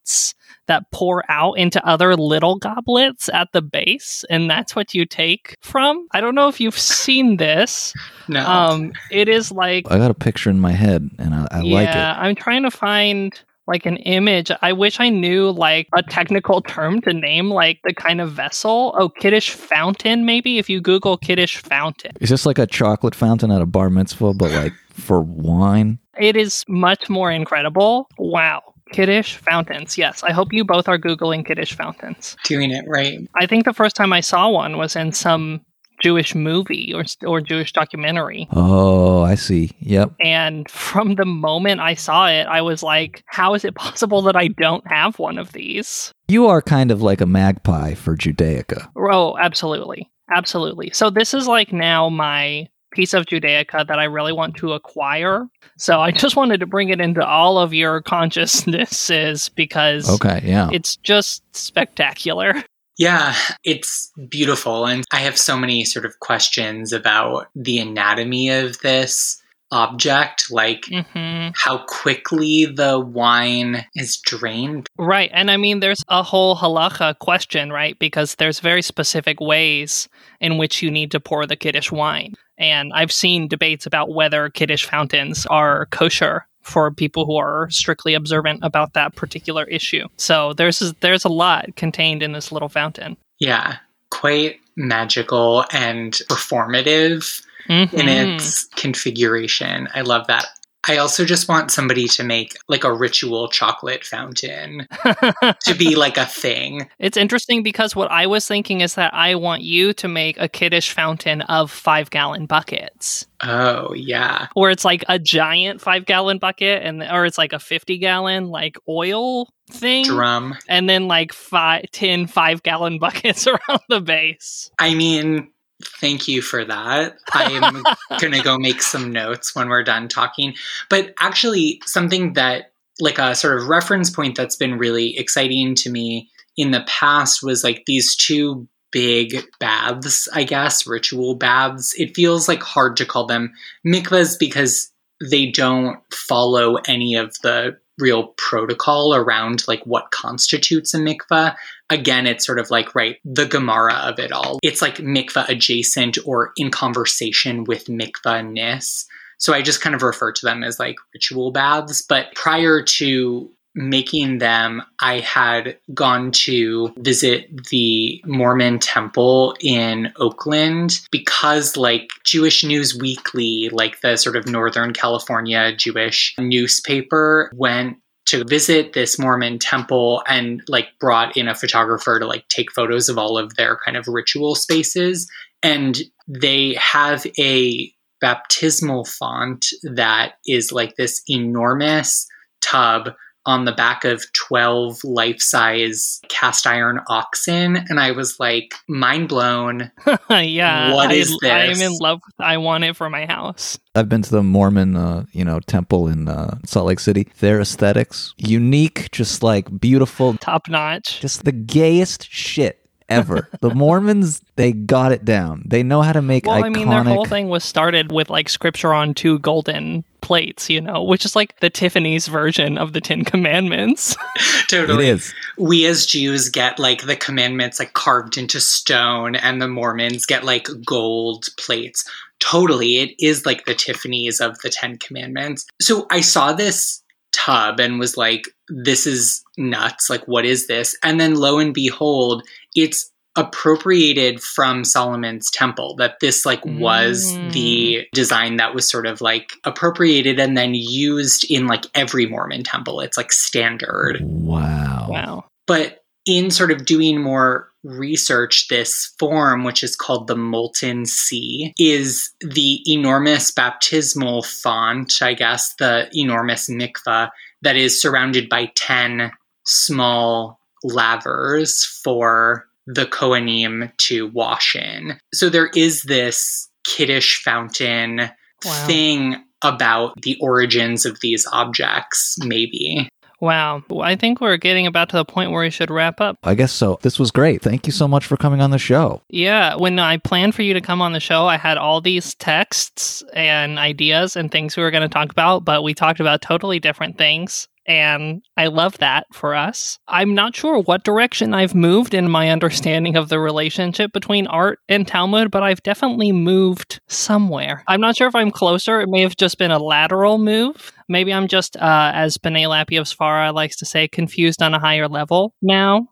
that 0.68 0.90
pour 0.92 1.30
out 1.30 1.54
into 1.54 1.86
other 1.86 2.16
little 2.16 2.58
goblets 2.58 3.30
at 3.30 3.52
the 3.52 3.62
base, 3.62 4.24
and 4.30 4.50
that's 4.50 4.76
what 4.76 4.94
you 4.94 5.06
take 5.06 5.56
from. 5.62 6.08
I 6.12 6.22
don't 6.22 6.36
know 6.36 6.48
if 6.48 6.60
you've 6.60 6.78
seen 6.78 7.38
this. 7.38 7.94
no. 8.28 8.46
Um, 8.46 8.94
it 9.12 9.28
is 9.28 9.52
like 9.52 9.90
I 9.92 9.98
got 9.98 10.12
a 10.12 10.16
picture 10.16 10.50
in 10.50 10.60
my 10.60 10.72
head 10.72 11.10
and 11.18 11.34
I, 11.34 11.48
I 11.52 11.62
yeah, 11.62 11.76
like 11.76 11.90
it. 11.90 11.96
I'm 11.96 12.36
trying 12.36 12.64
to 12.64 12.72
find 12.72 13.40
like 13.68 13.86
an 13.86 13.98
image. 13.98 14.52
I 14.62 14.74
wish 14.74 15.00
I 15.00 15.10
knew 15.10 15.52
like 15.52 15.88
a 15.96 16.04
technical 16.04 16.62
term 16.62 17.02
to 17.02 17.14
name 17.14 17.50
like 17.50 17.80
the 17.84 17.94
kind 17.94 18.22
of 18.22 18.32
vessel. 18.32 18.94
Oh, 18.98 19.10
kiddush 19.10 19.52
fountain, 19.52 20.26
maybe 20.26 20.58
if 20.58 20.70
you 20.70 20.82
Google 20.82 21.18
kiddush 21.18 21.58
fountain. 21.58 22.12
Is 22.20 22.30
this 22.30 22.46
like 22.46 22.58
a 22.58 22.68
chocolate 22.68 23.16
fountain 23.16 23.52
at 23.52 23.62
a 23.62 23.66
bar 23.66 23.90
mitzvah, 23.90 24.34
but 24.34 24.52
like 24.52 24.74
for 24.92 25.22
wine? 25.22 26.00
It 26.20 26.36
is 26.36 26.64
much 26.68 27.10
more 27.10 27.32
incredible. 27.32 28.08
Wow. 28.18 28.73
Kiddush 28.94 29.36
fountains. 29.38 29.98
Yes, 29.98 30.24
I 30.24 30.32
hope 30.32 30.54
you 30.54 30.64
both 30.64 30.88
are 30.88 30.98
Googling 30.98 31.46
kiddush 31.46 31.74
fountains. 31.74 32.38
Doing 32.46 32.72
it 32.72 32.86
right. 32.88 33.20
I 33.36 33.46
think 33.46 33.66
the 33.66 33.74
first 33.74 33.96
time 33.96 34.14
I 34.14 34.22
saw 34.22 34.50
one 34.50 34.78
was 34.78 34.96
in 34.96 35.12
some 35.12 35.62
Jewish 36.02 36.36
movie 36.36 36.94
or, 36.94 37.06
or 37.26 37.42
Jewish 37.42 37.72
documentary. 37.72 38.48
Oh, 38.52 39.22
I 39.22 39.36
see. 39.36 39.72
Yep. 39.80 40.14
And 40.22 40.70
from 40.70 41.16
the 41.16 41.26
moment 41.26 41.80
I 41.80 41.96
saw 41.96 42.28
it, 42.28 42.46
I 42.46 42.62
was 42.62 42.84
like, 42.84 43.24
how 43.26 43.54
is 43.54 43.66
it 43.66 43.76
possible 43.76 44.22
that 44.24 44.36
I 44.36 44.50
don't 44.50 44.86
have 44.88 45.18
one 45.18 45.38
of 45.38 45.54
these? 45.54 46.12
You 46.28 46.48
are 46.48 46.62
kind 46.62 46.92
of 46.92 47.02
like 47.02 47.22
a 47.22 47.26
magpie 47.26 47.94
for 47.94 48.16
Judaica. 48.16 48.90
Oh, 48.96 49.38
absolutely. 49.38 50.10
Absolutely. 50.30 50.90
So 50.92 51.10
this 51.10 51.34
is 51.34 51.48
like 51.48 51.74
now 51.74 52.10
my 52.10 52.68
piece 52.94 53.14
of 53.14 53.26
Judaica 53.26 53.86
that 53.88 54.00
I 54.00 54.06
really 54.06 54.32
want 54.34 54.56
to 54.58 54.74
acquire. 54.74 55.48
So 55.78 56.00
I 56.00 56.12
just 56.12 56.36
wanted 56.36 56.60
to 56.62 56.66
bring 56.66 56.90
it 56.90 57.02
into 57.02 57.26
all 57.26 57.58
of 57.58 57.74
your 57.74 58.02
consciousnesses 58.02 59.50
because 59.50 60.10
Okay, 60.10 60.42
yeah. 60.44 60.70
it's 60.72 60.96
just 60.98 61.44
spectacular. 61.56 62.64
Yeah, 62.98 63.36
it's 63.64 64.12
beautiful. 64.30 64.86
And 64.86 65.04
I 65.12 65.18
have 65.20 65.38
so 65.38 65.58
many 65.58 65.84
sort 65.84 66.06
of 66.06 66.20
questions 66.20 66.94
about 66.94 67.48
the 67.56 67.80
anatomy 67.80 68.50
of 68.50 68.80
this 68.82 69.42
object, 69.72 70.52
like 70.52 70.86
hmm 71.12 71.48
how 71.56 71.80
quickly 71.88 72.66
the 72.66 73.00
wine 73.00 73.84
is 73.96 74.18
drained. 74.18 74.88
Right. 75.00 75.32
And 75.34 75.50
I 75.50 75.58
mean, 75.58 75.80
there's 75.80 76.04
a 76.08 76.22
whole 76.22 76.56
halacha 76.56 77.18
question, 77.20 77.72
right? 77.72 77.98
Because 77.98 78.36
there's 78.36 78.60
very 78.60 78.82
specific 78.84 79.40
ways 79.42 80.08
in 80.40 80.58
which 80.60 80.82
you 80.84 80.92
need 80.92 81.10
to 81.12 81.20
pour 81.20 81.46
the 81.48 81.56
Kiddush 81.56 81.92
wine. 81.92 82.36
And 82.58 82.92
I've 82.94 83.12
seen 83.12 83.48
debates 83.48 83.86
about 83.86 84.14
whether 84.14 84.50
Kiddush 84.50 84.86
fountains 84.86 85.46
are 85.48 85.88
kosher 85.88 86.46
for 86.62 86.92
people 86.92 87.26
who 87.26 87.36
are 87.36 87.68
strictly 87.70 88.14
observant 88.14 88.60
about 88.64 88.94
that 88.94 89.16
particular 89.16 89.66
issue. 89.66 90.08
So 90.18 90.54
there's 90.54 90.80
there's 91.02 91.26
a 91.26 91.30
lot 91.30 91.76
contained 91.76 92.24
in 92.24 92.32
this 92.32 92.52
little 92.52 92.70
fountain. 92.70 93.18
Yeah, 93.40 93.78
quite 94.12 94.60
magical 94.76 95.66
and 95.74 96.14
performative 96.30 97.44
in 97.70 97.88
Mhm. 97.90 98.36
its 98.36 98.66
configuration. 98.76 99.88
I 99.94 100.02
love 100.02 100.28
that. 100.28 100.46
I 100.88 100.98
also 100.98 101.24
just 101.24 101.48
want 101.48 101.72
somebody 101.72 102.08
to 102.10 102.24
make 102.24 102.56
like 102.68 102.84
a 102.84 102.94
ritual 102.94 103.48
chocolate 103.48 104.04
fountain 104.04 104.88
to 105.04 105.76
be 105.78 105.96
like 105.96 106.18
a 106.18 106.26
thing. 106.26 106.90
It's 107.00 107.18
interesting 107.18 107.64
because 107.64 107.96
what 107.96 108.12
I 108.12 108.28
was 108.28 108.48
thinking 108.48 108.82
is 108.82 108.96
that 108.96 109.14
I 109.14 109.36
want 109.36 109.62
you 109.62 109.94
to 109.94 110.08
make 110.08 110.40
a 110.40 110.50
kiddush 110.50 110.92
fountain 110.92 111.42
of 111.44 111.72
five 111.72 112.10
gallon 112.10 112.46
buckets. 112.48 113.28
Oh, 113.42 113.94
yeah. 113.94 114.48
Where 114.54 114.72
it's 114.72 114.86
like 114.86 115.04
a 115.08 115.20
giant 115.20 115.82
five 115.82 116.06
gallon 116.06 116.38
bucket 116.38 116.84
and 116.84 117.04
or 117.04 117.26
it's 117.26 117.38
like 117.38 117.54
a 117.54 117.60
50 117.60 117.98
gallon 117.98 118.48
like 118.50 118.78
oil 118.88 119.48
thing. 119.70 120.06
Drum. 120.06 120.56
And 120.68 120.90
then 120.90 121.08
like 121.08 121.34
five, 121.34 121.86
10 121.92 122.28
five 122.28 122.64
gallon 122.64 123.00
buckets 123.00 123.48
around 123.48 123.82
the 123.90 124.02
base. 124.02 124.72
I 124.80 124.96
mean, 124.96 125.50
thank 125.86 126.28
you 126.28 126.42
for 126.42 126.64
that. 126.66 127.18
I'm 127.34 127.84
going 128.20 128.34
to 128.34 128.42
go 128.42 128.58
make 128.58 128.82
some 128.82 129.12
notes 129.12 129.56
when 129.56 129.70
we're 129.70 129.84
done 129.84 130.08
talking. 130.08 130.56
But 130.90 131.14
actually, 131.20 131.82
something 131.86 132.34
that, 132.34 132.72
like 133.00 133.18
a 133.18 133.34
sort 133.36 133.58
of 133.60 133.68
reference 133.68 134.10
point 134.10 134.38
that's 134.38 134.56
been 134.56 134.78
really 134.78 135.18
exciting 135.18 135.76
to 135.76 135.90
me 135.90 136.30
in 136.58 136.72
the 136.72 136.84
past 136.88 137.42
was 137.42 137.64
like 137.64 137.84
these 137.86 138.16
two 138.16 138.68
big 138.92 139.44
baths, 139.60 140.30
I 140.34 140.44
guess, 140.44 140.86
ritual 140.86 141.36
baths. 141.36 141.94
It 141.98 142.16
feels 142.16 142.48
like 142.48 142.62
hard 142.62 142.98
to 142.98 143.06
call 143.06 143.26
them 143.26 143.54
mikvahs 143.86 144.38
because 144.40 144.92
they 145.20 145.50
don't 145.50 146.00
follow 146.14 146.76
any 146.88 147.16
of 147.16 147.36
the 147.42 147.78
real 148.00 148.28
protocol 148.38 149.14
around 149.14 149.64
like 149.68 149.84
what 149.86 150.12
constitutes 150.12 150.94
a 150.94 150.98
mikvah 150.98 151.56
again, 151.94 152.28
it's 152.28 152.46
sort 152.46 152.60
of 152.60 152.70
like, 152.72 152.96
right, 152.96 153.18
the 153.24 153.46
Gemara 153.46 153.94
of 153.94 154.20
it 154.20 154.32
all. 154.32 154.60
It's 154.64 154.82
like 154.82 154.98
mikvah 154.98 155.48
adjacent 155.48 156.18
or 156.26 156.52
in 156.58 156.72
conversation 156.72 157.64
with 157.64 157.86
mikvah 157.86 158.52
ness. 158.52 159.06
So 159.38 159.54
I 159.54 159.62
just 159.62 159.82
kind 159.82 159.96
of 159.96 160.02
refer 160.02 160.32
to 160.32 160.46
them 160.46 160.64
as 160.64 160.80
like 160.80 160.98
ritual 161.14 161.52
baths. 161.52 162.02
But 162.02 162.34
prior 162.36 162.82
to 162.82 163.50
making 163.76 164.38
them, 164.38 164.84
I 165.02 165.20
had 165.20 165.78
gone 165.94 166.32
to 166.32 166.94
visit 166.98 167.68
the 167.70 168.22
Mormon 168.26 168.80
temple 168.80 169.56
in 169.62 170.14
Oakland 170.18 171.00
because, 171.12 171.76
like, 171.76 172.10
Jewish 172.24 172.64
News 172.64 172.96
Weekly, 172.96 173.70
like 173.70 174.02
the 174.02 174.16
sort 174.16 174.36
of 174.36 174.48
Northern 174.48 174.94
California 174.94 175.76
Jewish 175.76 176.36
newspaper, 176.38 177.52
went 177.56 177.98
to 178.26 178.44
visit 178.46 178.94
this 178.94 179.20
Mormon 179.20 179.60
temple 179.60 180.24
and 180.28 180.62
like 180.68 180.88
brought 181.00 181.36
in 181.36 181.48
a 181.48 181.56
photographer 181.56 182.20
to 182.20 182.26
like 182.26 182.48
take 182.48 182.72
photos 182.72 183.10
of 183.10 183.18
all 183.18 183.38
of 183.38 183.56
their 183.56 183.78
kind 183.84 183.98
of 183.98 184.08
ritual 184.08 184.56
spaces. 184.56 185.30
And 185.62 186.02
they 186.28 186.76
have 186.76 187.26
a 187.38 187.92
baptismal 188.22 189.06
font 189.06 189.66
that 189.84 190.36
is 190.48 190.72
like 190.72 190.96
this 190.96 191.22
enormous 191.28 192.26
tub 192.62 193.10
on 193.46 193.66
the 193.66 193.72
back 193.74 194.06
of 194.06 194.24
12 194.34 195.04
life 195.04 195.42
size 195.42 196.22
cast 196.30 196.66
iron 196.66 197.00
oxen. 197.10 197.76
And 197.90 198.00
I 198.00 198.12
was 198.12 198.40
like, 198.40 198.74
mind 198.88 199.30
blown. 199.30 199.92
yeah. 200.30 200.94
What 200.94 201.10
I, 201.10 201.14
is 201.14 201.38
I 201.44 201.66
am 201.66 201.82
in 201.82 201.98
love. 202.00 202.20
with- 202.26 202.46
I 202.46 202.58
want 202.58 202.84
it 202.84 202.96
for 202.96 203.10
my 203.10 203.26
house. 203.26 203.78
I've 203.96 204.10
been 204.10 204.22
to 204.24 204.32
the 204.32 204.44
Mormon, 204.44 204.96
uh, 204.96 205.26
you 205.34 205.46
know, 205.46 205.60
temple 205.60 206.08
in 206.08 206.28
uh, 206.28 206.58
Salt 206.66 206.88
Lake 206.88 207.00
City. 207.00 207.28
Their 207.40 207.60
aesthetics, 207.62 208.34
unique, 208.38 209.12
just 209.12 209.44
like 209.44 209.80
beautiful, 209.80 210.36
Top 210.38 210.68
notch. 210.68 211.20
just 211.20 211.44
the 211.46 211.52
gayest 211.52 212.28
shit 212.32 212.80
ever. 213.10 213.50
the 213.62 213.76
Mormons, 213.76 214.42
they 214.56 214.72
got 214.72 215.12
it 215.12 215.26
down. 215.26 215.64
They 215.68 215.84
know 215.84 216.02
how 216.02 216.14
to 216.14 216.22
make 216.22 216.46
Well, 216.46 216.62
iconic. 216.62 216.66
I 216.66 216.70
mean, 216.70 216.90
their 216.90 217.04
whole 217.04 217.26
thing 217.26 217.50
was 217.50 217.64
started 217.64 218.12
with 218.12 218.30
like 218.30 218.50
scripture 218.50 218.94
on 218.94 219.14
two 219.14 219.38
golden 219.40 220.04
plates, 220.24 220.70
you 220.70 220.82
know, 220.82 221.04
which 221.04 221.26
is 221.26 221.36
like 221.36 221.60
the 221.60 221.70
Tiffany's 221.70 222.28
version 222.28 222.78
of 222.78 222.94
the 222.94 223.02
Ten 223.02 223.24
Commandments. 223.24 224.16
totally. 224.70 225.10
is. 225.10 225.34
we 225.58 225.86
as 225.86 226.08
Jews 226.08 226.50
get 226.50 226.80
like 226.80 227.06
the 227.06 227.16
commandments 227.16 227.78
like 227.78 227.94
carved 227.94 228.38
into 228.38 228.60
stone, 228.60 229.36
and 229.36 229.62
the 229.62 229.68
Mormons 229.68 230.26
get 230.26 230.44
like 230.44 230.68
gold 230.84 231.46
plates. 231.58 232.10
Totally, 232.40 232.98
it 232.98 233.12
is 233.20 233.46
like 233.46 233.66
the 233.66 233.76
Tiffany's 233.76 234.40
of 234.40 234.58
the 234.60 234.70
Ten 234.70 234.98
Commandments. 234.98 235.68
So 235.80 236.08
I 236.10 236.22
saw 236.22 236.54
this 236.54 237.04
tub 237.34 237.80
and 237.80 238.00
was 238.00 238.16
like, 238.16 238.44
this 238.70 239.06
is 239.06 239.44
nuts. 239.58 240.10
Like, 240.10 240.26
what 240.28 240.46
is 240.46 240.68
this? 240.68 240.98
And 241.04 241.20
then 241.20 241.36
lo 241.36 241.60
and 241.60 241.74
behold, 241.74 242.44
it's 242.76 243.12
appropriated 243.36 244.42
from 244.42 244.84
Solomon's 244.84 245.50
temple 245.50 245.96
that 245.96 246.20
this 246.22 246.46
like 246.46 246.64
was 246.66 247.34
Mm. 247.34 247.52
the 247.54 248.08
design 248.14 248.58
that 248.58 248.76
was 248.76 248.88
sort 248.90 249.06
of 249.08 249.22
like 249.22 249.54
appropriated 249.64 250.40
and 250.40 250.56
then 250.58 250.74
used 250.76 251.50
in 251.50 251.66
like 251.68 251.86
every 251.96 252.26
Mormon 252.28 252.64
temple. 252.64 253.00
It's 253.02 253.18
like 253.18 253.32
standard. 253.32 254.20
Wow. 254.22 255.08
wow. 255.10 255.46
But 255.66 256.04
in 256.26 256.52
sort 256.52 256.72
of 256.72 256.86
doing 256.86 257.22
more 257.22 257.70
research, 257.84 258.68
this 258.70 259.14
form, 259.20 259.64
which 259.64 259.84
is 259.84 259.96
called 259.96 260.28
the 260.28 260.36
Molten 260.38 261.06
Sea, 261.06 261.74
is 261.78 262.32
the 262.40 262.82
enormous 262.88 263.52
baptismal 263.52 264.44
font, 264.44 265.22
I 265.22 265.34
guess, 265.34 265.74
the 265.80 266.08
enormous 266.14 266.70
mikvah 266.70 267.30
that 267.62 267.76
is 267.76 268.00
surrounded 268.02 268.48
by 268.48 268.72
10 268.76 269.32
small 269.66 270.60
lavers 270.84 271.84
for 272.04 272.68
the 272.86 273.06
Kohanim 273.06 273.92
to 274.08 274.28
wash 274.30 274.76
in. 274.76 275.18
So 275.34 275.50
there 275.50 275.70
is 275.76 276.04
this 276.04 276.70
kiddush 276.86 277.42
fountain 277.44 278.30
Wow. 278.66 278.88
thing 278.88 279.44
about 279.62 280.22
the 280.22 280.38
origins 280.40 281.06
of 281.06 281.20
these 281.22 281.46
objects, 281.52 282.38
maybe. 282.40 283.10
Wow. 283.42 283.84
Well, 283.90 284.04
I 284.04 284.16
think 284.16 284.40
we're 284.40 284.56
getting 284.56 284.88
about 284.88 285.10
to 285.10 285.18
the 285.18 285.26
point 285.26 285.52
where 285.52 285.64
we 285.64 285.70
should 285.70 285.92
wrap 285.92 286.22
up. 286.22 286.38
I 286.44 286.56
guess 286.56 286.72
so. 286.72 286.98
This 287.02 287.20
was 287.20 287.30
great. 287.30 287.62
Thank 287.62 287.86
you 287.86 287.92
so 287.92 288.08
much 288.08 288.26
for 288.26 288.38
coming 288.38 288.62
on 288.62 288.72
the 288.72 288.78
show. 288.78 289.22
Yeah, 289.28 289.76
when 289.76 290.00
I 290.00 290.16
planned 290.16 290.56
for 290.56 290.62
you 290.62 290.74
to 290.74 290.80
come 290.80 291.02
on 291.02 291.12
the 291.12 291.20
show, 291.20 291.46
I 291.46 291.58
had 291.58 291.78
all 291.78 292.00
these 292.00 292.36
texts 292.36 293.22
and 293.34 293.78
ideas 293.80 294.38
and 294.38 294.50
things 294.50 294.78
we 294.78 294.84
were 294.84 294.92
going 294.92 295.04
to 295.04 295.14
talk 295.14 295.30
about, 295.30 295.66
but 295.66 295.84
we 295.84 295.94
talked 295.94 296.22
about 296.22 296.42
totally 296.42 296.80
different 296.80 297.18
things. 297.18 297.68
And 297.86 298.42
I 298.56 298.68
love 298.68 298.98
that 299.00 299.26
for 299.34 299.56
us. 299.56 300.00
I'm 300.08 300.34
not 300.34 300.56
sure 300.56 300.80
what 300.82 301.04
direction 301.04 301.54
I've 301.54 301.76
moved 301.76 302.14
in 302.14 302.30
my 302.32 302.50
understanding 302.50 303.18
of 303.18 303.28
the 303.30 303.40
relationship 303.40 304.14
between 304.14 304.48
art 304.48 304.80
and 304.88 305.06
Talmud, 305.08 305.52
but 305.52 305.64
I've 305.64 305.84
definitely 305.84 306.32
moved 306.32 307.02
somewhere. 307.08 307.84
I'm 307.88 308.00
not 308.00 308.16
sure 308.16 308.28
if 308.28 308.36
I'm 308.36 308.52
closer. 308.52 309.02
It 309.02 309.10
may 309.10 309.22
have 309.22 309.36
just 309.36 309.58
been 309.58 309.72
a 309.72 309.80
lateral 309.80 310.38
move. 310.38 310.94
Maybe 311.10 311.34
I'm 311.34 311.48
just, 311.50 311.76
uh, 311.76 312.12
as 312.14 312.38
Benay 312.38 312.64
of 313.00 313.08
Svara 313.08 313.54
likes 313.54 313.76
to 313.78 313.86
say, 313.86 314.08
confused 314.08 314.62
on 314.62 314.74
a 314.74 314.80
higher 314.80 315.10
level 315.10 315.54
now. 315.62 316.08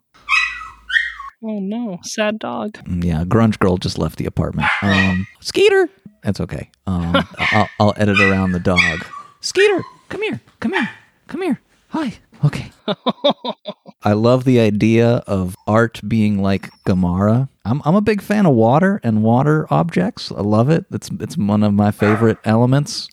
Oh 1.43 1.59
no, 1.59 1.97
sad 2.03 2.37
dog. 2.37 2.73
Mm, 2.83 3.03
Yeah, 3.03 3.23
Grunge 3.23 3.57
Girl 3.57 3.77
just 3.77 3.97
left 3.97 4.17
the 4.17 4.25
apartment. 4.27 4.67
Um, 4.83 5.25
Skeeter. 5.39 5.89
That's 6.21 6.39
okay. 6.39 6.69
Um, 6.85 7.25
I'll, 7.39 7.69
I'll 7.79 7.93
edit 7.97 8.19
around 8.19 8.51
the 8.51 8.59
dog. 8.59 9.03
Skeeter, 9.39 9.81
come 10.09 10.21
here. 10.21 10.39
Come 10.59 10.73
here. 10.73 10.89
Come 11.31 11.43
here. 11.43 11.61
Hi. 11.91 12.11
Okay. 12.43 12.71
I 14.03 14.11
love 14.11 14.43
the 14.43 14.59
idea 14.59 15.23
of 15.27 15.55
art 15.65 16.01
being 16.05 16.41
like 16.41 16.69
Gemara. 16.83 17.47
I'm 17.63 17.81
I'm 17.85 17.95
a 17.95 18.01
big 18.01 18.21
fan 18.21 18.45
of 18.45 18.53
water 18.53 18.99
and 19.01 19.23
water 19.23 19.65
objects. 19.69 20.29
I 20.33 20.41
love 20.41 20.69
it. 20.69 20.83
It's 20.91 21.09
it's 21.21 21.37
one 21.37 21.63
of 21.63 21.73
my 21.73 21.91
favorite 21.91 22.37
elements. 22.43 23.07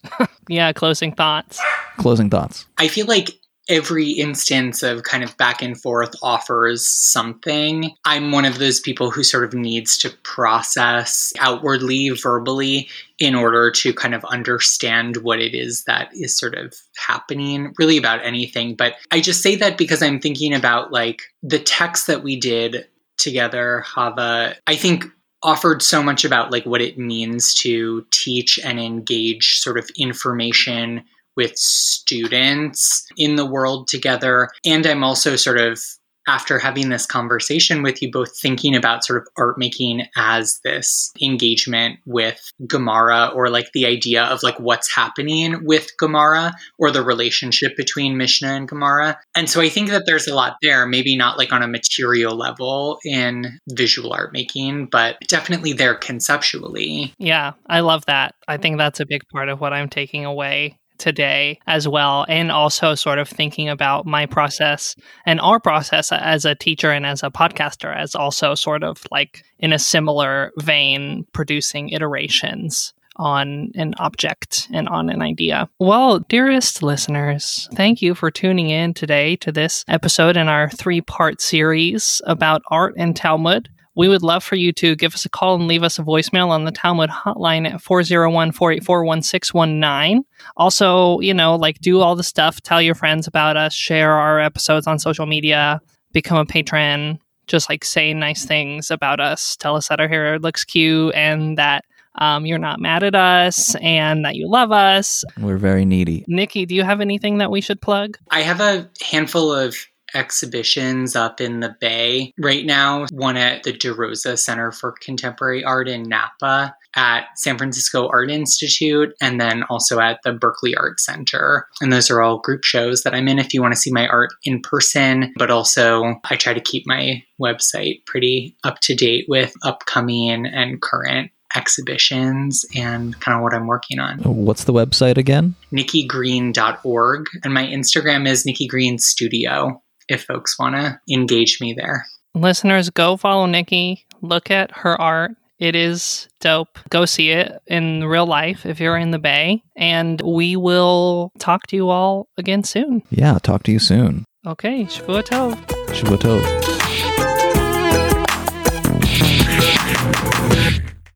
Yeah, 0.49 0.73
closing 0.73 1.12
thoughts. 1.12 1.61
Closing 1.99 2.29
thoughts. 2.29 2.66
I 2.77 2.89
feel 2.89 3.07
like 3.07 3.39
every 3.69 4.11
instance 4.11 4.83
of 4.83 5.03
kind 5.03 5.23
of 5.23 5.37
back 5.37 5.62
and 5.62 5.81
forth 5.81 6.14
offers 6.23 6.87
something. 6.87 7.95
I'm 8.05 8.33
one 8.33 8.45
of 8.45 8.59
those 8.59 8.81
people 8.81 9.11
who 9.11 9.23
sort 9.23 9.45
of 9.45 9.53
needs 9.53 9.99
to 9.99 10.11
process 10.23 11.33
outwardly, 11.39 12.11
verbally, 12.11 12.89
in 13.19 13.35
order 13.35 13.71
to 13.71 13.93
kind 13.93 14.14
of 14.14 14.25
understand 14.27 15.19
what 15.19 15.41
it 15.41 15.55
is 15.55 15.85
that 15.85 16.11
is 16.14 16.39
sort 16.39 16.55
of 16.55 16.75
happening, 16.97 17.75
really 17.79 17.97
about 17.97 18.25
anything. 18.25 18.75
But 18.75 18.95
I 19.11 19.21
just 19.21 19.43
say 19.43 19.57
that 19.57 19.77
because 19.77 20.03
I'm 20.03 20.21
thinking 20.21 20.55
about 20.55 20.93
like 20.93 21.23
the 21.43 21.59
text 21.59 22.07
that 22.07 22.23
we 22.23 22.39
did 22.39 22.87
together, 23.19 23.81
Hava, 23.87 24.57
I 24.66 24.77
think 24.77 25.05
offered 25.43 25.83
so 25.83 26.03
much 26.03 26.25
about 26.25 26.51
like 26.51 26.66
what 26.66 26.81
it 26.81 26.99
means 26.99 27.55
to 27.55 28.05
teach 28.11 28.59
and 28.64 28.81
engage 28.81 29.59
sort 29.59 29.79
of 29.79 29.89
information 29.97 31.05
with 31.39 31.57
students 31.57 33.07
in 33.16 33.36
the 33.36 33.47
world 33.47 33.86
together. 33.86 34.49
And 34.66 34.84
I'm 34.84 35.05
also 35.05 35.36
sort 35.36 35.59
of 35.59 35.80
after 36.28 36.59
having 36.59 36.91
this 36.91 37.07
conversation 37.07 37.82
with 37.82 38.03
you 38.03 38.11
both 38.11 38.39
thinking 38.39 38.76
about 38.76 39.05
sort 39.05 39.22
of 39.22 39.28
art 39.39 39.57
making 39.57 40.03
as 40.14 40.61
this 40.62 41.11
engagement 41.22 41.99
with 42.05 42.53
Gemara 42.66 43.30
or 43.34 43.49
like 43.49 43.72
the 43.72 43.86
idea 43.86 44.24
of 44.24 44.43
like 44.43 44.61
what's 44.61 44.95
happening 44.95 45.64
with 45.64 45.97
Gemara 45.99 46.53
or 46.78 46.91
the 46.91 47.03
relationship 47.03 47.76
between 47.76 48.18
Mishna 48.18 48.49
and 48.49 48.68
Gemara. 48.68 49.18
And 49.34 49.49
so 49.49 49.62
I 49.62 49.70
think 49.70 49.89
that 49.89 50.05
there's 50.05 50.26
a 50.26 50.34
lot 50.34 50.57
there, 50.61 50.86
maybe 50.86 51.16
not 51.16 51.39
like 51.39 51.53
on 51.53 51.62
a 51.62 51.68
material 51.68 52.36
level 52.36 52.99
in 53.05 53.59
visual 53.70 54.12
art 54.12 54.32
making, 54.32 54.86
but 54.86 55.16
definitely 55.28 55.72
there 55.72 55.95
conceptually. 55.95 57.14
Yeah, 57.18 57.53
I 57.66 57.80
love 57.80 58.05
that. 58.07 58.34
I 58.47 58.59
think 58.59 58.76
that's 58.76 59.01
a 59.01 59.07
big 59.07 59.22
part 59.32 59.49
of 59.49 59.61
what 59.61 59.72
I'm 59.72 59.89
taking 59.89 60.26
away 60.26 60.76
today 60.99 61.59
as 61.67 61.89
well 61.89 62.27
and 62.29 62.51
also 62.51 62.95
sort 62.95 63.19
of 63.19 63.29
thinking 63.29 63.69
about 63.69 64.07
my 64.07 64.27
process 64.27 64.97
and 65.27 65.41
our 65.41 65.61
process 65.61 66.13
as 66.13 66.45
a 66.45 66.55
teacher 66.55 66.91
and 66.91 67.07
as 67.07 67.23
a 67.23 67.31
podcaster 67.31 67.95
as 67.97 68.15
also 68.15 68.55
sort 68.55 68.83
of 68.83 69.05
like 69.11 69.45
in 69.59 69.73
a 69.73 69.79
similar 69.79 70.53
vein 70.59 71.27
producing 71.33 71.89
iterations 71.91 72.93
on 73.19 73.73
an 73.75 73.95
object 73.99 74.69
and 74.73 74.89
on 74.89 75.11
an 75.11 75.23
idea. 75.23 75.69
Well, 75.79 76.21
dearest 76.21 76.83
listeners, 76.83 77.69
thank 77.75 78.01
you 78.01 78.15
for 78.15 78.31
tuning 78.31 78.71
in 78.71 78.95
today 78.95 79.37
to 79.37 79.51
this 79.51 79.85
episode 79.89 80.37
in 80.37 80.49
our 80.49 80.71
three 80.71 81.01
part 81.01 81.41
series 81.41 82.23
about 82.25 82.63
art 82.71 82.95
and 82.97 83.17
Talmud. 83.17 83.69
We 83.99 84.09
would 84.09 84.23
love 84.23 84.45
for 84.45 84.55
you 84.55 84.73
to 84.75 84.95
give 84.95 85.13
us 85.13 85.25
a 85.25 85.29
call 85.29 85.57
and 85.57 85.67
leave 85.67 85.83
us 85.83 85.99
a 85.99 86.05
voicemail 86.05 86.51
on 86.51 86.63
the 86.63 86.71
Talmud 86.71 87.11
hotline 87.11 87.69
at 87.69 87.83
401 87.83 88.53
484 88.53 89.05
1619. 89.05 90.25
Also, 90.57 91.19
you 91.19 91.35
know, 91.35 91.57
like 91.57 91.81
do 91.81 91.99
all 91.99 92.15
the 92.15 92.23
stuff, 92.23 92.61
tell 92.61 92.81
your 92.81 92.95
friends 92.95 93.27
about 93.27 93.57
us, 93.57 93.75
share 93.75 94.13
our 94.13 94.39
episodes 94.39 94.87
on 94.87 95.01
social 95.01 95.27
media, 95.27 95.81
become 96.13 96.39
a 96.39 96.47
patron, 96.47 97.19
just 97.49 97.69
like 97.69 97.85
say 97.85 98.15
nice 98.15 98.45
things 98.45 98.93
about 98.93 99.19
us. 99.19 99.57
Tell 99.57 99.75
us 99.75 99.89
that 99.89 99.99
our 99.99 100.07
hair 100.07 100.39
looks 100.39 100.63
cute 100.63 101.13
and 101.17 101.59
that 101.59 101.85
um, 102.15 102.47
you're 102.47 102.57
not 102.57 102.79
mad 102.79 103.03
at 103.03 103.17
us 103.17 103.75
and 103.81 104.25
that 104.25 104.37
you 104.37 104.49
love 104.49 104.71
us. 104.71 105.25
We're 105.41 105.57
very 105.57 105.85
needy. 105.85 106.25
Nikki, 106.29 106.67
do 106.67 106.77
you 106.77 106.85
have 106.85 107.01
anything 107.01 107.39
that 107.39 107.51
we 107.51 107.61
should 107.61 107.81
plug? 107.81 108.17
I 108.31 108.43
have 108.43 108.61
a 108.61 108.89
handful 109.03 109.53
of 109.53 109.77
exhibitions 110.15 111.17
up 111.17 111.41
in 111.41 111.61
the 111.61 111.75
Bay 111.81 112.33
right 112.39 112.65
now. 112.65 113.07
One 113.11 113.37
at 113.37 113.63
the 113.63 113.73
di 113.73 113.89
Rosa 113.89 114.37
Center 114.37 114.73
for 114.73 114.93
Contemporary 115.01 115.65
Art 115.65 115.89
in 115.89 116.03
Napa, 116.03 116.75
at 116.97 117.27
San 117.37 117.59
Francisco 117.59 118.09
Art 118.09 118.31
Institute, 118.31 119.15
and 119.21 119.41
then 119.41 119.63
also 119.65 120.01
at 120.01 120.21
the 120.25 120.33
Berkeley 120.33 120.75
Art 120.75 121.01
Center. 121.01 121.67
And 121.81 121.93
those 121.93 122.11
are 122.11 122.21
all 122.21 122.39
group 122.39 122.65
shows 122.65 123.03
that 123.03 123.15
I'm 123.15 123.29
in 123.29 123.39
if 123.39 123.55
you 123.55 123.63
want 123.63 123.75
to 123.75 123.81
see 123.81 123.93
my 123.93 124.09
art 124.09 124.31
in 124.45 124.61
person. 124.61 125.33
But 125.37 125.51
also, 125.51 126.17
I 126.25 126.37
try 126.37 126.55
to 126.55 126.61
keep 126.61 126.85
my 126.87 127.23
website 127.41 128.05
pretty 128.07 128.57
up 128.65 128.81
to 128.81 128.95
date 128.95 129.27
with 129.29 129.53
upcoming 129.63 130.47
and 130.47 130.81
current 130.83 131.31
exhibitions 131.55 132.67
and 132.75 133.19
kind 133.21 133.37
of 133.37 133.43
what 133.43 133.55
I'm 133.55 133.67
working 133.67 133.99
on. 133.99 134.19
What's 134.19 134.65
the 134.65 134.73
website 134.73 135.17
again? 135.17 135.55
NikkiGreen.org. 135.73 137.27
And 137.43 137.55
my 137.55 137.67
Instagram 137.67 138.29
is 138.29 138.45
Nikki 138.45 138.67
Green 138.67 138.99
Studio 138.99 139.83
if 140.09 140.25
folks 140.25 140.59
want 140.59 140.77
to 140.77 141.01
engage 141.13 141.61
me 141.61 141.75
there. 141.75 142.07
Listeners, 142.35 142.91
go 142.91 143.17
follow 143.17 143.47
Nikki. 143.47 144.05
Look 144.21 144.51
at 144.51 144.71
her 144.79 145.01
art. 145.01 145.33
It 145.59 145.75
is 145.75 146.29
dope. 146.41 146.79
Go 146.89 147.05
see 147.05 147.31
it 147.31 147.61
in 147.67 148.05
real 148.05 148.27
life 148.27 148.65
if 148.65 148.79
you're 148.79 148.97
in 148.97 149.11
the 149.11 149.19
Bay. 149.19 149.63
And 149.77 150.21
we 150.21 150.55
will 150.55 151.33
talk 151.39 151.67
to 151.69 151.77
you 151.77 151.89
all 151.89 152.29
again 152.37 152.63
soon. 152.63 153.03
Yeah, 153.11 153.39
talk 153.43 153.65
to 153.65 153.73
you 153.73 153.81
soon. 153.81 154.25
Okay, 154.47 154.85
Shavua 154.85 155.25
Tov. 155.25 155.57
Shavua 155.89 156.17
Tov. 156.17 156.88